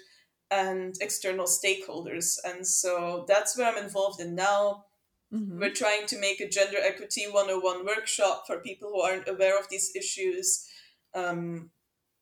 and 0.53 0.95
external 1.01 1.47
stakeholders. 1.47 2.37
And 2.45 2.67
so 2.67 3.25
that's 3.27 3.57
where 3.57 3.73
I'm 3.73 3.83
involved 3.83 4.21
in 4.21 4.35
now. 4.35 4.85
Mm-hmm. 5.33 5.61
We're 5.61 5.73
trying 5.73 6.07
to 6.09 6.21
make 6.21 6.41
a 6.41 6.49
gender 6.49 6.77
equity 6.83 7.25
101 7.31 7.87
workshop 7.87 8.45
for 8.47 8.59
people 8.59 8.91
who 8.91 9.01
aren't 9.01 9.29
aware 9.29 9.59
of 9.59 9.69
these 9.71 9.91
issues 9.97 10.69
um, 11.15 11.71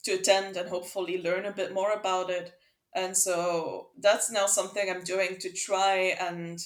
to 0.04 0.12
attend 0.12 0.56
and 0.56 0.68
hopefully 0.68 1.20
learn 1.20 1.44
a 1.44 1.52
bit 1.52 1.74
more 1.74 1.92
about 1.92 2.30
it. 2.30 2.52
And 2.94 3.16
so 3.16 3.88
that's 3.98 4.30
now 4.30 4.46
something 4.46 4.88
I'm 4.88 5.04
doing 5.04 5.36
to 5.40 5.52
try 5.52 6.16
and 6.20 6.58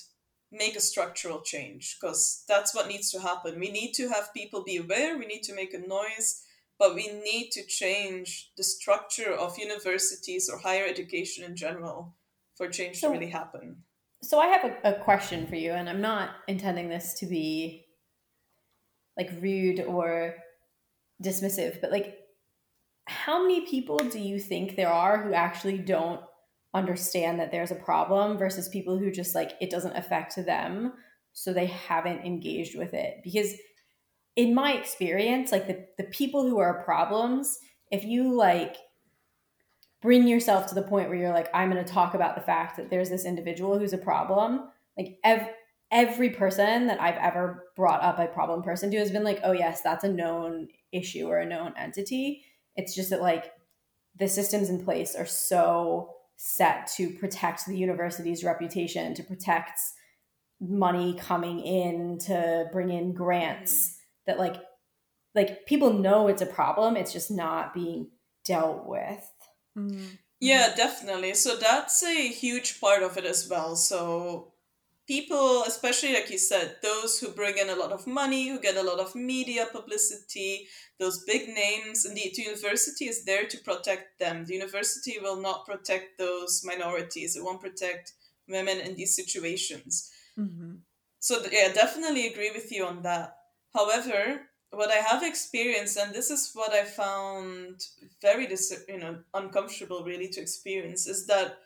make 0.53 0.77
a 0.77 0.81
structural 0.81 1.41
change 1.41 1.97
because 1.99 2.45
that's 2.47 2.75
what 2.75 2.89
needs 2.89 3.11
to 3.11 3.21
happen. 3.21 3.59
We 3.59 3.71
need 3.71 3.93
to 3.95 4.09
have 4.09 4.35
people 4.35 4.63
be 4.63 4.77
aware, 4.77 5.19
we 5.19 5.27
need 5.27 5.43
to 5.45 5.55
make 5.55 5.75
a 5.75 5.79
noise, 5.79 6.43
but 6.79 6.95
we 6.95 7.09
need 7.09 7.51
to 7.53 7.65
change 7.67 8.51
the 8.57 8.65
structure 8.65 9.33
of 9.33 9.59
universities 9.59 10.51
or 10.53 10.59
higher 10.59 10.85
education 10.87 11.45
in 11.45 11.57
general 11.57 12.17
for 12.57 12.69
change 12.69 12.99
so, 12.99 13.09
to 13.09 13.15
really 13.15 13.31
happen. 13.31 13.77
So 14.23 14.39
I 14.39 14.47
have 14.49 14.65
a, 14.65 14.91
a 14.93 15.05
question 15.05 15.47
for 15.47 15.57
you, 15.57 15.73
and 15.73 15.89
I'm 15.89 16.01
not 16.01 16.31
intending 16.49 16.89
this 16.89 17.15
to 17.21 17.27
be 17.27 17.87
like 19.17 19.31
rude 19.41 19.81
or 19.81 20.35
dismissive, 21.23 21.81
but 21.81 21.93
like 21.93 22.19
how 23.07 23.43
many 23.43 23.67
people 23.67 23.99
do 23.99 24.19
you 24.19 24.39
think 24.39 24.77
there 24.77 24.93
are 24.93 25.23
who 25.23 25.35
actually 25.35 25.79
don't 25.79 26.21
understand 26.73 27.39
that 27.39 27.53
there's 27.53 27.71
a 27.71 27.77
problem 27.77 28.37
versus 28.37 28.69
people 28.69 28.99
who 28.99 29.11
just 29.11 29.35
like 29.35 29.53
it 29.61 29.71
doesn't 29.71 29.97
affect 29.97 30.35
them 30.45 30.93
so 31.33 31.53
they 31.53 31.67
haven't 31.67 32.25
engaged 32.25 32.77
with 32.77 32.95
it 32.95 33.21
because 33.23 33.55
in 34.37 34.55
my 34.55 34.73
experience 34.73 35.53
like 35.53 35.67
the, 35.67 35.87
the 35.99 36.05
people 36.05 36.49
who 36.49 36.59
are 36.59 36.83
problems 36.85 37.59
if 37.91 38.05
you 38.05 38.33
like 38.33 38.77
bring 40.03 40.27
yourself 40.27 40.67
to 40.67 40.75
the 40.75 40.83
point 40.83 41.09
where 41.09 41.19
you're 41.19 41.33
like 41.33 41.49
i'm 41.55 41.71
going 41.71 41.85
to 41.85 41.93
talk 41.93 42.15
about 42.15 42.35
the 42.35 42.43
fact 42.43 42.77
that 42.77 42.91
there's 42.91 43.11
this 43.11 43.25
individual 43.25 43.79
who's 43.79 43.93
a 43.93 43.99
problem 43.99 44.69
like 44.99 45.19
ev- 45.25 45.51
every 45.91 46.31
person 46.31 46.87
that 46.87 47.01
i've 47.01 47.17
ever 47.17 47.65
brought 47.77 48.03
up 48.03 48.19
a 48.19 48.27
problem 48.27 48.63
person 48.63 48.91
to 48.91 48.99
has 48.99 49.11
been 49.11 49.25
like 49.25 49.41
oh 49.45 49.53
yes 49.53 49.81
that's 49.83 50.05
a 50.05 50.09
known 50.09 50.69
issue 50.95 51.27
or 51.27 51.39
a 51.39 51.47
known 51.47 51.75
entity. 51.77 52.45
It's 52.77 52.95
just 52.95 53.11
that 53.11 53.21
like 53.21 53.53
the 54.19 54.29
systems 54.29 54.71
in 54.71 54.83
place 54.83 55.15
are 55.15 55.27
so 55.27 56.15
set 56.37 56.91
to 56.97 57.11
protect 57.11 57.67
the 57.67 57.77
university's 57.77 58.45
reputation, 58.45 59.15
to 59.15 59.23
protect 59.23 59.81
money 60.61 61.15
coming 61.19 61.61
in, 61.61 62.19
to 62.19 62.67
bring 62.73 62.91
in 62.91 63.13
grants 63.13 63.94
that 64.27 64.39
like 64.39 64.57
like 65.35 65.67
people 65.67 65.93
know 65.93 66.29
it's 66.29 66.43
a 66.43 66.47
problem, 66.47 66.97
it's 66.97 67.13
just 67.13 67.31
not 67.31 67.75
being 67.75 68.09
dealt 68.45 68.87
with. 68.87 69.31
Mm-hmm. 69.77 70.15
Yeah, 70.41 70.75
definitely. 70.77 71.35
So 71.35 71.57
that's 71.57 72.03
a 72.03 72.29
huge 72.29 72.81
part 72.81 73.03
of 73.03 73.17
it 73.17 73.25
as 73.25 73.49
well. 73.49 73.77
So 73.77 74.53
people, 75.07 75.65
especially 75.65 76.15
like 76.15 76.31
you 76.31 76.39
said, 76.39 76.77
those 76.83 77.19
who 77.19 77.29
bring 77.29 77.59
in 77.59 77.71
a 77.71 77.77
lot 77.77 77.93
of 77.93 78.07
money, 78.07 78.49
who 78.49 78.61
get 78.61 78.77
a 78.77 78.83
lot 78.83 79.01
of 79.01 79.15
media 79.15 79.67
publicity, 79.71 80.69
those 80.99 81.25
big 81.25 81.49
names, 81.49 82.05
and 82.05 82.17
the 82.17 82.33
university 82.37 83.07
is 83.07 83.25
there 83.25 83.47
to 83.47 83.59
protect 83.59 84.19
them. 84.19 84.45
The 84.45 84.55
university 84.55 85.19
will 85.21 85.41
not 85.41 85.67
protect 85.67 86.19
those 86.19 86.63
minorities. 86.65 87.37
It 87.37 87.45
won't 87.45 87.61
protect 87.61 88.13
women 88.49 88.79
in 88.79 88.95
these 88.95 89.17
situations. 89.17 90.11
Mm-hmm. 90.39 90.75
So 91.19 91.43
yeah, 91.51 91.73
definitely 91.73 92.27
agree 92.27 92.51
with 92.51 92.71
you 92.71 92.85
on 92.85 93.03
that. 93.03 93.37
However, 93.75 94.43
what 94.71 94.91
I 94.91 94.97
have 94.97 95.23
experienced, 95.23 95.97
and 95.97 96.15
this 96.15 96.31
is 96.31 96.51
what 96.55 96.73
I 96.73 96.85
found 96.85 97.83
very 98.23 98.47
dis- 98.47 98.85
you 98.89 98.99
know 98.99 99.19
uncomfortable 99.33 100.05
really 100.05 100.29
to 100.29 100.41
experience, 100.41 101.07
is 101.07 101.27
that 101.27 101.59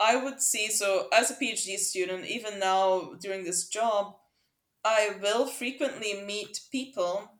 I 0.00 0.16
would 0.16 0.40
see 0.40 0.68
so 0.68 1.08
as 1.12 1.30
a 1.30 1.34
PhD 1.34 1.76
student, 1.78 2.26
even 2.26 2.58
now 2.58 3.14
during 3.20 3.44
this 3.44 3.68
job, 3.68 4.16
I 4.84 5.16
will 5.20 5.46
frequently 5.46 6.22
meet 6.24 6.60
people. 6.70 7.32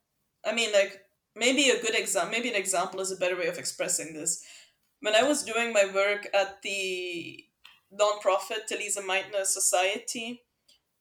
I 0.45 0.53
mean, 0.53 0.73
like 0.73 1.03
maybe 1.37 1.71
a 1.71 1.81
good 1.81 1.95
example, 1.95 2.33
maybe 2.33 2.49
an 2.49 2.57
example 2.61 3.01
is 3.01 3.13
a 3.13 3.17
better 3.17 3.37
way 3.37 3.47
of 3.47 3.59
expressing 3.59 4.13
this. 4.13 4.45
When 5.01 5.15
I 5.15 5.23
was 5.23 5.45
doing 5.45 5.73
my 5.73 5.87
work 5.95 6.29
at 6.35 6.63
the 6.63 7.45
nonprofit 7.97 8.67
Theresa 8.67 9.03
Meitner 9.03 9.45
Society, 9.45 10.43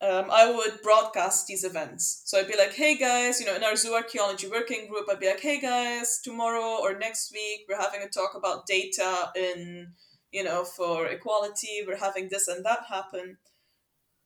um, 0.01 0.29
I 0.31 0.51
would 0.51 0.81
broadcast 0.83 1.47
these 1.47 1.63
events. 1.63 2.21
So 2.25 2.39
I'd 2.39 2.47
be 2.47 2.57
like, 2.57 2.73
hey 2.73 2.97
guys, 2.97 3.39
you 3.39 3.45
know, 3.45 3.55
in 3.55 3.63
our 3.63 3.73
zooarchaeology 3.73 4.49
working 4.49 4.87
group, 4.87 5.07
I'd 5.09 5.19
be 5.19 5.27
like, 5.27 5.41
hey 5.41 5.59
guys, 5.59 6.19
tomorrow 6.23 6.77
or 6.81 6.97
next 6.97 7.31
week, 7.31 7.65
we're 7.67 7.81
having 7.81 8.01
a 8.01 8.09
talk 8.09 8.35
about 8.35 8.67
data 8.67 9.31
in 9.35 9.93
you 10.31 10.43
know, 10.43 10.63
for 10.63 11.07
equality, 11.07 11.83
we're 11.85 11.97
having 11.97 12.29
this 12.29 12.47
and 12.47 12.65
that 12.65 12.85
happen. 12.89 13.37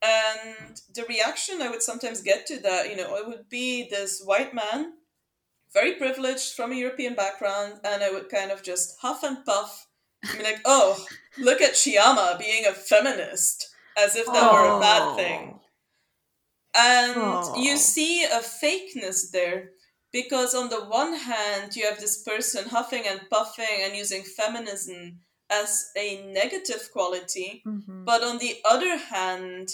And 0.01 0.82
the 0.95 1.05
reaction 1.07 1.61
I 1.61 1.69
would 1.69 1.84
sometimes 1.84 2.22
get 2.22 2.47
to 2.47 2.59
that, 2.61 2.89
you 2.89 2.95
know, 2.95 3.15
it 3.15 3.28
would 3.28 3.49
be 3.49 3.88
this 3.89 4.22
white 4.24 4.53
man, 4.53 4.93
very 5.74 5.93
privileged 5.95 6.53
from 6.53 6.72
a 6.72 6.76
European 6.76 7.13
background, 7.13 7.80
and 7.84 8.03
I 8.03 8.11
would 8.11 8.30
kind 8.30 8.51
of 8.51 8.63
just 8.63 8.97
huff 9.01 9.24
and 9.24 9.45
puff, 9.45 9.88
I 10.24 10.38
be 10.38 10.43
like, 10.43 10.61
oh, 10.65 11.05
look 11.38 11.61
at 11.61 11.74
Shyama 11.74 12.39
being 12.39 12.65
a 12.65 12.74
feminist, 12.74 13.69
as 14.02 14.16
if 14.16 14.26
that 14.26 14.52
oh. 14.52 14.54
were 14.54 14.78
a 14.78 14.80
bad 14.80 15.16
thing. 15.16 15.60
And 16.74 17.14
oh. 17.18 17.56
you 17.58 17.78
see 17.78 18.24
a 18.24 18.39
fakeness 18.39 19.32
there 19.32 19.72
because 20.12 20.56
on 20.56 20.70
the 20.70 20.86
one 20.86 21.14
hand 21.16 21.76
you 21.76 21.86
have 21.86 21.99
this 21.99 22.24
person 22.24 22.70
huffing 22.70 23.04
and 23.08 23.22
puffing 23.30 23.82
and 23.82 23.95
using 23.95 24.24
feminism 24.24 25.20
as 25.49 25.91
a 25.97 26.26
negative 26.32 26.89
quality. 26.93 27.62
Mm-hmm. 27.68 28.06
But 28.06 28.24
on 28.24 28.38
the 28.38 28.58
other 28.64 28.97
hand, 28.97 29.70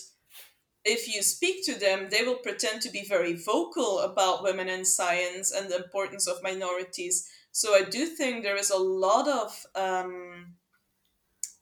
if 0.83 1.13
you 1.13 1.21
speak 1.21 1.65
to 1.65 1.79
them, 1.79 2.07
they 2.09 2.23
will 2.23 2.37
pretend 2.37 2.81
to 2.81 2.91
be 2.91 3.03
very 3.03 3.35
vocal 3.35 3.99
about 3.99 4.43
women 4.43 4.69
in 4.69 4.85
science 4.85 5.51
and 5.51 5.69
the 5.69 5.77
importance 5.77 6.27
of 6.27 6.41
minorities. 6.41 7.29
So 7.51 7.75
I 7.75 7.83
do 7.83 8.05
think 8.05 8.43
there 8.43 8.57
is 8.57 8.69
a 8.69 8.77
lot 8.77 9.27
of 9.27 9.65
um, 9.75 10.55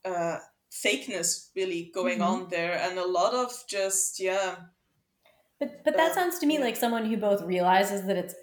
uh, 0.06 0.38
fakeness 0.84 1.50
really 1.56 1.92
going 1.94 2.20
mm-hmm. 2.20 2.44
on 2.44 2.50
there, 2.50 2.78
and 2.78 2.98
a 2.98 3.08
lot 3.08 3.34
of 3.34 3.52
just 3.68 4.20
yeah. 4.20 4.56
But 5.60 5.84
but 5.84 5.96
that 5.96 6.12
uh, 6.12 6.16
sounds 6.16 6.40
to 6.40 6.46
me 6.46 6.56
yeah. 6.56 6.66
like 6.66 6.76
someone 6.76 7.06
who 7.06 7.18
both 7.18 7.42
realizes 7.44 8.06
that 8.08 8.18
it's 8.18 8.36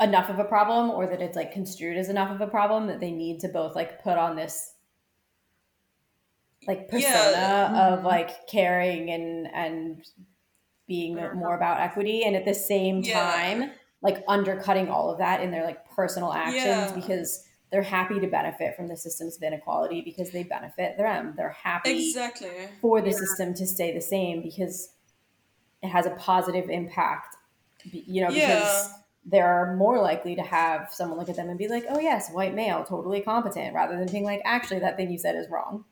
enough 0.00 0.28
of 0.28 0.38
a 0.38 0.44
problem 0.44 0.90
or 0.90 1.06
that 1.06 1.22
it's 1.22 1.36
like 1.36 1.52
construed 1.52 1.96
as 1.96 2.08
enough 2.08 2.30
of 2.30 2.40
a 2.40 2.46
problem 2.46 2.88
that 2.88 3.00
they 3.00 3.12
need 3.12 3.40
to 3.40 3.48
both 3.48 3.76
like 3.76 4.02
put 4.02 4.18
on 4.18 4.36
this 4.36 4.72
like 6.66 6.88
persona 6.88 7.04
yeah. 7.04 7.88
of 7.88 7.98
mm-hmm. 7.98 8.06
like 8.06 8.46
caring 8.48 9.10
and 9.10 9.46
and 9.54 10.04
being 10.86 11.14
more 11.14 11.56
about 11.56 11.80
equity 11.80 12.24
and 12.24 12.36
at 12.36 12.44
the 12.44 12.54
same 12.54 13.02
time 13.02 13.62
yeah. 13.62 13.70
like 14.02 14.22
undercutting 14.28 14.88
all 14.88 15.10
of 15.10 15.18
that 15.18 15.40
in 15.40 15.50
their 15.50 15.64
like 15.64 15.88
personal 15.90 16.32
actions 16.32 16.92
because 16.92 17.44
they're 17.74 17.82
happy 17.82 18.20
to 18.20 18.28
benefit 18.28 18.76
from 18.76 18.86
the 18.86 18.96
systems 18.96 19.36
of 19.36 19.42
inequality 19.42 20.00
because 20.00 20.30
they 20.30 20.44
benefit 20.44 20.96
them 20.96 21.34
they're 21.36 21.50
happy 21.50 22.06
exactly 22.06 22.68
for 22.80 23.02
the 23.02 23.12
system 23.12 23.52
to 23.52 23.66
stay 23.66 23.92
the 23.92 24.00
same 24.00 24.40
because 24.40 24.90
it 25.82 25.88
has 25.88 26.06
a 26.06 26.10
positive 26.10 26.70
impact 26.70 27.34
you 27.82 28.22
know 28.22 28.30
because 28.30 28.90
they're 29.26 29.74
more 29.76 30.00
likely 30.00 30.36
to 30.36 30.42
have 30.42 30.90
someone 30.92 31.18
look 31.18 31.28
at 31.28 31.36
them 31.36 31.48
and 31.48 31.58
be 31.58 31.68
like, 31.68 31.86
oh, 31.88 31.98
yes, 31.98 32.30
white 32.30 32.54
male, 32.54 32.84
totally 32.84 33.22
competent, 33.22 33.74
rather 33.74 33.96
than 33.96 34.10
being 34.10 34.24
like, 34.24 34.42
actually, 34.44 34.80
that 34.80 34.96
thing 34.96 35.10
you 35.10 35.18
said 35.18 35.34
is 35.34 35.48
wrong. 35.50 35.84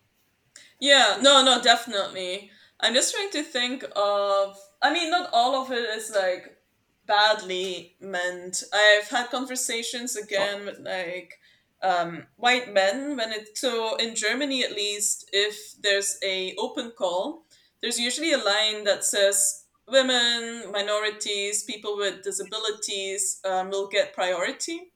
Yeah, 0.79 1.19
no, 1.23 1.43
no, 1.43 1.63
definitely. 1.63 2.51
I'm 2.81 2.95
just 2.95 3.15
trying 3.15 3.31
to 3.31 3.43
think 3.43 3.85
of, 3.97 4.57
I 4.83 4.93
mean, 4.93 5.11
not 5.11 5.31
all 5.33 5.63
of 5.63 5.71
it 5.71 5.89
is 5.97 6.13
like 6.15 6.59
badly 7.07 7.97
meant. 8.01 8.65
I've 8.73 9.09
had 9.09 9.31
conversations 9.31 10.17
again 10.17 10.67
with 10.67 10.81
like 10.81 11.39
um, 11.83 12.27
white 12.37 12.73
men 12.73 13.17
when 13.17 13.33
it, 13.33 13.57
so 13.57 13.97
in 13.97 14.15
Germany 14.15 14.65
at 14.65 14.73
least, 14.73 15.29
if 15.33 15.75
there's 15.83 16.19
a 16.25 16.55
open 16.59 16.93
call, 16.97 17.45
there's 17.81 17.99
usually 17.99 18.33
a 18.33 18.39
line 18.39 18.85
that 18.85 19.05
says 19.05 19.65
women, 19.89 20.71
minorities, 20.71 21.65
people 21.65 21.97
with 21.97 22.23
disabilities 22.23 23.41
um, 23.45 23.71
will 23.71 23.89
get 23.89 24.15
priority. 24.15 24.93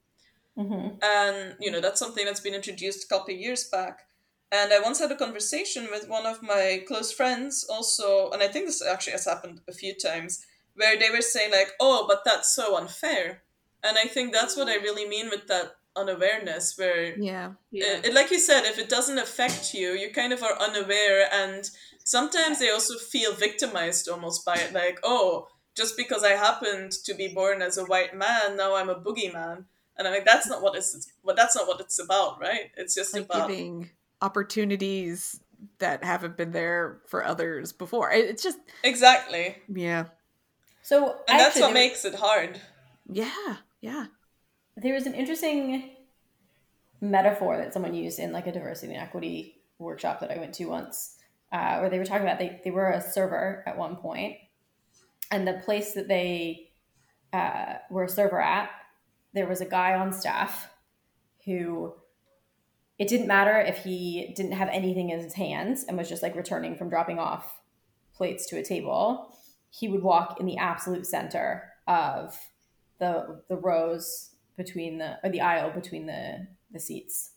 Mm-hmm. 0.57 0.97
And, 1.03 1.57
you 1.61 1.71
know, 1.71 1.81
that's 1.81 1.99
something 1.99 2.25
that's 2.25 2.41
been 2.41 2.55
introduced 2.55 3.05
a 3.05 3.09
couple 3.09 3.35
of 3.35 3.41
years 3.41 3.65
back. 3.65 4.07
And 4.53 4.73
I 4.73 4.81
once 4.81 5.01
had 5.01 5.11
a 5.11 5.17
conversation 5.17 5.89
with 5.91 6.09
one 6.09 6.25
of 6.25 6.43
my 6.43 6.85
close 6.87 7.13
friends 7.13 7.67
also, 7.69 8.31
and 8.31 8.43
I 8.43 8.49
think 8.49 8.67
this 8.67 8.83
actually 8.87 9.13
has 9.13 9.27
happened 9.27 9.61
a 9.69 9.73
few 9.73 9.95
times, 9.95 10.47
where 10.77 10.97
they 10.99 11.11
were 11.11 11.21
saying, 11.21 11.51
like, 11.51 11.73
oh, 11.81 12.05
but 12.07 12.23
that's 12.25 12.55
so 12.55 12.77
unfair. 12.77 13.43
and 13.87 13.97
I 13.99 14.07
think 14.07 14.33
that's 14.33 14.57
what 14.57 14.69
I 14.69 14.77
really 14.77 15.09
mean 15.09 15.29
with 15.31 15.47
that 15.47 15.77
unawareness, 15.97 16.77
where 16.77 17.19
Yeah. 17.19 17.53
Yeah. 17.71 18.01
it, 18.05 18.15
like 18.15 18.31
you 18.31 18.39
said, 18.39 18.65
if 18.65 18.79
it 18.79 18.89
doesn't 18.89 19.19
affect 19.19 19.75
you, 19.75 19.91
you 19.91 20.11
kind 20.13 20.33
of 20.33 20.43
are 20.43 20.61
unaware, 20.61 21.29
and 21.33 21.69
sometimes 22.05 22.59
they 22.59 22.71
also 22.71 22.99
feel 22.99 23.33
victimized 23.33 24.09
almost 24.09 24.45
by 24.45 24.55
it, 24.55 24.73
like, 24.73 25.01
oh, 25.03 25.49
just 25.75 25.97
because 25.97 26.25
I 26.25 26.31
happened 26.31 26.93
to 27.05 27.15
be 27.15 27.29
born 27.29 27.63
as 27.63 27.79
a 27.79 27.85
white 27.85 28.17
man, 28.17 28.57
now 28.57 28.77
I'm 28.77 28.89
a 28.89 28.95
boogeyman, 28.95 29.65
and 29.97 30.09
I'm 30.09 30.15
like, 30.15 30.25
that's 30.25 30.47
not 30.47 30.63
what 30.63 30.77
it's, 30.77 31.11
but 31.25 31.37
that's 31.37 31.57
not 31.57 31.67
what 31.67 31.81
it's 31.81 31.99
about, 31.99 32.41
right? 32.41 32.71
It's 32.77 32.95
just 32.95 33.15
Like 33.15 33.25
about 33.25 33.49
giving 33.49 33.91
opportunities 34.23 35.41
that 35.79 36.05
haven't 36.05 36.37
been 36.37 36.53
there 36.53 37.01
for 37.07 37.25
others 37.25 37.73
before. 37.73 38.11
It's 38.11 38.43
just 38.43 38.59
exactly, 38.85 39.57
yeah. 39.69 40.07
So 40.83 41.17
and 41.29 41.41
that's 41.41 41.59
what 41.59 41.73
makes 41.73 42.05
it 42.05 42.15
hard. 42.15 42.61
Yeah. 43.11 43.57
Yeah. 43.81 44.07
There 44.77 44.95
was 44.95 45.07
an 45.07 45.15
interesting 45.15 45.91
metaphor 47.01 47.57
that 47.57 47.73
someone 47.73 47.95
used 47.95 48.19
in 48.19 48.33
like 48.33 48.47
a 48.47 48.53
diversity 48.53 48.93
and 48.93 49.03
equity 49.03 49.63
workshop 49.79 50.21
that 50.21 50.31
I 50.31 50.39
went 50.39 50.55
to 50.55 50.67
once, 50.67 51.17
uh, 51.53 51.79
where 51.79 51.91
they 51.91 51.99
were 51.99 52.05
talking 52.05 52.27
about 52.27 52.39
they, 52.39 52.61
they 52.65 52.71
were 52.71 52.91
a 52.91 53.01
server 53.01 53.63
at 53.67 53.79
one 53.79 53.97
point, 53.97 54.37
and 55.31 55.47
the 55.47 55.61
place 55.65 55.93
that 55.95 56.09
they 56.09 56.71
uh, 57.33 57.75
were 57.91 58.05
a 58.05 58.09
server 58.09 58.41
at, 58.41 58.71
there 59.35 59.47
was 59.47 59.61
a 59.61 59.67
guy 59.67 59.95
on 59.95 60.13
staff 60.13 60.71
who 61.45 61.95
it 62.99 63.09
didn't 63.09 63.27
matter 63.27 63.59
if 63.59 63.85
he 63.85 64.33
didn't 64.35 64.53
have 64.53 64.69
anything 64.71 65.11
in 65.11 65.21
his 65.21 65.35
hands 65.35 65.85
and 65.85 65.99
was 65.99 66.09
just 66.09 66.23
like 66.23 66.35
returning 66.35 66.77
from 66.77 66.89
dropping 66.89 67.19
off 67.19 67.61
plates 68.15 68.47
to 68.47 68.59
a 68.59 68.65
table, 68.65 69.37
he 69.71 69.89
would 69.89 70.03
walk 70.03 70.41
in 70.41 70.47
the 70.47 70.57
absolute 70.57 71.07
center 71.07 71.73
of 71.87 72.39
the 72.99 73.43
the 73.49 73.57
rows 73.57 74.36
between 74.57 74.99
the 74.99 75.19
or 75.23 75.31
the 75.31 75.41
aisle 75.41 75.71
between 75.71 76.07
the 76.07 76.47
the 76.73 76.81
seats. 76.81 77.33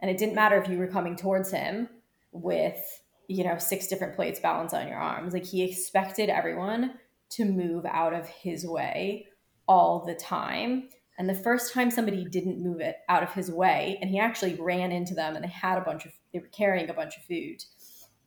And 0.00 0.10
it 0.10 0.18
didn't 0.18 0.34
matter 0.34 0.58
if 0.58 0.68
you 0.68 0.78
were 0.78 0.86
coming 0.86 1.16
towards 1.16 1.50
him 1.50 1.88
with 2.32 2.80
you 3.28 3.44
know 3.44 3.58
six 3.58 3.86
different 3.86 4.16
plates 4.16 4.40
balanced 4.40 4.74
on 4.74 4.88
your 4.88 4.98
arms. 4.98 5.32
Like 5.32 5.46
he 5.46 5.62
expected 5.62 6.28
everyone 6.28 6.94
to 7.30 7.44
move 7.44 7.84
out 7.86 8.12
of 8.12 8.28
his 8.28 8.66
way 8.66 9.26
all 9.66 10.04
the 10.04 10.14
time. 10.14 10.88
And 11.16 11.28
the 11.28 11.34
first 11.34 11.72
time 11.72 11.90
somebody 11.90 12.24
didn't 12.24 12.62
move 12.62 12.80
it 12.80 12.96
out 13.08 13.22
of 13.22 13.32
his 13.32 13.50
way 13.50 13.98
and 14.00 14.10
he 14.10 14.18
actually 14.18 14.54
ran 14.56 14.90
into 14.90 15.14
them 15.14 15.36
and 15.36 15.44
they 15.44 15.48
had 15.48 15.78
a 15.78 15.82
bunch 15.82 16.04
of 16.04 16.12
they 16.32 16.40
were 16.40 16.48
carrying 16.48 16.90
a 16.90 16.94
bunch 16.94 17.16
of 17.16 17.22
food. 17.22 17.64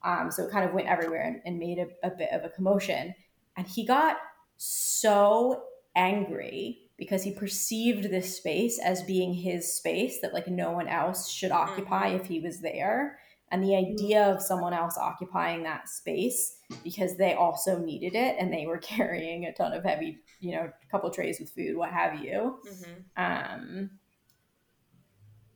Um, 0.04 0.32
so 0.32 0.46
it 0.46 0.52
kind 0.52 0.68
of 0.68 0.74
went 0.74 0.88
everywhere 0.88 1.24
and, 1.24 1.42
and 1.46 1.60
made 1.60 1.80
a, 1.80 2.08
a 2.08 2.12
bit 2.12 2.30
of 2.32 2.46
a 2.46 2.50
commotion. 2.50 3.14
And 3.58 3.68
he 3.68 3.86
got 3.86 4.18
so 4.58 5.64
angry 5.96 6.87
because 6.98 7.24
he 7.24 7.32
perceived 7.32 8.10
this 8.10 8.38
space 8.38 8.80
as 8.80 9.04
being 9.04 9.34
his 9.34 9.72
space 9.72 10.20
that 10.22 10.34
like 10.34 10.48
no 10.48 10.72
one 10.72 10.88
else 10.88 11.30
should 11.30 11.52
occupy 11.52 12.08
if 12.10 12.26
he 12.26 12.39
was 12.39 12.60
there. 12.60 13.20
And 13.50 13.64
the 13.64 13.76
idea 13.76 14.26
of 14.26 14.41
someone 14.41 14.74
else 14.74 14.98
occupying 14.98 15.64
that 15.64 15.88
space 15.88 16.58
because 16.84 17.16
they 17.16 17.34
also 17.34 17.80
needed 17.80 18.14
it 18.16 18.36
and 18.39 18.52
they 18.52 18.66
were 18.66 18.78
carrying 18.80 19.45
a 19.45 19.54
ton 19.54 19.74
of 19.74 19.84
heavy 19.84 20.20
you 20.39 20.52
know 20.52 20.70
a 20.70 20.91
couple 20.91 21.10
trays 21.10 21.39
with 21.39 21.52
food 21.52 21.78
what 21.78 21.91
have 21.91 22.24
you. 22.24 22.60
Hmm 22.68 23.24
um 23.24 23.89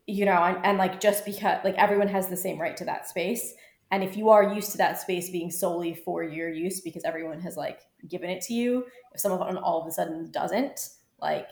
you 0.08 0.26
know 0.26 0.44
and, 0.44 0.58
and 0.66 0.78
like 0.78 1.00
just 1.00 1.26
because 1.26 1.60
like 1.64 1.76
everyone 1.76 2.08
has 2.08 2.28
the 2.28 2.38
same 2.38 2.60
right 2.60 2.78
to 2.78 2.86
that 2.86 3.10
space. 3.10 3.54
And 3.90 4.04
if 4.06 4.16
you 4.16 4.30
are 4.30 4.54
used 4.54 4.72
to 4.72 4.78
that 4.78 5.02
space 5.02 5.30
being 5.30 5.52
solely 5.52 5.94
for 5.94 6.24
your 6.24 6.50
use 6.50 6.80
because 6.80 7.04
everyone 7.04 7.42
has 7.42 7.58
like 7.58 7.82
given 8.08 8.30
it 8.30 8.42
to 8.44 8.54
you 8.54 8.86
if 9.14 9.20
someone 9.20 9.58
all 9.58 9.82
of 9.82 9.88
a 9.88 9.92
sudden 9.92 10.32
doesn't 10.32 10.80
like 11.22 11.48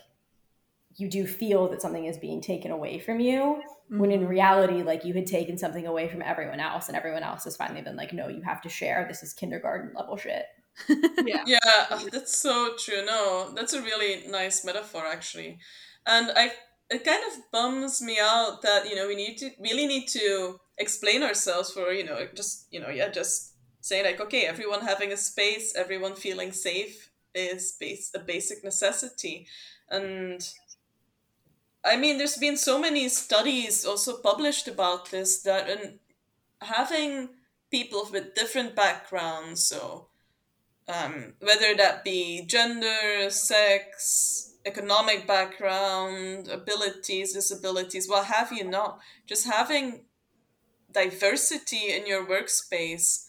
you 0.95 1.07
do 1.07 1.25
feel 1.25 1.69
that 1.69 1.81
something 1.81 2.05
is 2.05 2.17
being 2.17 2.41
taken 2.41 2.71
away 2.71 2.99
from 2.99 3.19
you 3.19 3.61
when 3.89 4.11
in 4.11 4.21
mm-hmm. 4.21 4.29
reality 4.29 4.83
like 4.83 5.03
you 5.03 5.13
had 5.13 5.25
taken 5.25 5.57
something 5.57 5.87
away 5.87 6.07
from 6.07 6.21
everyone 6.21 6.59
else 6.59 6.87
and 6.87 6.97
everyone 6.97 7.23
else 7.23 7.43
has 7.43 7.55
finally 7.55 7.81
been 7.81 7.95
like 7.95 8.13
no 8.13 8.27
you 8.27 8.41
have 8.41 8.61
to 8.61 8.69
share. 8.69 9.05
This 9.07 9.23
is 9.23 9.33
kindergarten 9.33 9.91
level 9.95 10.17
shit. 10.17 10.45
Yeah. 11.25 11.43
Yeah, 11.45 11.99
that's 12.11 12.37
so 12.37 12.75
true. 12.77 13.05
No, 13.05 13.51
that's 13.55 13.73
a 13.73 13.81
really 13.81 14.27
nice 14.27 14.63
metaphor 14.63 15.05
actually, 15.05 15.59
and 16.05 16.31
I 16.35 16.51
it 16.89 17.03
kind 17.03 17.21
of 17.31 17.51
bums 17.51 18.01
me 18.01 18.17
out 18.19 18.61
that 18.61 18.89
you 18.89 18.95
know 18.95 19.07
we 19.07 19.15
need 19.15 19.37
to 19.37 19.49
really 19.59 19.85
need 19.85 20.07
to 20.07 20.59
explain 20.77 21.23
ourselves 21.23 21.71
for 21.71 21.91
you 21.91 22.05
know 22.05 22.27
just 22.33 22.67
you 22.71 22.79
know 22.79 22.89
yeah 22.89 23.09
just 23.09 23.53
saying 23.81 24.05
like 24.05 24.21
okay 24.21 24.45
everyone 24.45 24.81
having 24.81 25.11
a 25.11 25.17
space 25.17 25.75
everyone 25.75 26.15
feeling 26.15 26.51
safe 26.51 27.08
is 27.33 27.75
base 27.79 28.11
a 28.15 28.19
basic 28.19 28.63
necessity. 28.63 29.47
And 29.89 30.47
I 31.83 31.97
mean, 31.97 32.17
there's 32.17 32.37
been 32.37 32.57
so 32.57 32.79
many 32.79 33.09
studies 33.09 33.85
also 33.85 34.17
published 34.17 34.67
about 34.67 35.11
this 35.11 35.41
that 35.43 35.69
in 35.69 35.99
having 36.61 37.29
people 37.71 38.07
with 38.11 38.35
different 38.35 38.75
backgrounds, 38.75 39.63
so 39.63 40.07
um, 40.87 41.33
whether 41.39 41.75
that 41.75 42.03
be 42.03 42.43
gender, 42.45 43.29
sex, 43.29 44.55
economic 44.65 45.25
background, 45.27 46.47
abilities, 46.47 47.33
disabilities, 47.33 48.09
what 48.09 48.25
have 48.25 48.51
you 48.51 48.63
not, 48.63 48.99
just 49.25 49.45
having 49.45 50.01
diversity 50.91 51.93
in 51.93 52.07
your 52.07 52.25
workspace 52.25 53.27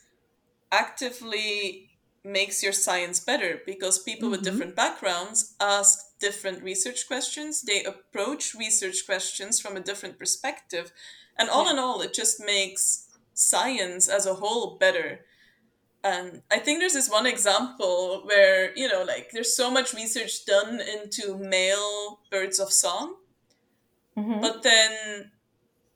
actively 0.73 1.90
makes 2.25 2.63
your 2.63 2.73
science 2.73 3.19
better 3.21 3.61
because 3.65 3.99
people 4.03 4.29
with 4.31 4.41
Mhm. 4.41 4.45
different 4.45 4.77
backgrounds 4.77 5.55
ask 5.59 5.99
different 6.19 6.63
research 6.63 7.07
questions 7.07 7.63
they 7.63 7.83
approach 7.85 8.55
research 8.55 9.07
questions 9.07 9.59
from 9.61 9.77
a 9.77 9.81
different 9.81 10.19
perspective 10.19 10.93
and 11.39 11.49
all 11.49 11.69
in 11.71 11.79
all 11.79 12.03
it 12.03 12.13
just 12.13 12.39
makes 12.41 13.07
science 13.33 14.07
as 14.09 14.27
a 14.27 14.35
whole 14.35 14.77
better 14.77 15.25
and 16.05 16.43
i 16.51 16.59
think 16.59 16.79
there's 16.79 16.93
this 16.93 17.09
one 17.09 17.27
example 17.27 18.23
where 18.27 18.77
you 18.77 18.87
know 18.89 19.03
like 19.03 19.31
there's 19.33 19.57
so 19.57 19.71
much 19.71 19.95
research 19.95 20.45
done 20.45 20.79
into 20.81 21.39
male 21.39 22.21
birds 22.31 22.59
of 22.61 22.71
song 22.73 23.17
Mhm. 24.17 24.43
but 24.43 24.63
then 24.63 25.31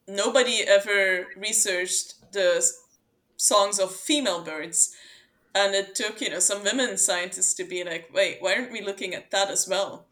nobody 0.07 0.63
ever 0.63 1.27
researched 1.37 2.15
the 2.33 2.65
songs 3.37 3.79
of 3.79 3.95
female 3.95 4.43
birds 4.43 4.95
and 5.55 5.75
it 5.75 5.95
took 5.95 6.21
you 6.21 6.31
know 6.31 6.39
some 6.41 6.63
women 6.65 6.97
scientists 6.97 7.55
to 7.55 7.65
be 7.65 7.85
like 7.85 8.09
wait 8.13 8.39
why 8.41 8.55
aren't 8.55 8.73
we 8.73 8.81
looking 8.81 9.15
at 9.15 9.31
that 9.31 9.51
as 9.51 9.69
well 9.69 10.07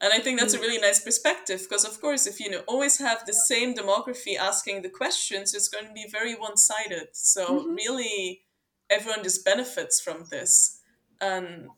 and 0.00 0.12
i 0.12 0.18
think 0.18 0.38
that's 0.38 0.54
a 0.54 0.60
really 0.60 0.78
nice 0.80 1.00
perspective 1.00 1.60
because 1.62 1.84
of 1.84 2.00
course 2.00 2.26
if 2.26 2.40
you 2.40 2.50
know 2.50 2.62
always 2.66 2.98
have 2.98 3.24
the 3.26 3.32
same 3.32 3.74
demography 3.74 4.36
asking 4.36 4.82
the 4.82 4.88
questions 4.88 5.54
it's 5.54 5.68
going 5.68 5.86
to 5.86 5.92
be 5.92 6.06
very 6.10 6.34
one-sided 6.34 7.08
so 7.12 7.42
Mhm. 7.60 7.76
really 7.76 8.42
everyone 8.90 9.22
just 9.22 9.44
benefits 9.44 10.00
from 10.00 10.24
this 10.30 10.80
and 11.20 11.68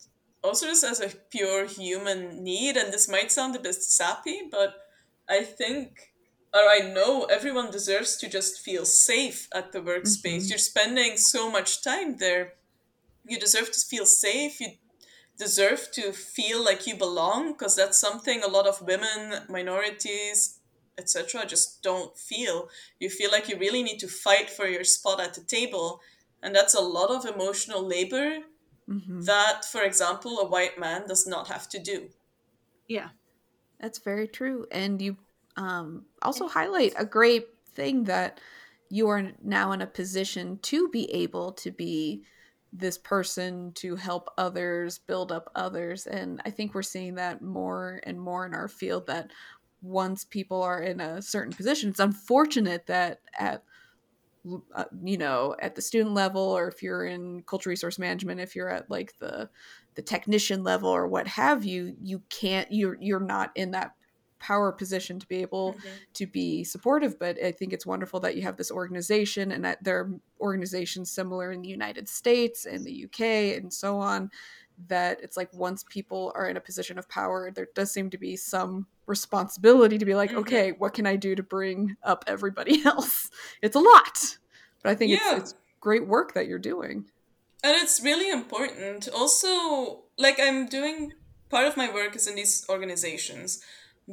also 0.43 0.65
just 0.67 0.83
as 0.83 0.99
a 1.01 1.09
pure 1.29 1.65
human 1.65 2.43
need 2.43 2.75
and 2.77 2.91
this 2.91 3.07
might 3.07 3.31
sound 3.31 3.55
a 3.55 3.59
bit 3.59 3.75
sappy 3.75 4.39
but 4.49 4.75
i 5.29 5.43
think 5.43 6.07
or 6.53 6.67
I 6.67 6.79
know 6.79 7.23
everyone 7.25 7.71
deserves 7.71 8.17
to 8.17 8.27
just 8.27 8.59
feel 8.59 8.83
safe 8.83 9.47
at 9.55 9.71
the 9.71 9.79
workspace. 9.79 10.43
Mhm. 10.43 10.49
You're 10.49 10.57
spending 10.73 11.15
so 11.15 11.49
much 11.49 11.81
time 11.81 12.17
there. 12.17 12.55
You 13.31 13.39
deserve 13.39 13.71
to 13.71 13.79
feel 13.79 14.05
safe. 14.05 14.59
You 14.59 14.71
deserve 15.37 15.87
to 15.93 16.11
feel 16.11 16.63
like 16.63 16.85
you 16.85 16.95
belong 16.97 17.53
because 17.53 17.75
that's 17.75 17.97
something 17.97 18.43
a 18.43 18.47
lot 18.47 18.67
of 18.67 18.81
women, 18.81 19.45
minorities, 19.49 20.59
etc. 20.97 21.45
just 21.47 21.81
don't 21.81 22.17
feel. 22.17 22.69
You 22.99 23.09
feel 23.09 23.31
like 23.31 23.47
you 23.49 23.57
really 23.57 23.83
need 23.83 23.99
to 23.99 24.07
fight 24.07 24.49
for 24.49 24.67
your 24.67 24.83
spot 24.83 25.21
at 25.21 25.33
the 25.33 25.41
table. 25.41 26.01
And 26.43 26.53
that's 26.53 26.75
a 26.75 26.81
lot 26.81 27.09
of 27.09 27.25
emotional 27.25 27.81
labor 27.95 28.39
Mhm. 28.89 29.23
that, 29.25 29.63
for 29.63 29.81
example, 29.81 30.39
a 30.39 30.47
white 30.47 30.77
man 30.77 31.07
does 31.07 31.25
not 31.25 31.47
have 31.47 31.69
to 31.69 31.79
do. 31.79 32.09
Yeah. 32.87 33.09
That's 33.79 33.99
very 33.99 34.27
true. 34.27 34.67
And 34.71 35.01
you 35.01 35.17
um, 35.57 36.05
also 36.21 36.47
highlight 36.47 36.93
a 36.97 37.05
great 37.05 37.47
thing 37.75 38.05
that 38.05 38.39
you 38.89 39.07
are 39.09 39.31
now 39.41 39.71
in 39.71 39.81
a 39.81 39.87
position 39.87 40.59
to 40.59 40.89
be 40.89 41.11
able 41.11 41.51
to 41.53 41.71
be 41.71 42.23
this 42.73 42.97
person 42.97 43.73
to 43.73 43.95
help 43.95 44.29
others, 44.37 44.97
build 44.99 45.31
up 45.31 45.51
others. 45.55 46.07
And 46.07 46.41
I 46.45 46.49
think 46.51 46.73
we're 46.73 46.81
seeing 46.83 47.15
that 47.15 47.41
more 47.41 47.99
and 48.03 48.19
more 48.19 48.45
in 48.45 48.53
our 48.53 48.67
field 48.67 49.07
that 49.07 49.31
once 49.81 50.23
people 50.23 50.61
are 50.61 50.81
in 50.81 51.01
a 51.01 51.21
certain 51.21 51.53
position, 51.53 51.89
it's 51.89 51.99
unfortunate 51.99 52.87
that 52.87 53.19
at 53.37 53.63
uh, 54.73 54.85
you 55.03 55.19
know 55.19 55.55
at 55.59 55.75
the 55.75 55.81
student 55.83 56.15
level 56.15 56.41
or 56.41 56.67
if 56.67 56.81
you're 56.81 57.05
in 57.05 57.43
cultural 57.43 57.69
resource 57.69 57.99
management 57.99 58.39
if 58.39 58.55
you're 58.55 58.69
at 58.69 58.89
like 58.89 59.13
the 59.19 59.47
the 59.93 60.01
technician 60.01 60.63
level 60.63 60.89
or 60.89 61.07
what 61.07 61.27
have 61.27 61.63
you 61.63 61.95
you 62.01 62.23
can't 62.29 62.67
you're 62.71 62.97
you're 62.99 63.19
not 63.19 63.51
in 63.53 63.69
that 63.69 63.91
power 64.41 64.71
position 64.71 65.19
to 65.19 65.27
be 65.27 65.37
able 65.41 65.75
to 66.13 66.25
be 66.27 66.63
supportive 66.63 67.17
but 67.19 67.41
i 67.43 67.51
think 67.51 67.71
it's 67.71 67.85
wonderful 67.85 68.19
that 68.19 68.35
you 68.35 68.41
have 68.41 68.57
this 68.57 68.71
organization 68.71 69.51
and 69.53 69.63
that 69.63 69.81
there 69.83 69.99
are 69.99 70.11
organizations 70.41 71.09
similar 71.11 71.51
in 71.51 71.61
the 71.61 71.69
united 71.69 72.09
states 72.09 72.65
and 72.65 72.83
the 72.83 73.05
uk 73.05 73.19
and 73.21 73.71
so 73.71 73.97
on 73.97 74.29
that 74.87 75.21
it's 75.21 75.37
like 75.37 75.53
once 75.53 75.85
people 75.89 76.31
are 76.33 76.49
in 76.49 76.57
a 76.57 76.61
position 76.61 76.97
of 76.97 77.07
power, 77.07 77.51
there 77.51 77.67
does 77.75 77.91
seem 77.91 78.09
to 78.09 78.17
be 78.17 78.35
some 78.35 78.87
responsibility 79.05 79.99
to 79.99 80.05
be 80.05 80.15
like, 80.15 80.31
Mhm. 80.31 80.37
okay, 80.37 80.71
what 80.71 80.95
can 80.95 81.05
I 81.05 81.17
do 81.17 81.35
to 81.35 81.43
bring 81.43 81.95
up 82.01 82.23
everybody 82.25 82.81
else? 82.85 83.29
It's 83.61 83.75
a 83.75 83.79
lot, 83.79 84.37
but 84.81 84.91
I 84.91 84.95
think 84.95 85.11
Yeah. 85.11 85.35
it's, 85.35 85.51
it's 85.51 85.55
great 85.81 86.07
work 86.07 86.33
that 86.33 86.47
you're 86.47 86.57
doing. 86.57 87.05
And 87.63 87.75
it's 87.79 88.01
really 88.01 88.29
important. 88.31 89.07
Also, 89.09 90.05
like 90.17 90.39
I'm 90.39 90.65
doing 90.65 91.13
part 91.49 91.67
of 91.67 91.77
my 91.77 91.93
work 91.93 92.15
is 92.15 92.25
in 92.25 92.33
these 92.35 92.65
organizations. 92.67 93.61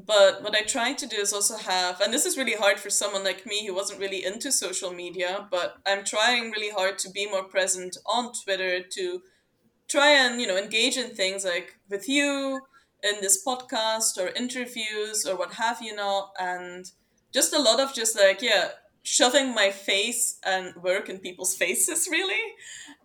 But 0.07 0.43
what 0.43 0.55
I 0.55 0.63
try 0.63 0.93
to 0.93 1.07
do 1.07 1.17
is 1.17 1.33
also 1.33 1.57
have, 1.57 2.01
and 2.01 2.13
this 2.13 2.27
is 2.27 2.37
really 2.37 2.55
hard 2.55 2.79
for 2.79 2.91
someone 2.91 3.25
like 3.25 3.47
me 3.47 3.67
who 3.67 3.75
wasn't 3.75 4.01
really 4.01 4.25
into 4.25 4.53
social 4.53 4.93
media, 4.93 5.47
but 5.51 5.77
I'm 5.87 6.05
trying 6.05 6.51
really 6.51 6.71
hard 6.71 6.99
to 7.01 7.11
be 7.11 7.27
more 7.29 7.45
present 7.45 7.97
on 8.07 8.33
Twitter 8.45 8.81
to 8.83 9.23
try 9.89 10.11
and, 10.11 10.41
you 10.41 10.47
know, 10.47 10.57
engage 10.57 10.97
in 10.97 11.11
things 11.15 11.45
like 11.45 11.77
with 11.89 12.09
you 12.09 12.61
in 13.03 13.15
this 13.21 13.43
podcast 13.47 14.19
or 14.19 14.29
interviews 14.29 15.25
or 15.27 15.37
what 15.37 15.55
have 15.55 15.81
you 15.83 15.95
not. 15.97 16.33
And 16.39 16.91
just 17.33 17.53
a 17.55 17.59
lot 17.61 17.81
of 17.81 17.95
just 17.95 18.17
like, 18.19 18.43
yeah, 18.43 18.69
shoving 19.03 19.55
my 19.55 19.71
face 19.71 20.39
and 20.45 20.75
work 20.83 21.09
in 21.09 21.19
people's 21.19 21.55
faces, 21.63 22.09
really. 22.11 22.43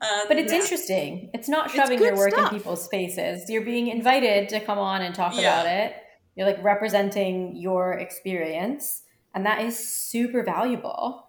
And 0.02 0.28
But 0.28 0.38
it's 0.38 0.52
Yeah. 0.52 0.60
interesting. 0.60 1.30
It's 1.34 1.48
not 1.48 1.72
shoving 1.72 1.98
good 2.00 2.08
your 2.08 2.18
work 2.18 2.34
stuff. 2.34 2.52
in 2.52 2.58
people's 2.60 2.88
faces. 2.90 3.50
You're 3.50 3.62
being 3.64 3.88
invited 3.88 4.50
to 4.50 4.60
come 4.60 4.78
on 4.80 5.02
and 5.02 5.16
talk 5.16 5.34
Yeah. 5.36 5.62
about 5.62 5.68
it. 5.68 5.96
You're 6.36 6.48
like 6.48 6.64
representing 6.64 7.56
your 7.56 7.94
experience, 7.94 9.04
and 9.34 9.46
that 9.46 9.62
is 9.62 9.78
super 9.78 10.44
valuable. 10.44 11.28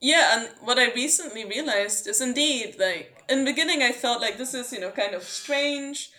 Yeah, 0.00 0.38
and 0.38 0.48
what 0.60 0.78
I 0.78 0.92
recently 0.92 1.44
realized 1.44 2.08
is 2.08 2.20
indeed 2.20 2.76
like 2.78 3.22
in 3.28 3.44
the 3.44 3.50
beginning 3.52 3.82
I 3.82 3.92
felt 3.92 4.20
like 4.20 4.36
this 4.36 4.52
is 4.52 4.72
you 4.72 4.80
know 4.80 4.90
kind 4.90 5.14
of 5.14 5.22
strange 5.22 6.10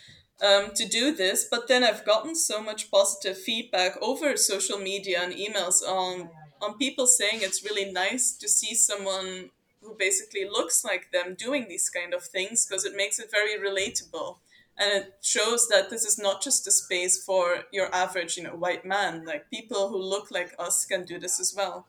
um, 0.43 0.71
to 0.75 0.87
do 0.87 1.13
this, 1.13 1.45
but 1.49 1.67
then 1.67 1.83
I've 1.83 2.05
gotten 2.05 2.35
so 2.35 2.61
much 2.61 2.89
positive 2.89 3.37
feedback 3.37 3.97
over 4.01 4.35
social 4.37 4.77
media 4.79 5.21
and 5.21 5.33
emails 5.33 5.81
on 5.83 6.29
on 6.61 6.77
people 6.77 7.05
saying 7.07 7.39
it's 7.41 7.63
really 7.63 7.91
nice 7.91 8.31
to 8.37 8.47
see 8.47 8.73
someone 8.73 9.49
who 9.81 9.95
basically 9.99 10.45
looks 10.45 10.83
like 10.83 11.11
them 11.11 11.35
doing 11.37 11.67
these 11.67 11.89
kind 11.89 12.13
of 12.13 12.23
things 12.23 12.65
because 12.65 12.85
it 12.85 12.95
makes 12.95 13.19
it 13.19 13.29
very 13.29 13.59
relatable 13.59 14.37
and 14.77 14.91
it 15.03 15.13
shows 15.21 15.67
that 15.69 15.89
this 15.89 16.05
is 16.05 16.17
not 16.17 16.41
just 16.41 16.67
a 16.67 16.71
space 16.71 17.23
for 17.23 17.65
your 17.71 17.93
average 17.93 18.37
you 18.37 18.43
know 18.43 18.55
white 18.55 18.85
man 18.85 19.25
like 19.25 19.49
people 19.49 19.89
who 19.89 19.97
look 19.97 20.31
like 20.31 20.55
us 20.59 20.85
can 20.85 21.05
do 21.05 21.19
this 21.19 21.39
as 21.39 21.53
well 21.55 21.87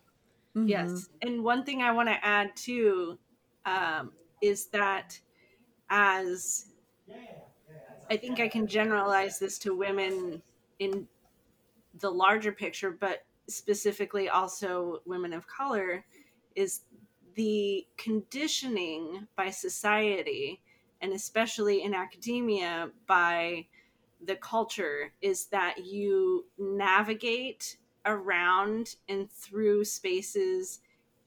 Mhm. 0.56 0.68
Yes. 0.68 1.08
And 1.22 1.44
one 1.44 1.64
thing 1.64 1.82
I 1.82 1.92
want 1.92 2.08
to 2.08 2.24
add 2.24 2.56
too 2.56 3.18
um, 3.66 4.12
is 4.40 4.66
that 4.68 5.20
as 5.90 6.66
I 8.10 8.16
think 8.16 8.40
I 8.40 8.48
can 8.48 8.66
generalize 8.66 9.38
this 9.38 9.58
to 9.60 9.74
women 9.76 10.42
in 10.78 11.08
the 11.94 12.10
larger 12.10 12.52
picture, 12.52 12.92
but 12.92 13.26
specifically 13.48 14.30
also 14.30 15.02
women 15.06 15.34
of 15.34 15.46
color, 15.48 16.06
is 16.56 16.82
the 17.34 17.86
conditioning 17.98 19.28
by 19.36 19.50
society 19.50 20.62
and 21.04 21.12
especially 21.12 21.82
in 21.82 21.92
academia 21.94 22.90
by 23.06 23.66
the 24.24 24.36
culture 24.36 25.12
is 25.20 25.48
that 25.48 25.84
you 25.84 26.46
navigate 26.58 27.76
around 28.06 28.96
and 29.10 29.30
through 29.30 29.84
spaces 29.84 30.80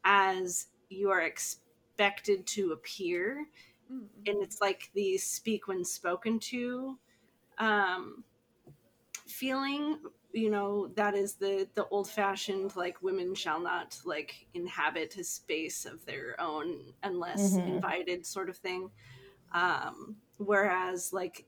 as 0.04 0.70
you 0.90 1.12
are 1.12 1.22
expected 1.22 2.48
to 2.48 2.72
appear 2.72 3.46
Mhm. 3.90 4.08
and 4.26 4.42
it's 4.42 4.62
like 4.62 4.90
the 4.96 5.16
speak 5.18 5.68
when 5.68 5.86
spoken 5.86 6.40
to 6.40 6.98
um 7.60 8.24
feeling 9.28 10.00
you 10.34 10.50
know 10.50 10.88
that 10.96 11.14
is 11.14 11.36
the 11.36 11.68
the 11.76 11.86
old 11.90 12.10
fashioned 12.10 12.76
like 12.76 13.02
women 13.04 13.36
shall 13.36 13.60
not 13.60 14.00
like 14.06 14.48
inhabit 14.56 15.18
a 15.18 15.24
space 15.24 15.86
of 15.86 16.04
their 16.06 16.36
own 16.40 16.94
unless 17.04 17.60
Mhm. 17.60 17.68
invited 17.68 18.26
sort 18.26 18.50
of 18.50 18.58
thing 18.58 18.90
um 19.54 20.18
whereas 20.38 21.14
like 21.14 21.46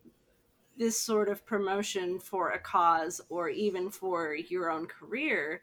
this 0.78 1.00
sort 1.00 1.30
of 1.30 1.46
promotion 1.46 2.20
for 2.20 2.52
a 2.52 2.60
cause 2.60 3.22
or 3.30 3.50
even 3.50 3.90
for 3.92 4.34
your 4.36 4.72
own 4.72 4.88
career 4.88 5.62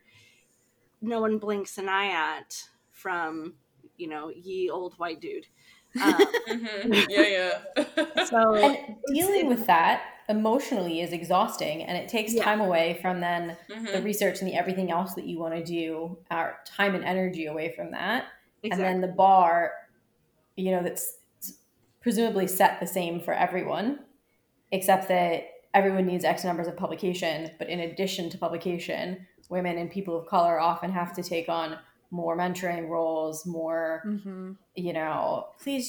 no 1.00 1.20
one 1.20 1.38
blinks 1.38 1.78
an 1.78 1.88
eye 1.88 2.10
at 2.10 2.68
from 2.90 3.54
you 3.96 4.08
know 4.08 4.30
ye 4.30 4.70
old 4.70 4.94
white 4.98 5.20
dude 5.20 5.46
um, 6.00 6.26
hmm 6.46 6.92
Yeah, 7.08 7.26
yeah. 7.76 7.84
so 8.16 8.36
And 8.62 8.96
dealing 9.06 9.46
with 9.46 9.66
that 9.66 10.02
emotionally 10.28 11.00
is 11.00 11.12
exhausting, 11.12 11.82
and 11.84 11.96
it 11.96 12.08
takes 12.08 12.34
Yeah. 12.34 12.42
time 12.42 12.60
away 12.60 12.98
from 13.00 13.20
then 13.20 13.56
the 13.92 14.00
Mhm. 14.00 14.02
research 14.02 14.40
and 14.40 14.48
the 14.48 14.54
everything 14.54 14.90
else 14.90 15.14
that 15.14 15.24
you 15.26 15.38
want 15.38 15.54
to 15.54 15.64
do, 15.64 16.18
our 16.30 16.58
time 16.66 16.94
and 16.94 17.04
energy 17.04 17.46
away 17.46 17.74
from 17.74 17.92
that. 17.92 18.26
exactly. 18.62 18.70
and 18.70 18.80
then 18.80 19.00
the 19.00 19.14
bar 19.16 19.72
you 20.56 20.70
know 20.72 20.82
that's 20.82 21.18
presumably 22.10 22.46
set 22.46 22.78
the 22.78 22.86
same 22.86 23.18
for 23.18 23.34
everyone 23.34 23.98
except 24.70 25.08
that 25.08 25.42
everyone 25.74 26.06
needs 26.06 26.24
x 26.24 26.44
numbers 26.44 26.68
of 26.68 26.76
publication 26.76 27.50
but 27.58 27.68
in 27.68 27.80
addition 27.80 28.30
to 28.30 28.38
publication 28.38 29.26
women 29.48 29.76
and 29.76 29.90
people 29.90 30.16
of 30.16 30.24
color 30.28 30.60
often 30.60 30.92
have 30.92 31.12
to 31.12 31.20
take 31.20 31.48
on 31.48 31.76
more 32.12 32.36
mentoring 32.36 32.88
roles 32.88 33.44
more 33.44 34.02
Mhm. 34.06 34.56
you 34.76 34.92
know 34.92 35.48
please 35.60 35.86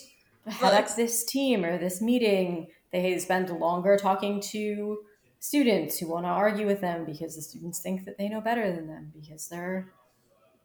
Well, 0.59 0.71
this 0.95 1.23
team 1.23 1.63
or 1.63 1.77
this 1.77 2.01
meeting 2.01 2.67
they 2.91 3.19
spend 3.19 3.51
longer 3.51 3.95
talking 3.95 4.39
to 4.53 5.03
students 5.39 5.99
who 5.99 6.07
want 6.07 6.25
to 6.25 6.29
argue 6.29 6.65
with 6.65 6.81
them 6.81 7.05
because 7.05 7.35
the 7.35 7.43
students 7.43 7.79
think 7.79 8.05
that 8.05 8.17
they 8.17 8.27
know 8.27 8.41
better 8.41 8.71
than 8.75 8.87
them 8.87 9.11
because 9.19 9.49
they're 9.49 9.93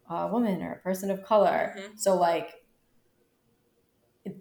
a 0.08 0.28
woman 0.28 0.62
or 0.62 0.72
a 0.72 0.78
person 0.78 1.10
of 1.10 1.22
color 1.24 1.74
Mhm. 1.76 1.98
so 1.98 2.16
like 2.16 2.48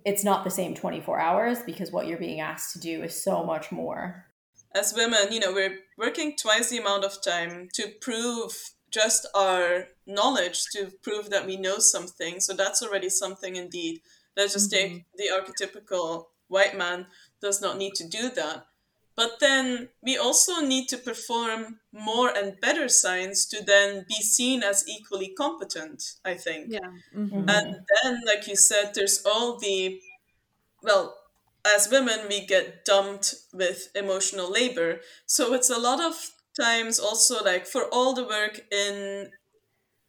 it's 0.06 0.24
not 0.24 0.44
the 0.44 0.50
same 0.50 0.76
24 0.76 1.20
hours 1.20 1.60
because 1.64 1.92
what 1.92 2.08
you're 2.08 2.18
being 2.18 2.40
asked 2.40 2.74
to 2.74 2.80
do 2.80 3.04
is 3.04 3.24
so 3.24 3.44
much 3.44 3.72
more 3.72 4.26
As 4.74 4.94
women, 4.94 5.32
you 5.32 5.40
know, 5.40 5.54
we're 5.54 5.80
working 5.98 6.36
twice 6.38 6.70
the 6.70 6.78
amount 6.78 7.04
of 7.04 7.22
time 7.22 7.68
to 7.74 7.90
prove 8.00 8.54
just 8.90 9.28
our 9.36 9.88
knowledge, 10.06 10.66
to 10.74 10.92
prove 11.02 11.30
that 11.30 11.46
we 11.46 11.58
know 11.58 11.80
something. 11.80 12.40
So 12.40 12.54
that's 12.54 12.82
already 12.82 13.10
something 13.10 13.56
indeed. 13.56 14.02
Let's 14.38 14.54
just 14.54 14.72
take 14.72 14.92
mm-hmm. 14.92 15.18
the 15.18 15.30
archetypical 15.36 16.26
white 16.48 16.78
man 16.78 17.08
does 17.42 17.62
not 17.62 17.78
need 17.78 17.96
to 17.96 18.08
do 18.08 18.30
that. 18.30 18.66
But 19.16 19.40
then 19.40 19.90
we 20.02 20.18
also 20.18 20.62
need 20.62 20.88
to 20.90 20.98
perform 20.98 21.82
more 21.92 22.30
and 22.36 22.60
better 22.62 22.88
science 22.90 23.46
to 23.48 23.64
then 23.64 24.06
be 24.08 24.16
seen 24.16 24.64
as 24.64 24.88
equally 24.88 25.34
competent, 25.34 26.04
I 26.26 26.36
think. 26.36 26.74
yeah 26.74 26.92
Mhm. 27.16 27.48
And 27.48 27.86
then, 28.04 28.22
like 28.26 28.48
you 28.48 28.56
said, 28.56 28.94
there's 28.96 29.26
all 29.26 29.58
the, 29.60 30.02
well, 30.84 31.18
as 31.66 31.90
women, 31.90 32.28
we 32.30 32.46
get 32.46 32.86
dumped 32.86 33.36
with 33.54 33.90
emotional 33.96 34.50
labor. 34.52 35.02
So 35.26 35.54
it's 35.54 35.70
a 35.70 35.80
lot 35.80 36.02
of 36.02 36.32
times 36.60 37.00
also 37.00 37.44
like 37.44 37.66
for 37.68 37.86
all 37.94 38.14
the 38.14 38.26
work 38.26 38.62
in 38.72 39.32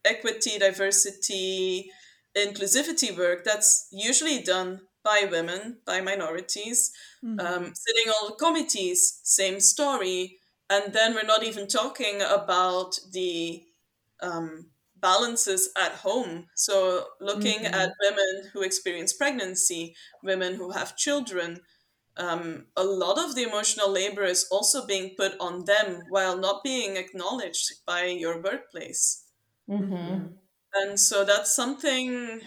equity, 0.05 0.59
diversity, 0.59 1.91
inclusivity 2.37 3.17
work, 3.17 3.45
that's 3.45 3.89
usually 3.93 4.43
done 4.43 4.87
by 5.05 5.29
women, 5.31 5.81
by 5.85 6.01
minorities 6.01 6.93
Mhm. 7.23 7.39
um, 7.39 7.75
sitting 7.75 8.09
on 8.11 8.31
the 8.31 8.37
committees, 8.37 9.21
same 9.25 9.61
story. 9.61 10.39
And 10.71 10.93
then 10.93 11.15
we're 11.15 11.23
not 11.25 11.43
even 11.43 11.67
talking 11.67 12.23
about 12.23 12.99
the 13.13 13.65
um, 14.21 14.71
balances 14.97 15.71
at 15.77 15.93
home. 15.93 16.49
So, 16.55 17.09
looking 17.21 17.67
Mhm. 17.67 17.67
at 17.67 17.93
women 18.01 18.51
who 18.53 18.63
experience 18.63 19.13
pregnancy, 19.13 19.97
women 20.23 20.55
who 20.55 20.71
have 20.71 20.97
children, 20.97 21.63
um, 22.17 22.69
a 22.77 22.85
lot 22.85 23.19
of 23.19 23.35
the 23.35 23.43
emotional 23.43 23.91
labor 23.91 24.25
is 24.25 24.47
also 24.51 24.87
being 24.87 25.15
put 25.17 25.39
on 25.41 25.65
them 25.67 26.03
while 26.09 26.37
not 26.39 26.63
being 26.65 26.97
acknowledged 26.97 27.85
by 27.87 28.07
your 28.07 28.41
workplace 28.43 29.27
mm-hmm. 29.69 30.35
and 30.75 30.99
so 30.99 31.25
that's 31.25 31.55
something 31.55 32.41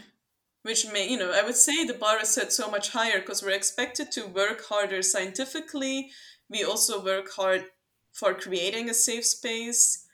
which 0.65 0.87
may 0.91 1.07
you 1.07 1.17
know 1.17 1.31
i 1.31 1.43
would 1.43 1.55
say 1.55 1.85
the 1.85 1.93
bar 1.93 2.19
is 2.21 2.29
set 2.29 2.51
so 2.51 2.69
much 2.69 2.89
higher 2.89 3.19
because 3.19 3.43
we're 3.43 3.51
expected 3.61 4.11
to 4.11 4.25
work 4.25 4.65
harder 4.65 5.01
scientifically 5.03 6.09
we 6.49 6.63
also 6.63 7.03
work 7.03 7.27
hard 7.35 7.65
for 8.11 8.33
creating 8.33 8.89
a 8.89 8.93
safe 8.93 9.25
space 9.25 10.07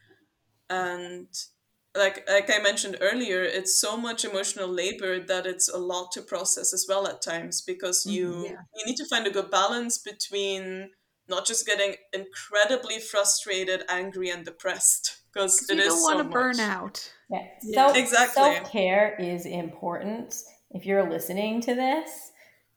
and 0.70 1.28
like 1.96 2.28
like 2.30 2.50
i 2.50 2.60
mentioned 2.62 2.98
earlier 3.00 3.42
it's 3.44 3.80
so 3.80 3.96
much 3.96 4.26
emotional 4.26 4.68
labor 4.68 5.20
that 5.20 5.46
it's 5.46 5.70
a 5.70 5.78
lot 5.78 6.12
to 6.12 6.22
process 6.22 6.74
as 6.74 6.86
well 6.90 7.08
at 7.08 7.22
times 7.22 7.62
because 7.62 8.06
you 8.06 8.28
Mhm. 8.28 8.46
Yeah. 8.46 8.62
you 8.76 8.86
need 8.86 8.98
to 8.98 9.06
find 9.06 9.26
a 9.28 9.32
good 9.38 9.50
balance 9.50 9.98
between 9.98 10.92
not 11.30 11.46
just 11.46 11.66
getting 11.66 11.96
incredibly 12.12 13.00
frustrated 13.00 13.84
angry 13.88 14.30
and 14.30 14.44
depressed 14.46 15.21
because 15.34 15.60
'Cause 15.60 15.70
it 15.70 15.76
you 15.78 15.82
is 15.84 15.88
don't 15.90 16.02
want 16.04 16.18
to 16.20 16.24
much. 16.26 16.34
burn 16.34 16.60
out. 16.60 17.14
Yeah, 17.30 17.48
Yeah. 17.64 17.74
self 17.74 17.98
Exactly. 17.98 18.34
self 18.56 18.72
care 18.72 19.16
is 19.20 19.46
important. 19.46 20.36
If 20.72 20.86
you're 20.86 21.10
listening 21.10 21.62
to 21.62 21.76
this, 21.76 22.32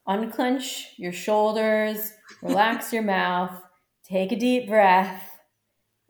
unclench 0.07 0.95
your 0.99 1.13
shoulders, 1.13 2.13
relax 2.43 2.93
your 2.93 3.03
mouth, 3.03 3.53
take 4.05 4.33
a 4.33 4.37
deep 4.37 4.69
breath, 4.69 5.23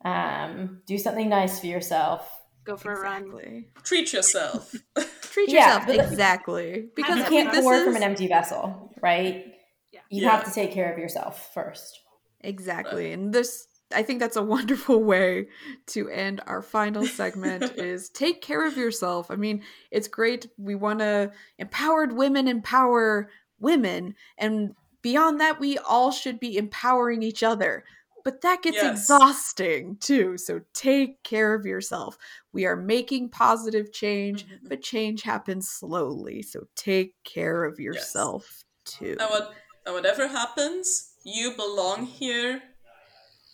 um, 0.05 0.83
do 0.87 0.99
something 0.99 1.29
nice 1.29 1.61
for 1.61 1.67
yourself. 1.67 2.31
Go 2.65 2.77
for 2.77 2.93
a 2.93 3.01
run. 3.01 3.67
Treat 3.83 4.13
yourself. 4.13 4.75
Treat 5.23 5.51
yourself 5.51 5.85
but 5.87 5.97
like- 5.97 6.07
exactly 6.09 6.89
because 6.95 7.19
You 7.19 7.25
can't 7.25 7.53
mean, 7.53 7.63
pour 7.63 7.75
is 7.75 7.85
from 7.85 7.97
an 7.97 8.03
empty 8.03 8.27
vessel, 8.29 8.91
right? 9.03 9.55
Yeah. 9.93 10.01
You 10.09 10.23
Yeah. 10.23 10.31
have 10.31 10.45
to 10.45 10.51
take 10.53 10.73
care 10.73 10.91
of 10.93 10.99
yourself 10.99 11.53
first. 11.53 12.01
exactly, 12.41 13.13
and 13.13 13.33
this 13.33 13.67
I 13.93 14.03
think 14.03 14.21
that's 14.21 14.37
a 14.37 14.43
wonderful 14.43 15.03
way 15.03 15.49
to 15.89 16.09
end 16.09 16.41
our 16.47 16.63
final 16.63 17.07
segment. 17.07 17.65
is 17.77 18.09
take 18.09 18.41
care 18.43 18.67
of 18.67 18.77
yourself. 18.77 19.31
I 19.31 19.37
mean, 19.37 19.63
it's 19.91 20.09
great. 20.09 20.47
We 20.57 20.75
want 20.75 21.01
to 21.01 21.33
empowered 21.59 22.13
women 22.13 22.49
empower 22.49 23.31
women, 23.61 24.15
and 24.39 24.75
beyond 25.03 25.41
that, 25.41 25.61
we 25.61 25.79
all 25.79 26.11
should 26.11 26.41
be 26.41 26.57
empowering 26.57 27.23
each 27.23 27.43
other. 27.43 27.85
But 28.25 28.41
that 28.41 28.63
gets 28.63 28.79
Yes. 28.79 28.91
exhausting 28.91 29.97
too. 30.01 30.39
So 30.39 30.63
take 30.73 31.23
care 31.25 31.53
of 31.53 31.67
yourself. 31.67 32.17
We 32.53 32.65
are 32.65 32.75
making 32.77 33.29
positive 33.29 33.93
change, 33.93 34.47
Mhm. 34.47 34.69
but 34.69 34.81
change 34.83 35.23
happens 35.23 35.69
slowly. 35.69 36.41
So 36.41 36.67
take 36.75 37.15
care 37.25 37.65
of 37.65 37.79
yourself 37.79 38.65
too. 38.87 39.17
and 39.21 39.29
what 39.31 39.53
and 39.87 39.95
whatever 39.95 40.27
happens, 40.29 41.13
you 41.23 41.55
belong 41.55 42.07
here, 42.07 42.63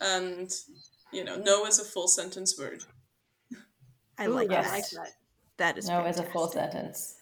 and 0.00 0.50
you 1.12 1.24
know, 1.24 1.36
no 1.36 1.66
is 1.66 1.78
a 1.78 1.84
full 1.84 2.08
sentence 2.08 2.58
word. 2.58 2.82
I 4.18 4.26
Ooh, 4.26 4.30
like 4.34 4.50
yes. 4.50 4.64
that. 4.66 4.72
I 4.72 4.76
like 4.76 4.90
that. 4.92 5.12
That 5.58 5.78
is 5.78 5.88
No, 5.88 6.04
as 6.04 6.18
a 6.18 6.22
full 6.24 6.48
sentence. 6.48 7.16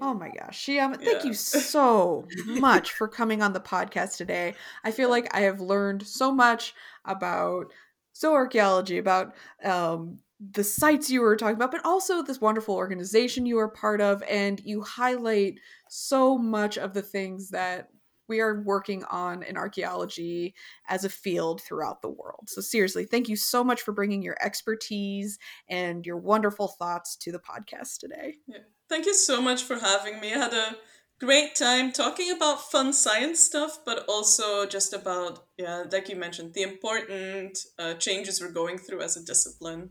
Oh 0.00 0.12
my 0.12 0.30
gosh, 0.30 0.66
Shiam, 0.66 0.94
thank 0.96 1.22
Yeah. 1.22 1.24
you 1.24 1.34
so 1.34 2.26
much 2.44 2.92
for 2.92 3.08
coming 3.08 3.42
on 3.42 3.52
the 3.52 3.60
podcast 3.60 4.16
today. 4.16 4.54
I 4.84 4.90
feel 4.90 5.08
like 5.08 5.34
I 5.34 5.40
have 5.42 5.60
learned 5.60 6.06
so 6.06 6.32
much 6.32 6.74
about 7.06 7.72
zooarchaeology, 8.14 8.98
about 8.98 9.34
um, 9.64 10.18
the 10.52 10.64
sites 10.64 11.10
you 11.10 11.22
were 11.22 11.36
talking 11.36 11.56
about, 11.56 11.70
but 11.70 11.84
also 11.84 12.22
this 12.22 12.40
wonderful 12.40 12.74
organization 12.74 13.46
you 13.46 13.58
are 13.58 13.68
part 13.68 14.00
of, 14.02 14.22
and 14.28 14.60
you 14.64 14.82
highlight 14.82 15.54
so 15.88 16.36
much 16.36 16.76
of 16.76 16.92
the 16.92 17.02
things 17.02 17.50
that 17.50 17.88
we 18.28 18.40
are 18.40 18.62
working 18.62 19.04
on 19.04 19.42
in 19.42 19.56
archaeology 19.56 20.54
as 20.88 21.04
a 21.04 21.08
field 21.08 21.60
throughout 21.62 22.02
the 22.02 22.08
world. 22.08 22.48
So 22.48 22.60
seriously, 22.60 23.04
thank 23.04 23.28
you 23.28 23.36
so 23.36 23.62
much 23.62 23.82
for 23.82 23.92
bringing 23.92 24.22
your 24.22 24.36
expertise 24.40 25.38
and 25.68 26.04
your 26.06 26.16
wonderful 26.16 26.68
thoughts 26.68 27.16
to 27.16 27.32
the 27.32 27.38
podcast 27.38 27.98
today. 27.98 28.36
Yeah. 28.46 28.58
Thank 28.88 29.06
you 29.06 29.14
so 29.14 29.40
much 29.42 29.62
for 29.64 29.78
having 29.78 30.20
me. 30.20 30.32
I 30.32 30.38
had 30.38 30.52
a 30.54 30.76
great 31.18 31.54
time 31.54 31.92
talking 31.92 32.30
about 32.30 32.70
fun 32.70 32.92
science 32.92 33.40
stuff, 33.40 33.80
but 33.84 34.04
also 34.08 34.66
just 34.66 34.92
about, 34.92 35.46
yeah, 35.56 35.84
like 35.90 36.08
you 36.08 36.16
mentioned, 36.16 36.54
the 36.54 36.62
important 36.62 37.58
uh, 37.78 37.94
changes 37.94 38.40
we're 38.40 38.52
going 38.52 38.78
through 38.78 39.00
as 39.00 39.16
a 39.16 39.24
discipline. 39.24 39.90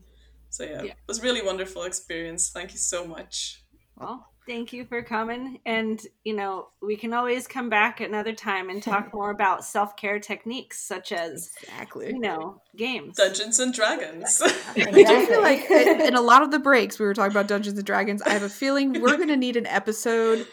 So, 0.50 0.64
yeah, 0.64 0.82
Yeah. 0.82 0.92
it 0.92 1.08
was 1.08 1.22
really 1.22 1.42
wonderful 1.42 1.82
experience. 1.82 2.50
Thank 2.50 2.72
you 2.72 2.78
so 2.78 3.06
much. 3.06 3.62
Well, 3.96 4.26
thank 4.46 4.72
you 4.72 4.84
for 4.84 5.02
coming. 5.02 5.58
And, 5.66 6.00
you 6.24 6.34
know, 6.34 6.68
we 6.80 6.96
can 6.96 7.12
always 7.12 7.46
come 7.46 7.68
back 7.68 8.00
another 8.00 8.32
time 8.32 8.70
and 8.70 8.82
talk 8.82 9.10
more 9.14 9.30
about 9.30 9.64
self 9.64 9.96
care 9.96 10.18
techniques 10.18 10.78
such 10.86 11.12
as, 11.12 11.52
Exactly. 11.62 12.08
you 12.08 12.18
know, 12.18 12.60
games. 12.76 13.16
Dungeons 13.16 13.58
and 13.60 13.72
Dragons. 13.74 14.40
I 14.76 14.90
do 14.90 15.26
feel 15.26 15.42
like 15.42 15.70
in 15.70 16.00
in 16.00 16.14
a 16.14 16.20
lot 16.20 16.42
of 16.42 16.50
the 16.50 16.58
breaks 16.58 16.98
we 16.98 17.06
were 17.06 17.14
talking 17.14 17.32
about 17.32 17.48
Dungeons 17.48 17.76
and 17.78 17.86
Dragons. 17.86 18.22
I 18.22 18.30
have 18.30 18.42
a 18.42 18.48
feeling 18.48 19.00
we're 19.00 19.16
going 19.16 19.28
to 19.28 19.36
need 19.36 19.56
an 19.56 19.66
episode 19.66 20.46